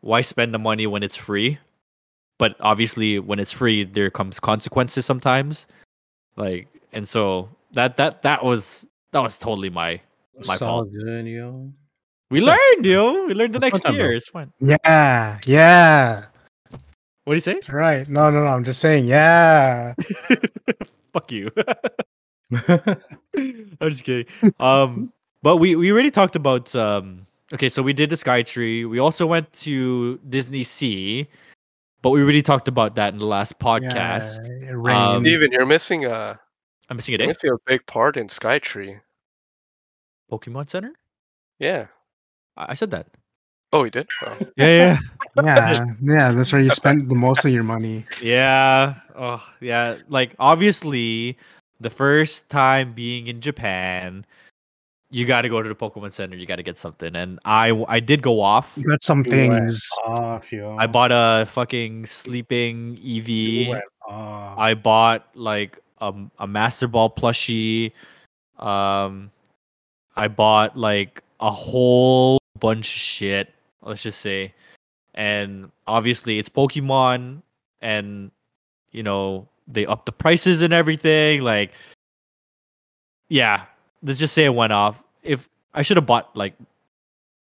[0.00, 1.58] why spend the money when it's free?
[2.42, 5.68] But obviously, when it's free, there comes consequences sometimes.
[6.34, 10.00] Like and so that that that was that was totally my
[10.46, 10.90] My It's fault.
[10.90, 11.70] good, yo.
[12.34, 13.26] we So- learned, yo.
[13.26, 14.06] We learned the next fun, bro.
[14.06, 14.12] year.
[14.18, 14.50] It's fine.
[14.58, 15.38] Yeah.
[15.46, 16.24] Yeah.
[17.24, 17.54] What do you say?
[17.62, 18.08] That's right.
[18.08, 18.50] No, no, no.
[18.50, 19.06] I'm just saying.
[19.06, 19.94] Yeah.
[21.12, 21.50] Fuck you.
[22.52, 24.26] I'm just kidding.
[24.58, 25.12] Um,
[25.42, 27.26] but we we already talked about um.
[27.52, 28.84] Okay, so we did the Sky Tree.
[28.84, 31.26] We also went to Disney Sea,
[32.00, 34.38] but we already talked about that in the last podcast.
[34.62, 35.10] Yeah.
[35.10, 36.38] Um, Stephen, you're missing a
[36.88, 37.28] I'm missing a you're day.
[37.28, 39.00] missing a big part in Skytree.
[40.30, 40.92] Pokemon Center.
[41.58, 41.86] Yeah.
[42.56, 43.06] I, I said that.
[43.72, 44.08] Oh, he did.
[44.24, 44.36] Oh.
[44.56, 44.98] Yeah, yeah.
[45.36, 45.84] Yeah.
[46.02, 48.04] Yeah, that's where you spend the most of your money.
[48.22, 49.00] yeah, yeah.
[49.16, 49.96] Oh, yeah.
[50.08, 51.36] Like obviously,
[51.80, 54.24] the first time being in Japan,
[55.10, 56.36] you got to go to the Pokemon Center.
[56.36, 57.14] You got to get something.
[57.16, 58.74] And I I did go off.
[58.76, 59.88] You got some You went things.
[60.06, 60.76] Off, yo.
[60.78, 63.68] I bought a fucking sleeping You Eevee.
[63.70, 64.58] went off.
[64.58, 67.92] I bought like a, a Master Ball plushie.
[68.58, 69.30] Um,
[70.16, 73.54] I bought like a whole bunch of shit.
[73.82, 74.52] Let's just say,
[75.20, 77.42] and obviously it's Pokemon,
[77.82, 78.30] and
[78.90, 81.42] you know they up the prices and everything.
[81.42, 81.72] Like,
[83.28, 83.66] yeah,
[84.02, 85.02] let's just say it went off.
[85.22, 86.54] If I should have bought like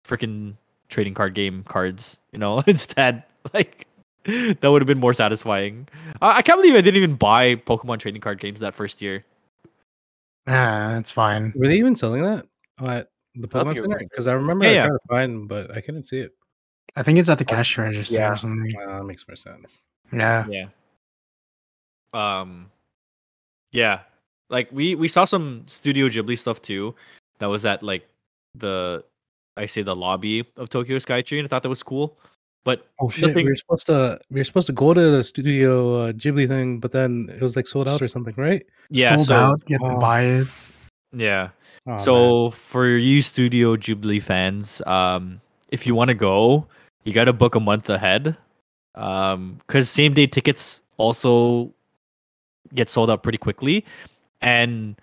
[0.08, 0.54] freaking
[0.88, 3.24] trading card game cards, you know, instead,
[3.56, 3.88] like
[4.26, 5.88] that would have been more satisfying.
[6.22, 9.26] I, I can't believe I didn't even buy Pokemon trading card games that first year.
[10.48, 11.52] Yeah, it's fine.
[11.56, 12.46] Were they even selling that
[12.86, 14.06] at the Pokemon think it was Center?
[14.08, 14.86] Because I remember Yeah, I yeah.
[14.86, 16.34] tried to find, but I couldn't see it.
[16.96, 18.32] I think it's at the cash register yeah.
[18.32, 18.72] or something.
[18.80, 19.82] Uh, that makes more sense.
[20.12, 20.46] Yeah.
[20.50, 20.68] Yeah.
[22.14, 22.70] Um.
[23.72, 24.02] Yeah,
[24.52, 26.94] like we we saw some Studio Ghibli stuff too.
[27.40, 28.08] That was at like
[28.54, 29.04] the
[29.58, 31.40] I say the lobby of Tokyo Skytree.
[31.40, 32.16] And I thought that was cool,
[32.64, 33.30] but Oh shit!
[33.30, 36.48] Nothing- We were supposed to we were supposed to go to the Studio uh, Ghibli
[36.48, 38.64] thing, but then it was like sold out or something, right?
[38.92, 39.64] yeah, Sold so, out.
[39.68, 40.00] You have to Oh.
[40.00, 40.48] buy it.
[41.14, 41.50] Yeah.
[41.88, 42.00] Oh, man.
[42.00, 46.68] so for you Studio Ghibli fans, um, if you want to go,
[47.04, 48.38] you got to book a month ahead,
[48.96, 51.74] um, because same day tickets also
[52.74, 53.86] get sold out pretty quickly,
[54.42, 54.96] and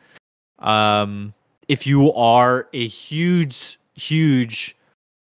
[0.59, 1.33] um,
[1.69, 4.77] if you are a huge, huge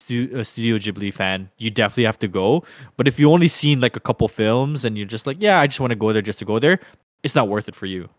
[0.07, 2.63] stu- uh, Studio Ghibli fan, you definitely have to go.
[2.95, 5.67] But if you only seen like a couple films and you're just like, yeah, I
[5.67, 6.79] just want to go there just to go there,
[7.23, 8.09] it's not worth it for you.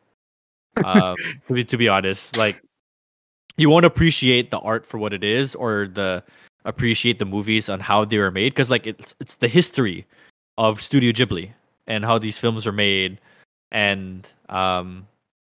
[0.84, 1.16] um,
[1.48, 2.62] to be to be honest, like
[3.56, 6.22] you won't appreciate the art for what it is or the
[6.64, 10.06] appreciate the movies on how they were made because like it's it's the history
[10.58, 11.50] of Studio Ghibli
[11.86, 13.18] and how these films were made.
[13.70, 15.06] And um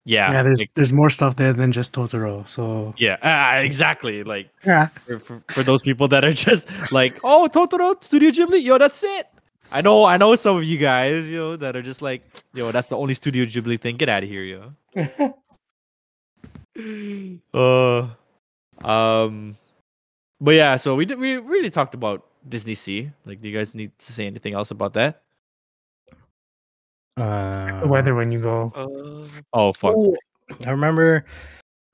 [0.05, 2.47] yeah Yeah, there's like- there's more stuff there than just Totoro.
[2.47, 2.93] So.
[2.97, 7.49] Yeah ah, exactly like yeah, for, for, for those people that are just like oh
[7.51, 8.61] Totoro Studio Ghibli?
[8.63, 9.27] Yo that's it.
[9.71, 12.23] I know I know some of you guys yo that are just like
[12.53, 13.97] yo that's the only Studio Ghibli thing.
[13.97, 14.73] Get out of here yo.
[17.53, 18.07] Uh
[18.85, 19.57] um
[20.41, 23.75] but yeah so we did we really talked about disney sea like do you guys
[23.75, 25.21] need to say anything else about that
[27.17, 28.71] uh, the weather when you go.
[28.75, 30.15] Uh, oh fuck Oh,
[30.65, 31.25] I remember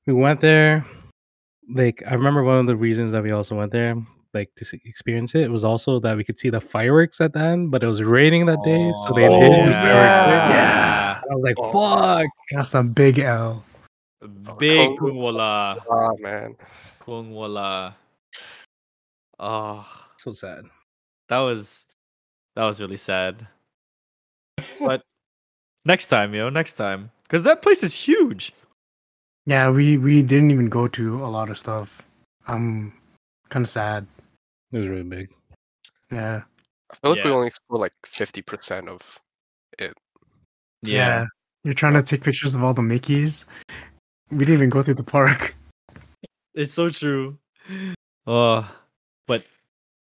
[0.06, 0.86] we went there.
[1.74, 3.96] Like I remember one of the reasons that we also went there,
[4.36, 7.40] like to see, experience it, was also that we could see the fireworks at the
[7.40, 9.52] end, but it was raining that day, so they Oh, did.
[9.52, 10.50] yeah.
[10.50, 11.22] yeah.
[11.30, 11.72] I was like, Oh.
[11.74, 13.66] "Fuck!" That's a big L.
[14.60, 16.56] big Kung- kung wala ah, man.
[17.00, 17.96] kung wala
[19.40, 19.86] oh
[20.18, 20.66] So sad.
[21.30, 21.88] that was
[22.56, 23.48] that was really sad
[24.80, 25.02] but
[25.86, 28.54] next time you know next time because that place is huge
[29.48, 32.02] Yeah, we we didn't even go to a lot of stuff.
[32.50, 32.94] I'm
[33.50, 34.08] kind of sad.
[34.74, 35.30] It was really big.
[36.10, 36.42] Yeah.
[36.90, 39.02] I feel like we only explored like fifty percent of.
[39.78, 39.94] It.
[40.82, 41.28] Yeah
[41.64, 43.46] You're trying to take pictures of all the Mickeys.
[44.32, 45.54] We didn't even go through the park.
[46.56, 47.38] It's so true.
[48.26, 48.66] Uh, but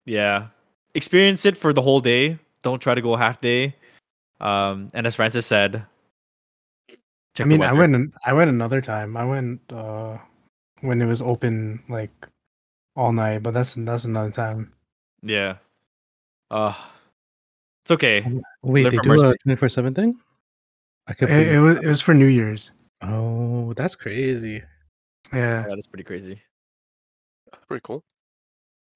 [0.05, 0.47] yeah,
[0.93, 2.37] experience it for the whole day.
[2.63, 3.75] Don't try to go half day.
[4.39, 5.85] Um, and as Francis said,
[7.35, 9.15] check I the mean, I went I went another time.
[9.17, 10.17] I went uh
[10.81, 12.11] when it was open like
[12.95, 14.73] all night, but that's that's another time.
[15.21, 15.57] Yeah.
[16.49, 16.73] Uh,
[17.83, 18.25] it's okay.
[18.61, 20.19] Wait, Live they do our a twenty four seven thing?
[21.07, 21.29] I could.
[21.29, 22.71] It, it was it was for New Year's.
[23.01, 24.61] oh, that's crazy.
[25.33, 25.65] Yeah.
[25.67, 26.41] That is pretty crazy.
[27.67, 28.03] Pretty cool.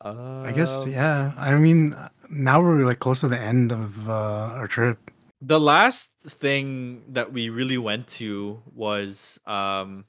[0.06, 1.34] Uh, I guess yeah.
[1.36, 1.96] I mean,
[2.30, 5.00] now we're like close to the end of uh, our trip.
[5.42, 10.06] the last thing that we really went to was um,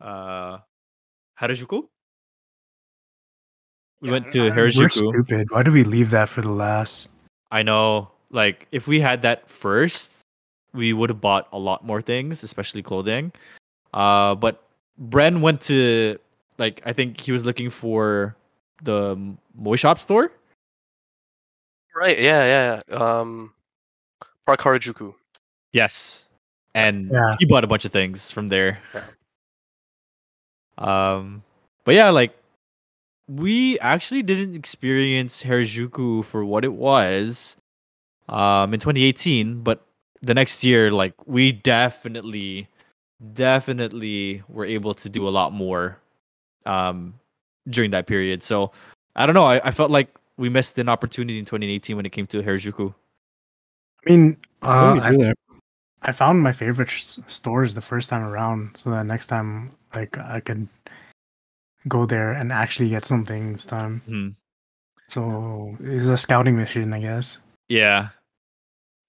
[0.00, 0.58] uh,
[1.40, 1.88] Harajuku.
[4.00, 4.76] We Yeah, went to Harajuku.
[4.78, 5.12] We're Harajuku.
[5.12, 5.50] stupid.
[5.50, 7.08] Why did we leave that for the last?
[7.50, 8.10] I know.
[8.30, 10.12] Like, if we had that first,
[10.72, 13.32] we would have bought a lot more things, especially clothing.
[13.92, 14.62] Uh, but
[15.08, 16.16] Bren went to
[16.58, 18.36] like I think he was looking for
[18.82, 19.16] the
[19.54, 20.32] Moy Shop store.
[21.94, 22.18] Right.
[22.18, 22.44] Yeah.
[22.44, 22.82] Yeah.
[22.88, 22.96] yeah.
[22.96, 23.52] Um,
[24.46, 25.14] Park Harajuku.
[25.72, 26.28] Yes,
[26.74, 27.36] and Yeah.
[27.38, 28.78] he bought a bunch of things from there.
[28.94, 29.04] Yeah.
[30.78, 31.42] Um,
[31.84, 32.34] but yeah, like
[33.28, 37.56] we actually didn't experience Harajuku for what it was
[38.28, 39.84] um in 2018, but
[40.22, 42.66] the next year, like we definitely,
[43.34, 45.98] definitely were able to do a lot more
[46.66, 47.14] um
[47.68, 48.42] during that period.
[48.42, 48.72] So
[49.16, 49.44] I don't know.
[49.44, 52.94] I, I felt like we missed an opportunity in 2018 when it came to Harajuku.
[54.06, 55.32] I mean, uh, I.
[56.02, 56.90] I found my favorite
[57.26, 60.66] stores the first time around, so that next time, like, I could
[61.88, 64.02] go there and actually get something this time.
[64.08, 64.34] Mhm.
[65.08, 67.40] So it's a scouting mission, I guess.
[67.68, 68.08] Yeah.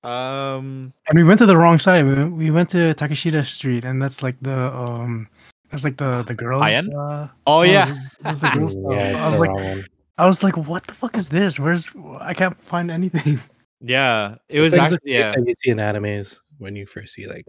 [0.03, 0.93] Um.
[1.07, 2.05] And we went to the wrong side.
[2.05, 5.29] We, we went to Takeshita Street, and that's like the um,
[5.71, 6.61] that's like the the girls.
[6.61, 7.87] Uh, Oh no, yeah.
[8.21, 8.77] that's the girls.
[8.91, 9.85] Yeah, So I was like, one.
[10.17, 11.57] I was like, what the fuck is this?
[11.59, 11.89] Where's
[12.19, 13.39] I can't find anything.
[13.83, 14.35] Yeah.
[14.47, 15.31] It It's was like actually yeah.
[15.33, 17.45] face you see in animes when you first see like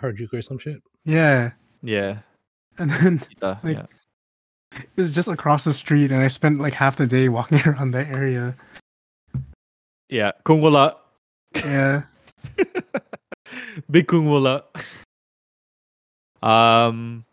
[0.00, 0.80] Harajuku or some shit.
[1.04, 1.52] Yeah,
[1.82, 2.20] Yeah.
[2.78, 3.86] and then Uh, Like- yeah.
[4.80, 7.90] it was just across the street, and I spent like half the day walking around
[7.92, 8.56] that area.
[10.08, 10.32] Yeah.
[10.44, 10.96] Kung wala.
[11.54, 12.02] Yeah,
[13.90, 14.64] Big kung wala.
[16.42, 17.24] Um.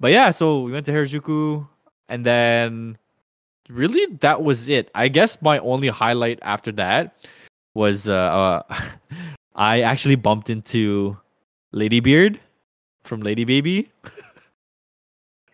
[0.00, 1.66] But yeah, so we went to Harajuku,
[2.08, 2.98] and then
[3.68, 4.90] really that was it.
[4.94, 7.14] I guess my only highlight after that
[7.74, 8.62] was uh, uh
[9.54, 11.16] I actually bumped into
[11.72, 12.40] Lady Beard
[13.04, 13.90] from Lady Baby.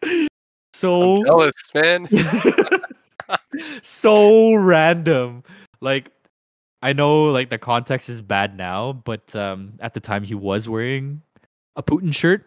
[0.73, 2.09] so I'm jealous, man.
[3.83, 5.43] so random.
[5.81, 6.11] Like
[6.83, 10.69] I know like the context is bad now, but um at the time he was
[10.69, 11.23] wearing
[11.77, 12.45] a Putin shirt.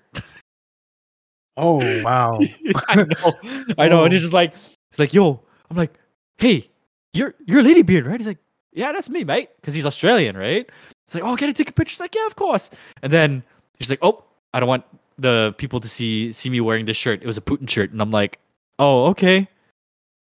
[1.58, 2.40] Oh wow.
[2.88, 3.34] I know.
[3.78, 4.04] I know.
[4.04, 4.10] And oh.
[4.12, 4.54] he's just like
[4.92, 5.94] he's like, yo, I'm like,
[6.38, 6.70] hey,
[7.14, 8.20] you're you're Lady Beard, right?
[8.20, 8.38] He's like,
[8.72, 9.50] Yeah, that's me, mate.
[9.60, 10.70] Because he's Australian, right?
[11.06, 11.92] It's like, oh, can I take a picture?
[11.92, 12.70] He's like, yeah, of course.
[13.02, 13.42] And then
[13.80, 14.84] he's like, oh, I don't want
[15.18, 17.22] the people to see see me wearing this shirt.
[17.22, 17.92] It was a Putin shirt.
[17.92, 18.40] And I'm like,
[18.78, 19.48] oh, okay.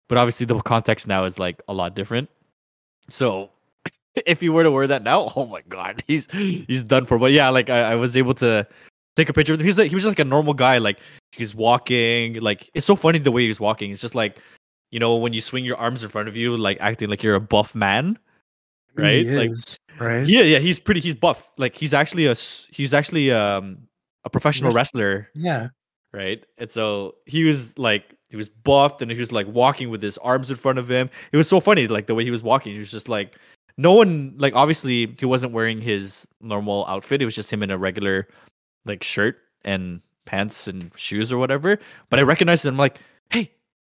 [0.09, 2.29] But obviously the context now is like a lot different.
[3.09, 3.49] So
[4.25, 7.17] if he were to wear that now, oh my god, he's he's done for.
[7.17, 8.67] But yeah, like I, I was able to
[9.15, 9.65] take a picture with him.
[9.67, 10.77] He's like he was just like a normal guy.
[10.77, 10.99] Like
[11.31, 12.35] he's walking.
[12.41, 13.91] Like it's so funny the way he was walking.
[13.91, 14.37] It's just like
[14.91, 17.35] you know when you swing your arms in front of you, like acting like you're
[17.35, 18.17] a buff man,
[18.95, 19.25] right?
[19.25, 20.25] He Like is, right?
[20.27, 20.99] yeah, yeah, he's pretty.
[21.01, 21.49] He's buff.
[21.57, 22.35] Like he's actually a
[22.71, 23.79] he's actually um
[24.25, 25.69] a professional Wrest- wrestler, Yeah.
[26.13, 26.43] right?
[26.57, 30.17] And so he was like he was buffed and he was like walking with his
[30.19, 31.09] arms in front of him.
[31.31, 32.73] It was so funny, like the way he was walking.
[32.73, 33.37] He was just like
[33.77, 37.21] no one like obviously he wasn't wearing his normal outfit.
[37.21, 38.27] It was just him in a regular
[38.85, 41.79] like shirt and pants and shoes or whatever.
[42.09, 42.75] But I recognized him.
[42.75, 42.99] I'm like,
[43.31, 43.51] hey,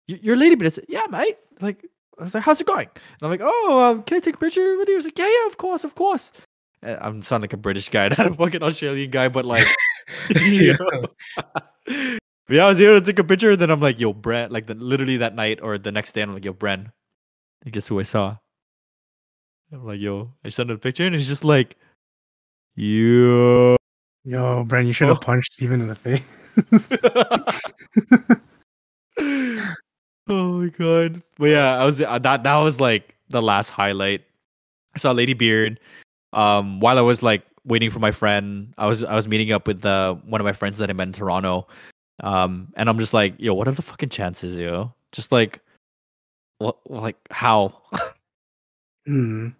[0.07, 0.71] you- you're Lady Beard.
[0.71, 1.37] I said, yeah, mate.
[1.61, 1.85] Like
[2.19, 2.87] I was like, how's it going?
[2.95, 4.93] And I'm like, oh, um, can I take a picture with you?
[4.93, 6.31] He was like, yeah, yeah, of course, of course.
[6.83, 9.67] Uh, I'm sounding like a British guy, not a fucking Australian guy, but like,
[10.35, 10.75] you
[11.85, 13.51] but yeah, I was able to take a picture.
[13.51, 16.21] And then I'm like, yo, Brent, like the, literally that night or the next day,
[16.21, 16.91] I'm like, yo, Bren,
[17.63, 18.37] and guess who I saw?
[19.71, 21.75] I'm like, yo, I sent him a picture, and he's just like,
[22.75, 23.76] yo.
[24.27, 25.21] Yo, Bren, you should have Oh.
[25.21, 26.21] punched Stephen in the face.
[30.27, 31.23] oh my god!
[31.37, 32.43] But yeah, I was uh, that.
[32.43, 34.25] That was like the last highlight.
[34.93, 35.79] I saw Lady Beard.
[36.33, 39.65] Um, while I was like waiting for my friend, I was I was meeting up
[39.65, 41.65] with uh, one of my friends that I met in Toronto.
[42.21, 44.91] Um, and I'm just like, yo, what are the fucking chances, yo?
[45.13, 45.61] Just like,
[46.57, 47.81] what, like how?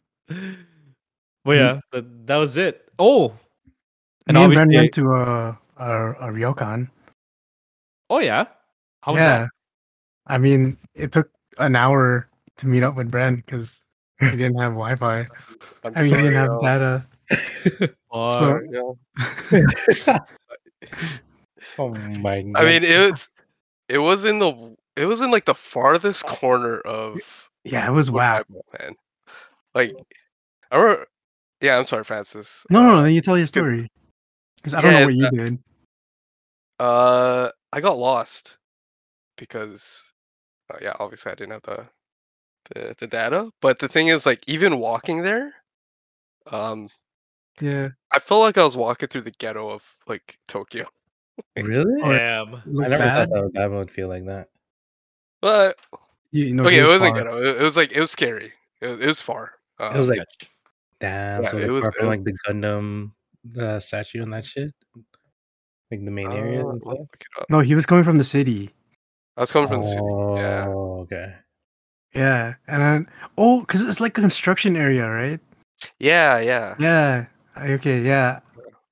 [1.46, 2.92] Well, yeah, that, that was it.
[3.00, 3.34] Oh,
[4.28, 6.90] and Me and Bren went to a, a, a ryokan.
[8.10, 8.46] oh yeah,
[9.02, 9.40] how was yeah.
[9.40, 9.50] that?
[10.28, 13.84] I mean, it took an hour to meet up with Bren because
[14.20, 15.28] he didn't have Wi Fi.
[15.84, 16.60] I'm I mean, he didn't have yo.
[16.62, 17.06] data.
[18.12, 18.36] Fuck.
[18.36, 18.98] So-
[21.78, 22.56] oh my god.
[22.56, 23.30] I mean, it was,
[23.90, 28.10] it was in the it was in like the farthest corner of Yeah, it was
[28.12, 28.46] whack.
[28.50, 28.96] Odaiba, man.
[29.76, 29.96] Like,
[30.72, 31.06] I remember.
[31.62, 32.66] Yeah, I'm sorry, Francis.
[32.70, 33.04] No, no, Uh, no.
[33.04, 33.90] Then you tell your story.
[34.68, 35.60] Because I don't yeah, know what you it's, did.
[36.80, 38.58] Uh, I got lost
[39.38, 40.12] because,
[40.74, 41.86] uh, yeah, obviously I didn't have the,
[42.74, 43.50] the the data.
[43.62, 45.54] But the thing is, like, even walking there,
[46.52, 46.90] um,
[47.62, 47.90] Yeah.
[48.12, 50.86] I felt like I was walking through the ghetto of like Tokyo.
[51.56, 52.02] really?
[52.02, 52.56] Damn.
[52.56, 53.30] I never bad.
[53.30, 54.50] thought that would, that would feel like that.
[55.42, 55.80] But
[56.32, 57.24] You, you know, okay, it was wasn't far.
[57.24, 57.42] ghetto.
[57.42, 58.52] It, it was like it was scary.
[58.82, 59.54] It, it was far.
[59.80, 60.20] Um, It was like,
[61.00, 61.44] damn.
[61.44, 63.12] yeah, so it it was- was it was- like the Gundam
[63.60, 64.74] uh, statue and that shit,
[65.92, 66.98] like the main areas uh, and stuff.
[67.00, 67.50] look it up.
[67.50, 68.72] No, he was coming from the city.
[69.38, 70.02] I was coming from the city.
[70.02, 70.66] Yeah.
[70.68, 71.34] Oh, okay.
[72.14, 72.56] Yeah.
[72.68, 75.40] And then, oh, because it's like a construction area, right?
[76.00, 76.76] Yeah, yeah.
[76.80, 77.28] Yeah.
[77.58, 78.02] Okay.
[78.02, 78.40] Yeah.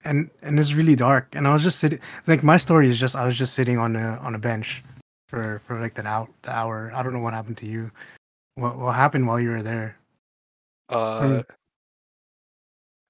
[0.04, 1.34] And and it's really dark.
[1.34, 2.00] And I was just sitting.
[2.28, 4.84] Like my story is just I was just sitting on a on a bench
[5.28, 6.28] for for like an hour.
[6.44, 6.92] The hour.
[6.94, 7.90] I don't know what happened to you.
[8.54, 9.98] What what happened while you were there?
[10.90, 11.42] Uh,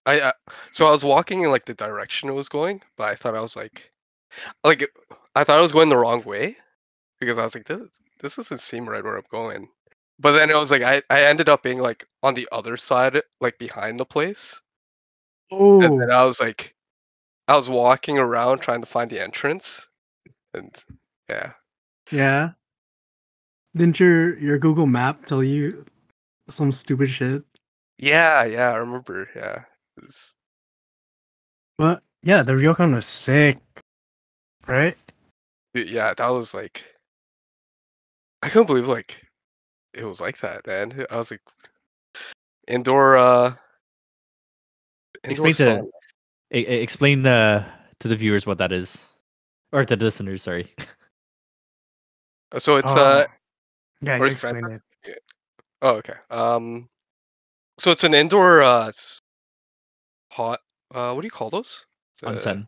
[0.05, 0.31] I uh,
[0.71, 3.41] so I was walking in like the direction it was going, but I thought I
[3.41, 3.91] was like,
[4.63, 4.83] like
[5.35, 6.57] I thought I was going the wrong way
[7.19, 7.81] because I was like, this
[8.21, 9.69] this doesn't seem right where I'm going.
[10.19, 13.21] But then it was like I I ended up being like on the other side,
[13.41, 14.61] like behind the place,
[15.79, 15.99] and Oh.
[15.99, 16.75] then I was like,
[17.47, 19.87] I was walking around trying to find the entrance,
[20.53, 20.75] and
[21.29, 21.53] yeah,
[22.11, 22.53] Yeah.
[23.75, 25.85] Didn't your your Google Map tell you
[26.49, 27.45] some stupid shit?
[27.97, 29.29] Yeah, yeah, I remember.
[29.35, 29.65] Yeah,
[29.97, 30.35] It's-
[31.77, 33.59] But yeah, the ryokan was sick,
[34.67, 34.97] right?
[35.73, 36.83] yeah, that was like,
[38.41, 39.21] I couldn't believe like
[39.93, 41.05] it was like that, man.
[41.09, 41.41] I was like,
[42.67, 43.17] indoor.
[43.17, 43.55] uh
[45.23, 45.91] indoor Explain to sauna.
[46.51, 47.65] explain uh,
[47.99, 49.05] to the viewers what that is,
[49.71, 50.43] or to the listeners.
[50.43, 50.73] Sorry.
[52.57, 53.25] So it's Oh, uh
[54.01, 54.81] yeah, you explain it.
[55.81, 56.13] Oh, okay.
[56.29, 56.87] Um,
[57.77, 59.19] so it's an indoor uh s-
[60.35, 60.59] hot.
[60.93, 61.85] Uh, what do you call those?
[62.21, 62.67] The- Onsen.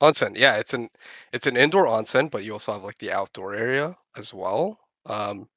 [0.00, 0.36] Onsen.
[0.36, 0.88] Yeah, it's an
[1.32, 4.78] it's an indoor onsen, but you also have like the outdoor area as well.
[5.06, 5.48] Um,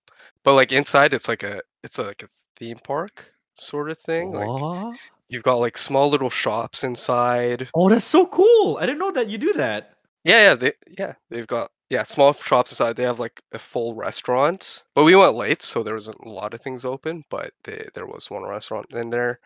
[0.43, 4.31] but like inside, it's like a it's a, like a theme park sort of thing.
[4.31, 4.97] Like
[5.29, 7.69] you've got like small little shops inside.
[7.75, 8.77] Oh, that's so cool!
[8.79, 9.93] I didn't know that you do that.
[10.23, 12.95] Yeah, yeah, they yeah they've got yeah small shops inside.
[12.95, 16.55] They have like a full restaurant, but we went late, so there wasn't a lot
[16.55, 17.23] of things open.
[17.29, 19.39] But they, there was one restaurant in there,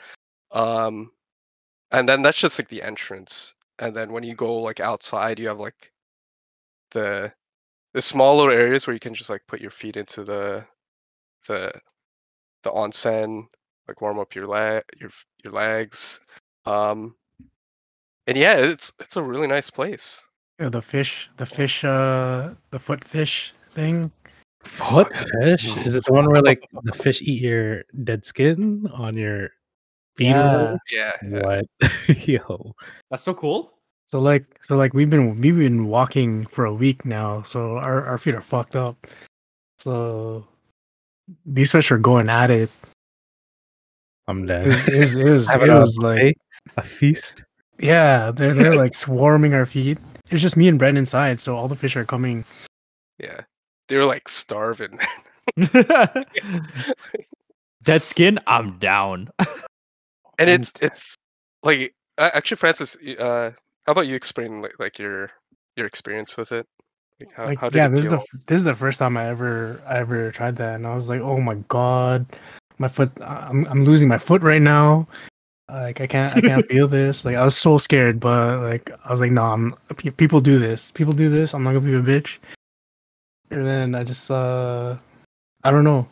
[0.51, 1.11] um,
[1.91, 3.53] and then that's just like the entrance.
[3.79, 5.91] And then when you go like outside, you have like
[6.91, 7.31] the
[7.93, 10.65] the small little areas where you can just like put your feet into the
[11.47, 11.71] the
[12.63, 13.45] the onsen,
[13.87, 15.11] like warm up your leg your
[15.43, 16.19] your legs.
[16.65, 17.15] Um,
[18.27, 20.23] and yeah, it's it's a really nice place.
[20.59, 24.11] Yeah, the fish, the fish, uh, the foot fish thing.
[24.89, 25.65] What fish?
[25.65, 29.49] Is it the one where like the fish eat your dead skin on your
[30.17, 30.31] feet?
[30.35, 30.79] or whatever?
[30.91, 31.39] Yeah, yeah.
[31.41, 31.65] What?
[32.27, 32.75] Yo.
[33.09, 33.71] That's so cool.
[34.07, 38.05] So like, so like we've been we've been walking for a week now, so our
[38.05, 39.07] our feet are fucked up.
[39.79, 40.45] So
[41.45, 42.69] these fish are going at it.
[44.27, 44.67] I'm It dead.
[44.67, 46.37] was, it was, it was, it a was like
[46.75, 46.77] buffet?
[46.77, 47.43] a feast.
[47.79, 49.97] yeah, they're they're like swarming our feet.
[50.31, 52.43] It's just me and Brent inside, so all the fish are coming.
[53.19, 53.41] Yeah.
[53.87, 54.99] They were like starving.
[57.83, 58.39] Dead skin.
[58.47, 59.29] I'm down.
[60.39, 61.15] And it's it's
[61.63, 63.51] like actually Francis, uh
[63.85, 65.31] how about you explain like, like your
[65.75, 66.65] your experience with it?
[67.19, 69.17] Like how, Like how did yeah, it this is the this is the first time
[69.17, 72.25] I ever I ever tried that, and I was like, oh my god,
[72.77, 75.07] my foot, I'm I'm losing my foot right now.
[75.69, 77.25] Like I can't I can't feel this.
[77.25, 79.75] Like I was so scared, but like I was like, no, I'm
[80.17, 80.91] people do this.
[80.91, 81.53] People do this.
[81.53, 82.37] I'm not gonna be a bitch.
[83.51, 84.97] And then I just uh,
[85.63, 86.07] I don't know.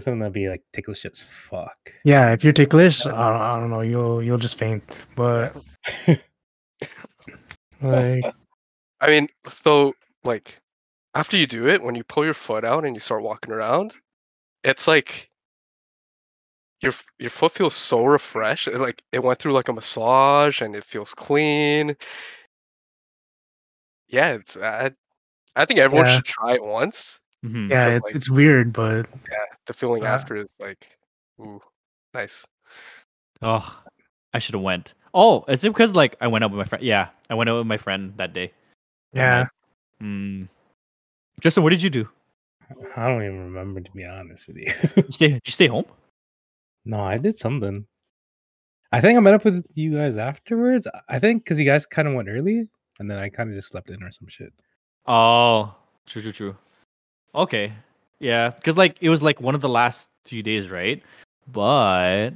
[0.00, 1.92] Seems like something that'd be like ticklish as fuck.
[2.04, 3.80] Yeah, if you're ticklish, I don't, I don't know.
[3.80, 4.84] You'll you'll just faint.
[5.16, 5.56] But
[7.82, 8.24] like
[9.00, 10.56] I mean, so like
[11.16, 13.96] after you do it, when you pull your foot out and you start walking around,
[14.62, 15.30] it's like
[16.80, 18.68] your your foot feels so refreshed.
[18.68, 21.96] It's like it went through like a massage and it feels clean.
[24.06, 24.92] Yeah, it's I,
[25.56, 26.14] I think everyone Yeah.
[26.14, 27.20] should try it once.
[27.44, 27.70] Mhm.
[27.70, 29.36] yeah, Just it's like- it's weird, but Yeah,
[29.66, 30.98] the feeling Uh, after is like,
[31.40, 31.60] ooh,
[32.14, 32.44] nice.
[33.42, 33.82] Oh,
[34.34, 34.94] I should have went.
[35.14, 36.82] Oh, is it because like I went out with my friend?
[36.84, 38.52] Yeah, I went out with my friend that day.
[39.12, 39.46] yeah,
[40.00, 40.44] Hmm.
[41.40, 42.08] Justin, what did you do?
[42.96, 44.66] I don't even remember to be honest with you.
[44.96, 45.28] You stay?
[45.28, 45.86] Did you stay home?
[46.84, 47.86] no, I did something.
[48.92, 50.86] I think I met up with you guys afterwards.
[51.08, 52.66] I think because you guys kind of went early,
[52.98, 54.52] and then I kind of just slept in or some shit.
[55.06, 55.74] Oh,
[56.06, 56.56] true, true, true.
[57.34, 57.72] Okay,
[58.20, 61.02] yeah, because like it was like one of the last few days, right?
[61.50, 62.30] But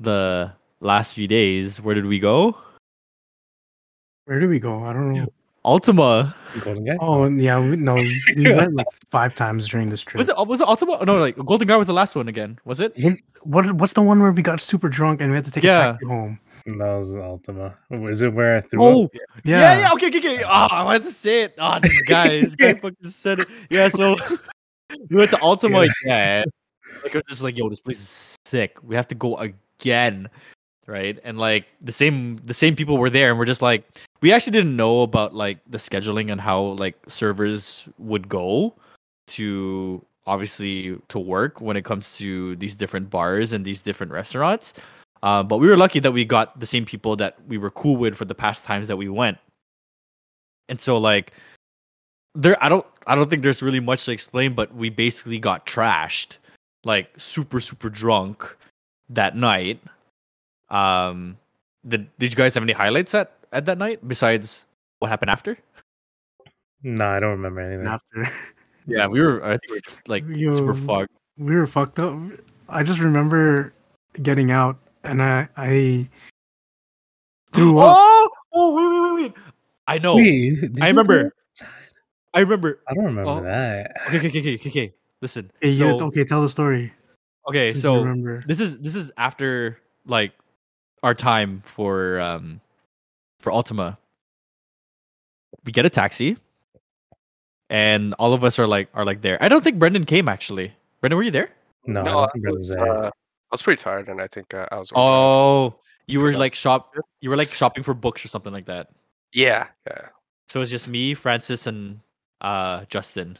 [0.00, 2.56] the last few days, where did we go?
[4.26, 4.84] where did we go?
[4.84, 5.26] I don't know.
[5.64, 6.34] Ultima.
[6.64, 6.96] Golden.
[7.00, 10.18] Oh yeah, we, no, we went like five times during this trip.
[10.18, 10.36] Was it?
[10.46, 11.04] Was it Ultima?
[11.04, 12.58] No, like Golden Gai was the last one again.
[12.64, 12.92] Was it?
[12.98, 15.64] What what what's the one where we got super drunk and we had to take
[15.64, 15.88] Yeah.
[15.88, 16.38] a taxi home?
[16.64, 17.74] That was Ultima.
[17.90, 19.10] Was it where I threw Oh, up?
[19.14, 19.92] yeah, Yeah, yeah.
[19.94, 20.44] Okay, okay, okay.
[20.44, 21.54] Oh, I wanted to say it.
[21.58, 23.48] Oh, this guy, this guy fucking said it.
[23.70, 24.16] Yeah, so
[25.10, 26.44] we went to Ultima again.
[27.02, 28.78] Like it was just like, yo, this place is sick.
[28.82, 30.28] We have to go again,
[30.86, 31.18] right?
[31.24, 33.84] And like the same, the same people were there, and we're just like,
[34.20, 38.74] we actually didn't know about like the scheduling and how like servers would go
[39.28, 44.74] to obviously to work when it comes to these different bars and these different restaurants.
[45.22, 47.96] Uh, but we were lucky that we got the same people that we were cool
[47.96, 49.38] with for the past times that we went.
[50.68, 51.32] And so like
[52.34, 55.66] there I don't I don't think there's really much to explain, but we basically got
[55.66, 56.38] trashed,
[56.84, 58.56] like super, super drunk
[59.10, 59.80] that night.
[60.70, 61.36] Um
[61.86, 64.66] did did you guys have any highlights at, at that night besides
[64.98, 65.56] what happened after?
[66.82, 67.86] No, I don't remember anything.
[67.86, 68.26] after
[68.86, 71.12] Yeah, we were I think we were just like super fucked.
[71.38, 72.18] we were fucked up.
[72.68, 73.72] I just remember
[74.20, 76.08] getting out and I I
[77.52, 77.96] threw up.
[77.98, 79.44] Oh, oh wait, wait, wait, wait.
[79.86, 80.16] I know.
[80.16, 81.34] Wait, I remember.
[82.34, 82.80] I remember.
[82.88, 83.42] I don't remember Oh.
[83.42, 83.92] that.
[84.08, 84.94] Okay, okay, okay, okay, okay, okay.
[85.20, 85.50] Listen.
[85.60, 86.92] Hey, you, so, okay, tell the story.
[87.48, 88.42] okay, since you so remember.
[88.46, 90.32] this is this is after like
[91.02, 92.60] our time for um
[93.40, 93.98] for Ultima.
[95.64, 96.38] We get a taxi,
[97.70, 99.36] and all of us are like are like there.
[99.42, 100.72] I don't think Brendon came actually.
[101.00, 101.50] Brendon, were you there?
[101.86, 103.04] No, I No, don't I think Brendon's was, there.
[103.06, 103.10] uh,
[103.52, 104.90] I was pretty tired, and I think uh, I was.
[104.96, 105.74] Oh,
[106.06, 106.94] you were Because I was- like shop.
[107.20, 108.88] You were like shopping for books or something like that.
[109.32, 110.08] yeah, yeah.
[110.48, 112.00] So it was just me, Francis, and
[112.40, 113.38] uh Justin.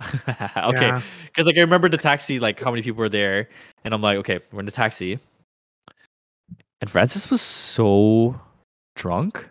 [0.02, 1.00] okay, Yeah.
[1.26, 3.48] because like I remember the taxi, like how many people were there,
[3.84, 5.18] and I'm like, okay, we're in the taxi,
[6.80, 8.38] and Francis was so
[8.96, 9.48] drunk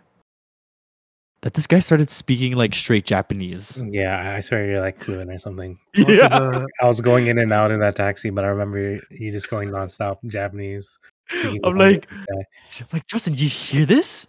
[1.42, 3.78] that this guy started speaking like straight Japanese.
[3.78, 5.78] Mm, yeah, I swear you're like fluent or something.
[5.94, 9.00] Go to the- I was going in and out in that taxi, but I remember
[9.10, 10.98] you just going nonstop Japanese.
[11.30, 12.44] I'm like, this guy.
[12.80, 14.26] I'm like Justin, you hear this?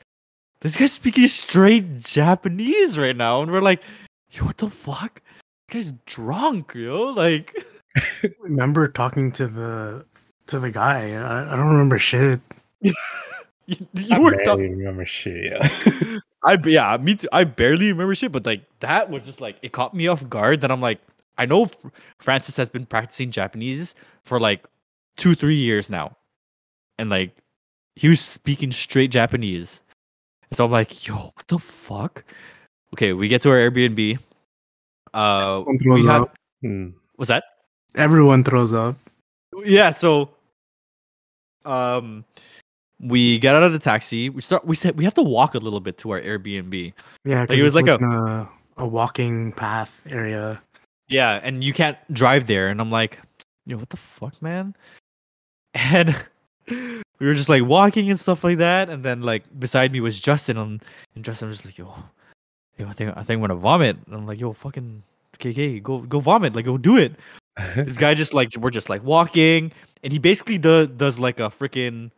[0.61, 3.81] This guy's speaking straight Japanese right now, and we're like,
[4.31, 5.21] yo, what the fuck?
[5.69, 7.11] This guy's drunk, yo.
[7.11, 7.53] Like,
[8.39, 10.05] remember talking to the
[10.47, 11.11] to the guy.
[11.13, 12.39] I, I don't remember shit.
[13.67, 14.77] you, I you were barely talking.
[14.77, 15.51] remember shit.
[15.51, 16.19] Yeah.
[16.43, 17.29] I b- yeah, me too.
[17.31, 20.61] I barely remember shit, but like that was just like it caught me off guard.
[20.61, 20.99] That I'm like,
[21.37, 21.69] I know
[22.19, 24.65] Francis has been practicing Japanese for like
[25.15, 26.17] two, three years now,
[26.99, 27.35] and like
[27.95, 29.81] he was speaking straight Japanese.
[30.49, 32.25] And so I'm like, yo, what the fuck?
[32.93, 34.19] Okay, we get to our Airbnb.
[35.13, 36.37] Uh, Everyone throws we had up.
[36.61, 36.89] Hmm.
[37.17, 37.43] was that?
[37.95, 38.97] Everyone throws up.
[39.63, 40.31] Yeah, so
[41.65, 42.25] um,
[43.03, 44.29] we get out of the taxi.
[44.29, 44.65] We start.
[44.65, 46.93] We said we have to walk a little bit to our Airbnb.
[47.25, 50.61] Yeah, Like, it 'cause was it's like a- a a walking path area.
[51.09, 52.69] Yeah, and you can't drive there.
[52.69, 53.19] And I'm like,
[53.65, 54.75] yo, what the fuck, man?
[55.75, 56.15] And
[56.69, 58.89] we were just like walking and stuff like that.
[58.89, 60.81] And then like beside me was Justin, and,
[61.15, 61.93] and Justin was just like, yo,
[62.77, 63.97] yo, I think I think I'm gonna vomit.
[64.05, 65.03] And I'm like, yo, fucking
[65.39, 67.13] KK, go go vomit, like go do it.
[67.75, 69.71] This guy just like we're just like walking,
[70.03, 72.09] and he basically do, does like a freaking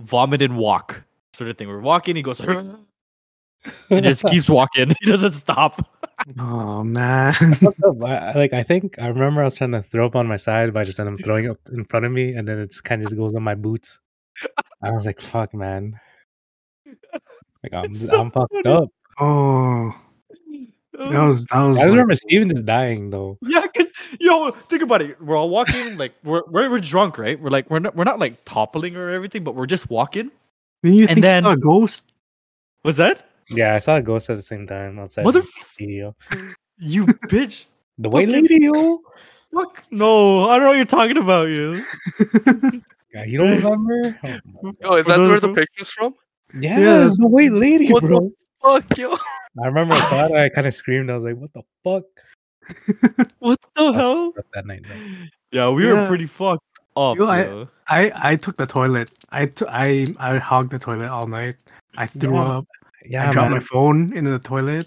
[0.00, 1.02] vomit and walk
[1.32, 1.68] sort of thing.
[1.68, 2.40] We're walking, he goes
[3.90, 4.94] and just keeps walking.
[5.00, 5.80] He doesn't stop.
[6.38, 7.34] Oh man.
[7.82, 10.80] Like I think I remember I was trying to throw up on my side, but
[10.80, 13.08] I just ended up throwing up in front of me, and then it's kind of
[13.08, 14.00] just goes on my boots.
[14.82, 15.98] I was like, "Fuck, man!"
[17.62, 18.76] Like I'm, so I'm fucked funny.
[18.76, 18.88] up.
[19.20, 19.94] oh,
[20.98, 21.76] that was that was.
[21.76, 23.38] I just like- remember Stephen just dying though.
[23.42, 23.86] Yeah, cause
[24.20, 25.20] yo, think about it.
[25.22, 27.40] We're all walking, like we're we're, we're drunk, right?
[27.40, 30.30] We're like we're not we're not like toppling or everything, but we're just walking.
[30.82, 32.12] Didn't you and think then- you saw a ghost?
[32.84, 35.24] Was that Yeah, I saw a ghost at the same time outside.
[35.24, 36.14] Mother- the studio.
[36.78, 37.64] you bitch?
[37.98, 39.00] The white lady, yo.
[39.52, 41.82] Fuck no, I don't know what you're talking about, you.
[43.14, 44.18] Yeah, you don't remember?
[44.62, 46.14] Oh Oh, is that where the picture's from?
[46.54, 47.06] Yeah, Yeah.
[47.06, 48.30] it's the white lady, What the- bro.
[48.62, 49.12] Fuck yo.
[49.62, 50.32] I remember I saw it.
[50.32, 51.10] I kind of screamed.
[51.10, 52.04] I was like, "What the fuck?"
[53.38, 54.32] What the hell?
[54.54, 55.26] That night, though.
[55.52, 56.62] Yeah, we were pretty fucked
[56.96, 57.16] up.
[57.16, 57.68] Yo, I- yo.
[57.88, 59.10] I I took the toilet.
[59.30, 61.56] I t- I I hogged the toilet all night.
[61.96, 62.66] I threw Yeah, up.
[63.04, 63.58] Yeah, I dropped man.
[63.58, 64.86] my phone into the toilet.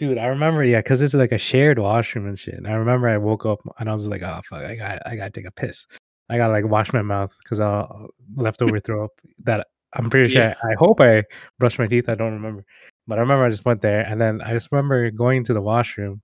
[0.00, 0.18] dude.
[0.18, 2.54] I remember, yeah, because it's like a shared washroom and shit.
[2.54, 5.14] And I remember I woke up and I was like, "Oh fuck, I got, I
[5.16, 5.86] got to take a piss.
[6.28, 9.10] I got to like wash my mouth because I'll leftover throw up
[9.44, 10.42] that I'm pretty sure.
[10.42, 10.54] Yeah.
[10.62, 11.24] I hope I
[11.58, 12.08] brushed my teeth.
[12.08, 12.64] I don't remember,
[13.06, 15.60] but I remember I just went there and then I just remember going to the
[15.60, 16.22] washroom,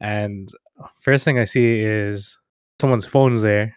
[0.00, 0.48] and
[1.00, 2.36] first thing I see is
[2.80, 3.74] someone's phone's there,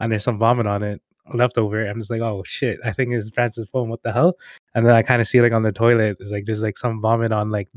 [0.00, 1.00] and there's some vomit on it
[1.32, 1.86] leftover.
[1.86, 3.88] I'm just like, oh shit, I think it's Francis' phone.
[3.88, 4.36] What the hell?
[4.74, 7.00] And then I kind of see like on the toilet, it's like there's like some
[7.00, 7.68] vomit on like,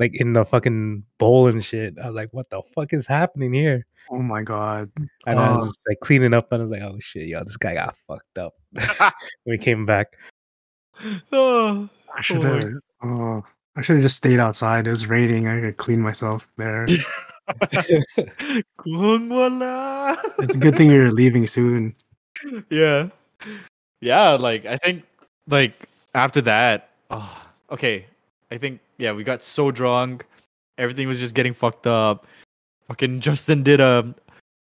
[0.00, 1.94] like in the fucking bowl and shit.
[2.02, 3.86] I was like, what the fuck is happening here?
[4.10, 4.90] Oh my god.
[5.26, 5.58] And I Oh.
[5.66, 8.38] was like cleaning up, and I was like, oh shit, yo, this guy got fucked
[8.38, 8.54] up.
[9.46, 10.08] we came back.
[11.32, 12.64] Oh, I should have.
[13.02, 13.42] Oh,
[13.76, 14.86] I should have just stayed outside.
[14.86, 15.46] It was raining.
[15.48, 16.86] I could clean myself there.
[16.88, 17.04] it's
[20.54, 21.94] a good thing you're leaving soon.
[22.70, 23.08] yeah
[24.00, 25.02] yeah like i think
[25.48, 28.04] like after that oh, okay
[28.52, 30.26] i think yeah we got so drunk.
[30.78, 32.26] Everything was just getting fucked up.
[32.88, 34.14] Fucking justin did a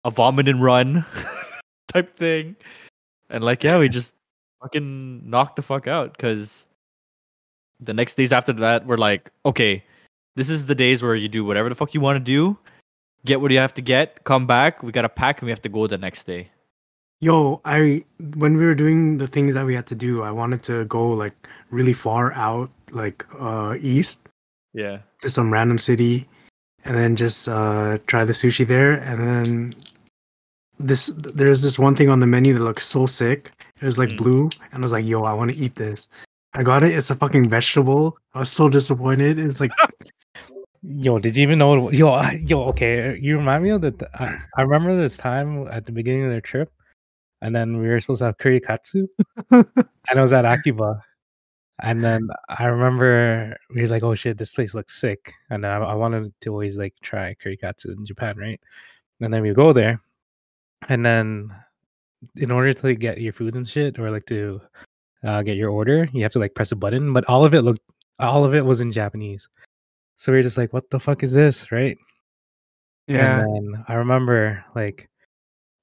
[0.03, 1.05] a vomit and run
[1.87, 2.55] type thing.
[3.29, 4.13] And like yeah we just
[4.61, 6.65] fucking knocked the fuck out because
[7.79, 9.83] the next days after that we're like okay
[10.35, 12.57] this is the days where you do whatever the fuck you want to do.
[13.25, 15.69] Get what you have to get come back we gotta pack and we have to
[15.69, 16.51] go the next day.
[17.19, 18.05] Yo, I
[18.35, 21.09] when we were doing the things that we had to do, I wanted to go
[21.09, 21.33] like
[21.71, 24.26] really far out, like uh east
[24.73, 26.27] yeah to some random city,
[26.85, 28.93] and then just uh try the sushi there.
[28.93, 29.73] And then
[30.79, 33.51] this there's this one thing on the menu that looks so sick.
[33.81, 34.17] It was like Mm.
[34.17, 36.07] blue, and I was like, "Yo, I want to eat this."
[36.53, 36.91] I got it.
[36.95, 38.17] It's a fucking vegetable.
[38.33, 39.37] I was so disappointed.
[39.39, 39.71] It's like
[40.83, 41.79] Yo, did you even know?
[41.81, 43.17] What, yo, I- yo, okay.
[43.21, 43.99] You remind me of that.
[43.99, 46.71] th- I, I remember this time at the beginning of the trip,
[47.41, 49.07] and then we were supposed to have curry katsu,
[49.51, 49.65] and
[50.15, 51.01] I was at Akiba,
[51.79, 55.77] and then I remember we were like, "Oh shit, this place looks sick," and I,
[55.77, 58.59] I wanted to always like try curry katsu in Japan, right?
[59.21, 60.01] And then we go there,
[60.89, 61.53] and then
[62.35, 64.61] in order to like, get your food and shit, or like to
[65.23, 67.61] uh, get your order, you have to like press a button, but all of it
[67.61, 67.81] looked,
[68.19, 69.47] all of it was in Japanese.
[70.17, 71.97] So we were just like, "What the fuck is this?" Right?
[73.07, 73.41] Yeah.
[73.41, 75.09] And then I remember like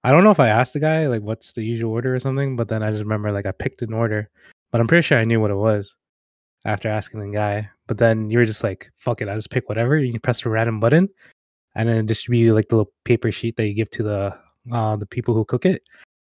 [0.04, 2.56] I don't know if I asked the guy like what's the usual order or something,
[2.56, 4.28] but then I just remember like I picked an order,
[4.74, 5.94] but I'm pretty sure I knew what it was
[6.64, 7.70] after asking the guy.
[7.86, 9.96] But then you were just like, fuck it, I just pick whatever.
[9.96, 11.08] You can press a random button
[11.76, 14.36] and then distribute like the little paper sheet that you give to the
[14.72, 15.82] uh the people who cook it.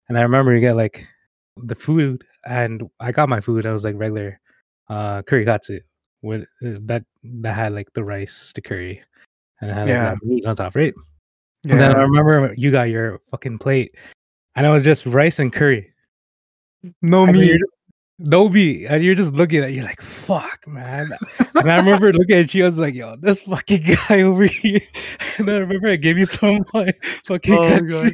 [0.09, 1.07] And I remember you get like
[1.55, 4.41] the food and I got my food, I was like regular
[4.89, 5.79] uh curry katsu
[6.21, 9.01] with uh, that that had like the rice, the curry,
[9.61, 10.09] and it had like, Yeah.
[10.15, 10.93] that meat on top, right?
[11.65, 11.71] Yeah.
[11.71, 13.95] And then I remember you got your fucking plate,
[14.57, 15.93] and it was just rice and curry.
[17.01, 17.45] No then meat.
[17.51, 17.67] you're
[18.19, 21.07] just- No meat, and you're just looking at it, you're like, "Fuck, man!"
[21.55, 24.81] and I remember looking at you, I was like, "Yo, this fucking guy over here."
[25.37, 26.91] And I remember I gave you some my
[27.25, 27.79] fucking Oh.
[27.81, 28.13] God.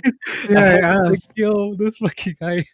[0.50, 1.38] Yeah, I was like.
[1.38, 2.66] Yo, this fucking guy.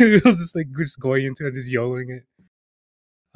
[0.00, 2.24] it was just like just going into it, just yelling it.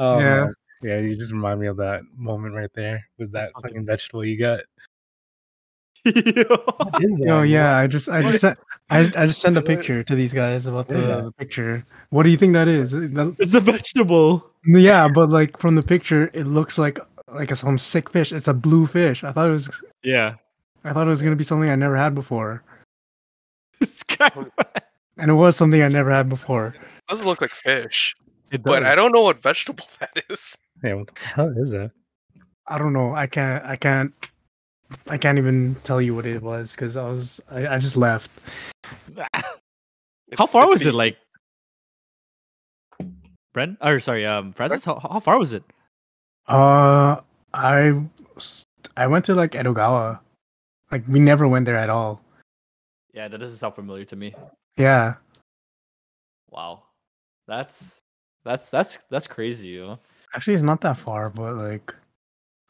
[0.01, 0.49] Oh, Yeah.
[0.83, 0.99] yeah.
[0.99, 4.61] You just remind me of that moment right there with that Fucking- vegetable you got.
[6.05, 8.59] What is Oh yeah, I just I just sent
[8.91, 11.85] I, I just send a picture to these guys about the, the picture.
[12.11, 12.95] What do you think that is?
[12.95, 14.51] It's a vegetable.
[14.65, 16.99] yeah, but like from the picture, it looks like
[17.33, 18.33] like some sick fish.
[18.33, 19.25] It's a blue fish.
[19.25, 19.71] I thought it was
[20.03, 20.35] Yeah.
[20.85, 22.63] I thought it was gonna be something I never had before,
[23.81, 24.51] It's kind of,
[25.19, 26.69] and it was something I never had before.
[26.69, 28.17] It doesn't look like fish,
[28.51, 30.57] it but I don't know what vegetable that is.
[30.83, 31.91] Yeah, what the hell is that?
[32.69, 33.15] I don't know.
[33.15, 33.65] I can't.
[33.65, 34.13] I can't.
[35.09, 37.41] I can't even tell you what it was because I was.
[37.51, 38.31] I, I just left.
[39.35, 39.43] How
[40.31, 40.95] It's- far it's was the- it?
[40.95, 41.17] Like,
[43.53, 43.79] Brent?
[43.81, 44.85] Or sorry, um, Francis.
[44.85, 45.65] How, how far was it?
[46.47, 47.21] Uh,
[47.53, 48.01] I
[48.97, 50.21] I went to like Edogawa.
[50.93, 52.21] Like we never went there at all.
[53.15, 54.35] Yeah, that doesn't sound familiar to me.
[54.77, 55.15] Yeah.
[56.51, 56.85] Wow,
[57.47, 58.01] that's
[58.45, 59.69] that's that's that's crazy.
[59.69, 59.99] You know?
[60.35, 61.95] Actually, it's not that far, but like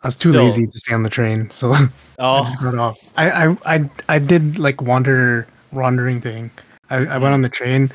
[0.03, 1.89] I was too Still- lazy to stay on the train, so I
[2.19, 2.99] Oh, just got off.
[3.16, 6.51] I, I I I did like wander wandering thing.
[6.90, 7.23] I, I Mm.
[7.23, 7.90] went on the train.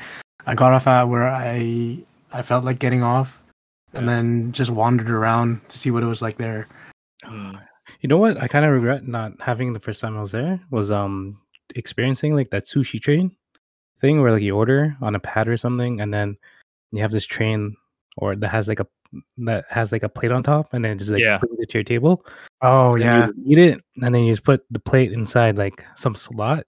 [0.46, 1.98] I got off at where I
[2.32, 3.40] I felt like getting off,
[3.92, 4.14] and Yeah.
[4.14, 6.66] then just wandered around to see what it was like there.
[7.24, 7.56] Hmm.
[8.00, 8.42] You know what?
[8.42, 11.38] I kind of regret not having the first time I was there was um
[11.76, 13.34] experiencing like that sushi train
[14.00, 16.36] thing where like you order on a pad or something, and then
[16.92, 17.76] you have this train
[18.16, 18.86] or that has like a
[19.38, 21.38] that has like a plate on top, and then it just like Yeah.
[21.38, 22.24] brings it to your table.
[22.62, 25.84] Oh then yeah, you eat it, and then you just put the plate inside like
[25.96, 26.66] some slot,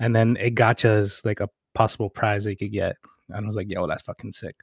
[0.00, 2.96] and then it is like a possible prize they could get.
[3.28, 4.56] And I was like, yo, that's fucking sick.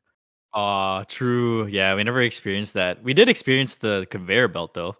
[0.54, 1.68] Ah, true.
[1.68, 3.02] Yeah, we never experienced that.
[3.04, 4.98] We did experience the conveyor belt though.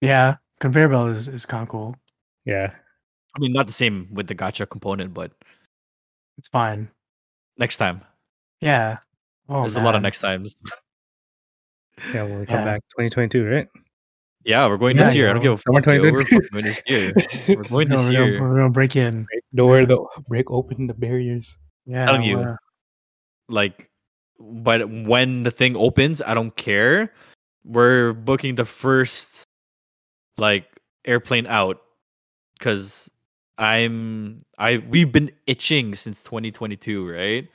[0.00, 0.36] yeah.
[0.60, 1.94] Conveyor belt is is kind of cool.
[2.44, 2.72] Yeah.
[3.36, 5.30] I mean, not the same with the gacha component, but
[6.38, 6.88] It's fine.
[7.58, 8.00] next time.
[8.60, 8.98] Yeah.
[9.48, 10.56] Oh, There's a lot of next times.
[12.12, 12.64] Yeah, when we come Yeah.
[12.64, 13.68] back 2022, right?
[14.48, 15.28] Yeah, we're going Yeah, this year.
[15.28, 15.56] I don't yo.
[15.56, 15.86] give a fuck.
[15.86, 16.10] yo.
[16.10, 17.12] We're going this year.
[17.48, 18.40] We're going No, this we're gonna- year.
[18.42, 19.24] We're gonna break in.
[19.24, 21.56] Break, nowhere to break open the barriers.
[21.84, 22.06] Yeah.
[22.06, 22.38] Telling you.
[22.38, 22.56] we're-
[23.50, 23.90] like
[24.40, 27.10] but when the thing opens i don't care
[27.64, 29.42] we're booking the first
[30.36, 30.66] like
[31.06, 31.80] airplane out
[32.58, 33.10] because
[33.56, 37.48] i'm i we've been itching since 2022 right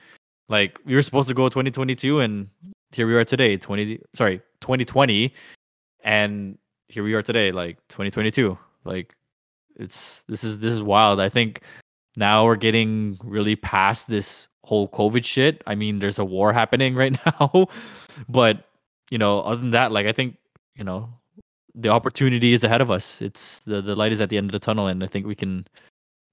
[0.49, 2.49] like we were supposed to go 2022 and
[2.91, 5.31] here we are today 20 sorry 2020
[6.03, 6.57] and
[6.87, 9.15] here we are today like 2022 like
[9.75, 11.61] it's this is this is wild i think
[12.17, 16.95] now we're getting really past this whole covid shit i mean there's a war happening
[17.01, 17.67] right now
[18.29, 18.65] but
[19.09, 20.37] you know other than that like i think
[20.75, 21.09] you know
[21.75, 24.51] the opportunity is ahead of us it's the, the light is at the end of
[24.51, 25.65] the tunnel and i think we can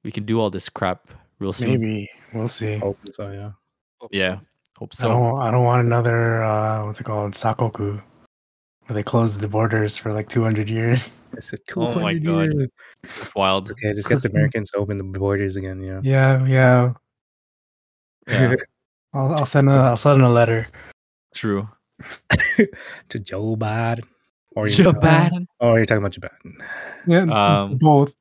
[0.05, 1.09] we can do all this crap
[1.39, 2.81] real soon Maybe we'll see.
[2.82, 3.52] Open, so yeah.
[4.01, 4.18] Hope so.
[4.18, 4.39] yeah
[4.78, 5.40] hope I so don't.
[5.40, 6.43] I don't want another.
[6.43, 7.35] uh What's it called?
[7.35, 8.02] Sakoku.
[8.91, 11.12] Where they closed the borders for like 200 years.
[11.33, 12.41] It's a Oh my 200 God.
[12.59, 12.69] years.
[13.05, 13.93] it's wild It's okay.
[13.95, 15.81] Just get the Americans to open the borders again.
[15.81, 16.01] Yeah.
[16.03, 16.45] Yeah.
[16.45, 16.93] Yeah.
[18.27, 18.57] yeah
[19.15, 19.75] I'll, I'll send a.
[19.75, 20.67] I'll send a letter.
[21.33, 21.69] true
[23.11, 24.03] to Joe Biden.
[24.57, 25.47] Or you Japan.
[25.61, 26.35] Oh, you're talking about Japan.
[27.07, 27.31] Yeah.
[27.31, 28.12] Um, both.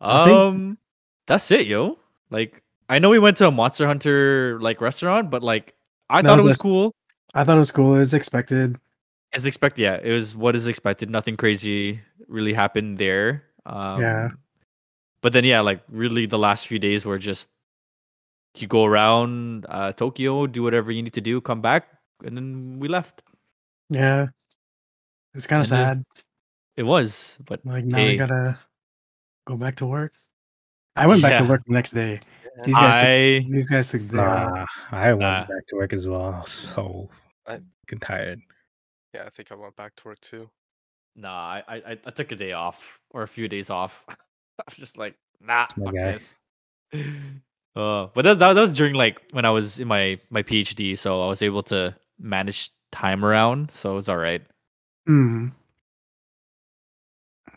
[0.00, 0.78] um
[1.26, 1.98] that's it yo
[2.30, 5.74] like i know we went to a monster hunter like restaurant but like
[6.08, 6.94] i That thought was it was a- cool
[7.34, 7.94] I thought it was cool.
[7.94, 8.78] It was expected.
[9.32, 11.08] As expected, yeah, it was what is expected.
[11.08, 13.44] Nothing crazy really happened there.
[13.66, 14.28] Um, Yeah.
[15.22, 17.50] But then, yeah, like really, the last few days were just
[18.56, 21.86] you go around uh, Tokyo, do whatever you need to do, come back,
[22.24, 23.22] and then we left.
[23.90, 24.28] Yeah.
[25.34, 26.04] It's kind of sad.
[26.76, 28.58] It was, but Like now hey, I gotta
[29.46, 30.14] go back to work.
[30.96, 32.20] I went back to work the next day.
[32.64, 34.50] These guys, took, I these guys took the day off.
[34.92, 35.40] Nah, I went Nah.
[35.46, 36.44] back to work as well.
[36.44, 37.08] So
[37.46, 38.40] I- fucking tired.
[39.14, 40.48] Yeah, I think I went back to work too.
[41.16, 44.04] nah, I, I I- I took a day off or a few days off.
[44.08, 46.12] I was just like, nah, my fuck guy.
[46.12, 46.36] this.
[47.76, 50.98] Uh, but that, that that was during like when I was in my my PhD,
[50.98, 54.42] so I was able to manage time around, so it was all right.
[55.06, 55.48] Hmm.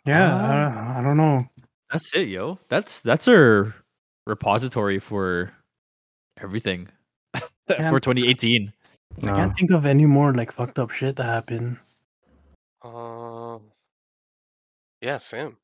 [0.06, 0.38] Yeah, Ah.
[0.38, 1.45] I, don't- I don't know.
[1.91, 2.60] That's it, yo.
[2.70, 3.74] That's that's our
[4.26, 5.52] repository for
[6.41, 6.88] everything
[7.70, 7.90] Yeah.
[7.90, 8.72] for 2018.
[9.22, 11.78] I can't think of any more like fucked up shit that happened.
[12.82, 13.62] Um,
[15.02, 15.58] yeah, Sam.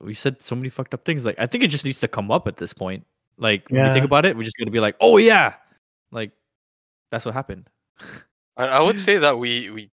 [0.00, 1.24] We said so many fucked up things.
[1.24, 3.04] Like I think it just needs to come up at this point.
[3.38, 5.54] Like when we think about it, we're just gonna be like, oh yeah,
[6.12, 6.32] like
[7.10, 7.68] that's what happened.
[8.56, 9.90] I, I would say that we we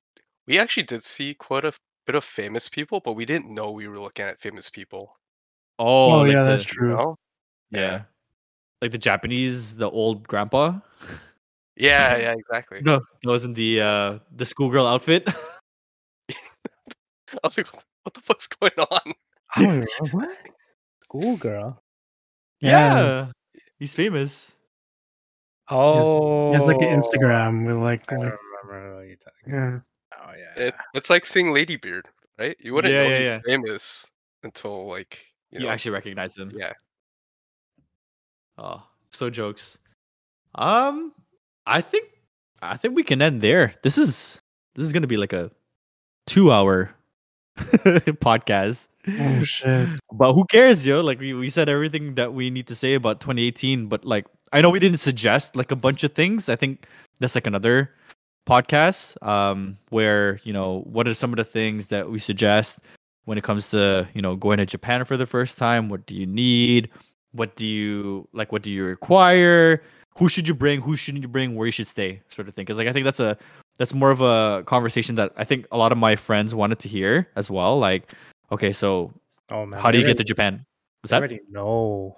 [0.47, 1.73] we actually did see quite a
[2.07, 5.17] bit of famous people, but we didn't know we were looking at famous people.
[5.79, 6.89] Oh, Oh, like yeah, the- that's You true.
[6.97, 7.17] know?
[7.71, 8.03] Yeah.
[8.83, 10.79] Like the Japanese, the old grandpa.
[11.77, 12.81] Yeah, yeah, exactly.
[12.83, 15.29] No, that was in the uh the schoolgirl outfit.
[16.31, 17.67] I was like,
[18.03, 19.13] what the- fuck's going on?
[19.57, 20.31] I what
[21.05, 21.83] schoolgirl.
[22.61, 23.29] Yeah.
[23.79, 24.55] He's famous.
[25.71, 28.35] Oh, He has like an Instagram with like, I like
[28.65, 29.55] remember what you're talking.
[29.55, 29.79] yeah.
[30.21, 30.65] Oh yeah.
[30.67, 32.03] It, it's like seeing Ladybeard,
[32.39, 32.57] right?
[32.61, 33.41] You wouldn't Yeah, know yeah, he's yeah.
[33.47, 34.07] famous
[34.43, 35.19] until like
[35.51, 35.73] you You, know.
[35.73, 36.51] actually recognize him.
[36.57, 36.73] yeah.
[38.61, 39.79] Oh, so jokes.
[40.55, 41.13] Um,
[41.67, 42.09] I think
[42.61, 43.75] I think we can end there.
[43.83, 44.43] This is
[44.75, 45.51] this is gonna be like a
[46.27, 46.95] two hour
[47.57, 48.89] podcast.
[49.09, 49.89] Oh shit.
[50.13, 51.01] But who cares, yo?
[51.01, 54.61] Like we, we said everything that we need to say about 2018, but like I
[54.61, 56.51] know we didn't suggest like a bunch of things.
[56.51, 56.87] I think
[57.19, 57.95] that's like another
[58.47, 62.81] podcast um where, you know, what are some of the things that we suggest
[63.25, 65.89] when it comes to, you know, going to Japan for the first time?
[65.89, 66.91] What do you need?
[67.33, 69.83] What do you like what do you require?
[70.19, 70.81] Who should you bring?
[70.81, 71.55] Who shouldn't you bring?
[71.55, 72.21] Where you should stay?
[72.29, 72.67] Sort of thing.
[72.67, 73.39] Cuz like I think that's a
[73.79, 76.89] that's more of a conversation that I think a lot of my friends wanted to
[76.89, 77.79] hear as well.
[77.79, 78.13] Like,
[78.53, 79.13] okay, so
[79.49, 79.81] Oh man.
[79.81, 80.67] how do they you get to Japan?
[81.05, 82.17] Is that already know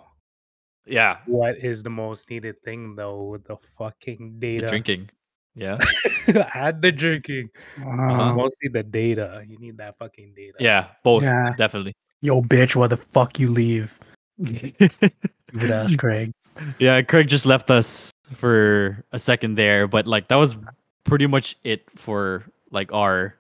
[0.87, 4.67] yeah, what is the most needed thing though with the fucking the data.
[4.67, 5.11] drinking.
[5.55, 5.79] Yeah.
[6.55, 7.51] Add the drinking.
[7.79, 9.45] Uh, Mostly the data.
[9.47, 10.55] You need that fucking data.
[10.59, 11.53] Yeah, both Yeah.
[11.57, 11.95] definitely.
[12.21, 13.99] Yo, bitch, why the fuck you leave?
[14.41, 16.33] Good ass Craig.
[16.79, 20.57] yeah, Craig just left us for a second there, but like that was
[21.05, 23.35] pretty much it for like our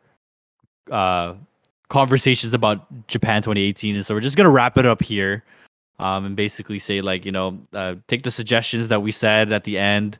[0.90, 1.34] uh
[1.88, 4.02] conversations about Japan 2018.
[4.02, 5.44] So we're just gonna wrap it up here.
[5.98, 9.64] Um, and basically say like you know uh, take the suggestions that we said at
[9.64, 10.18] the end.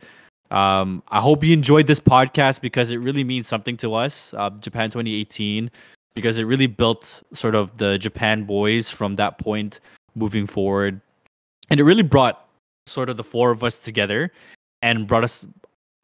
[0.51, 4.35] Um, I hope you enjoyed this podcast because it really means something to us.
[4.35, 5.71] Uh, Japan 2018
[6.15, 9.81] because it really built sort of the Japan boys from that point
[10.15, 11.01] moving forward,
[11.71, 12.49] and it really brought
[12.87, 14.31] sort of the four of us together
[14.83, 15.47] and brought us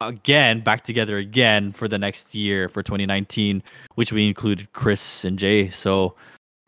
[0.00, 3.60] again back together again for the next year for 2019
[3.96, 5.68] which we included chris and jay.
[5.68, 6.14] So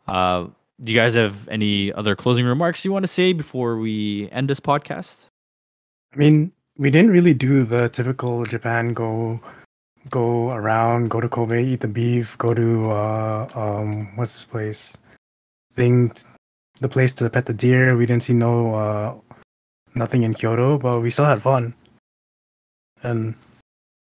[0.09, 0.47] uh
[0.83, 4.49] do you guys have any other closing remarks you want to say before we end
[4.49, 5.27] this podcast?
[6.15, 9.41] I mean, we didn't really do the typical Japan go
[10.09, 14.99] go around, go to Kobe, eat the beef, go to uh um what's this place?
[15.75, 16.13] Thing
[16.81, 17.97] the place to pet the deer.
[17.97, 19.15] We didn't see no uh
[19.95, 21.75] nothing in Kyoto, but we still had fun.
[23.03, 23.35] And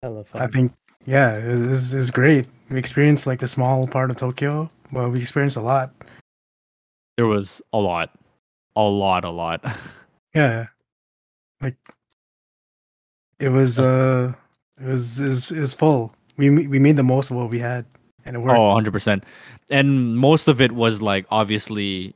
[0.02, 0.50] Hella I fun.
[0.52, 0.72] think
[1.06, 2.46] yeah, it was, it was great.
[2.70, 5.92] We experienced like a small part of Tokyo, but we experienced a lot.
[7.16, 8.10] there was a lot
[8.76, 9.62] a lot a lot
[10.34, 10.66] Yeah.
[11.60, 11.76] Like
[13.38, 14.32] it was uh
[14.80, 16.12] it was is is full.
[16.36, 17.84] We we made the most of what we had
[18.24, 18.58] and it worked.
[18.58, 19.22] Oh, 100%.
[19.70, 22.14] And most of it was like obviously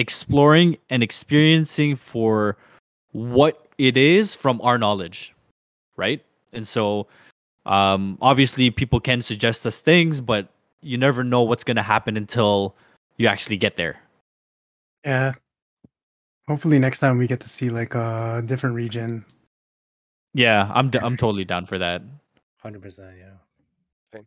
[0.00, 2.56] exploring and experiencing for
[3.12, 5.34] what it is from our knowledge,
[5.96, 6.24] right?
[6.52, 7.06] And so
[7.66, 10.48] um obviously people can suggest us things, but
[10.80, 12.74] you never know what's going to happen until
[13.18, 14.00] you actually get there.
[15.04, 15.34] Yeah.
[16.48, 19.24] Hopefully next time we get to see like a different region.
[20.32, 22.02] Yeah, I'm d- I'm totally down for that.
[22.62, 24.20] Hundred percent, yeah.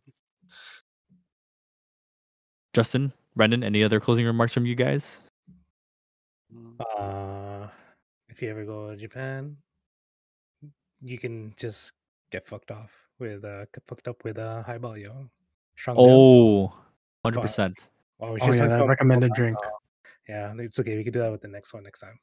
[2.72, 5.22] Justin, Brendon, any other closing remarks from you guys?
[6.80, 7.68] Uh,
[8.28, 9.56] if you ever go to Japan,
[11.00, 11.92] you can just
[12.30, 15.28] get fucked off with uh get fucked up with uh highball, yo.
[15.76, 15.96] Strong.
[15.98, 16.72] Oh,
[17.26, 17.88] 100%.
[18.20, 19.44] Oh, we Oh yeah, that about recommended alcohol.
[19.44, 19.58] drink.
[20.28, 20.96] Yeah, it's okay.
[20.96, 22.18] We could do that with the next one next time.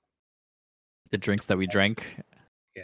[1.12, 2.04] The drinks that we drank.
[2.76, 2.84] Yeah.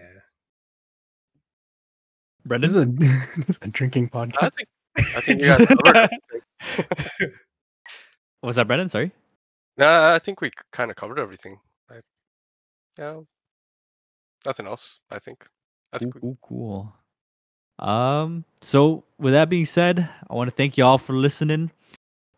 [2.45, 2.67] Brendon?
[2.69, 2.85] This is a,
[3.41, 4.51] this is a drinking I podcast.
[4.55, 4.67] think
[5.15, 5.67] I think you guys
[6.79, 7.31] covered.
[8.43, 8.89] Was that Brendon?
[8.89, 9.11] Sorry.
[9.77, 11.59] No, I think we kind of covered everything.
[11.89, 11.95] I,
[12.97, 13.19] yeah,
[14.45, 14.99] nothing else.
[15.11, 15.45] I think.
[15.93, 16.15] I Cool, think.
[16.15, 16.93] we- cool, cool.
[17.79, 21.71] Um, so with that being said, I want to thank you all for listening.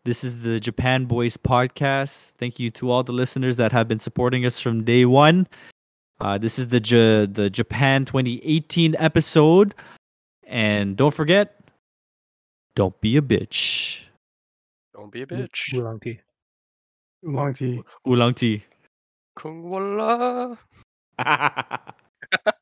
[0.04, 2.32] This is the Japan Boys podcast.
[2.38, 5.46] Thank you to all the listeners that have been supporting us from day one.
[6.20, 9.74] Uh, this is the J- the Japan 2018 episode,
[10.46, 11.58] and don't forget,
[12.74, 14.04] don't be a bitch.
[14.92, 15.38] Don't be a Ool-
[17.22, 18.62] 五浪机五浪机
[19.34, 20.58] 坑我了。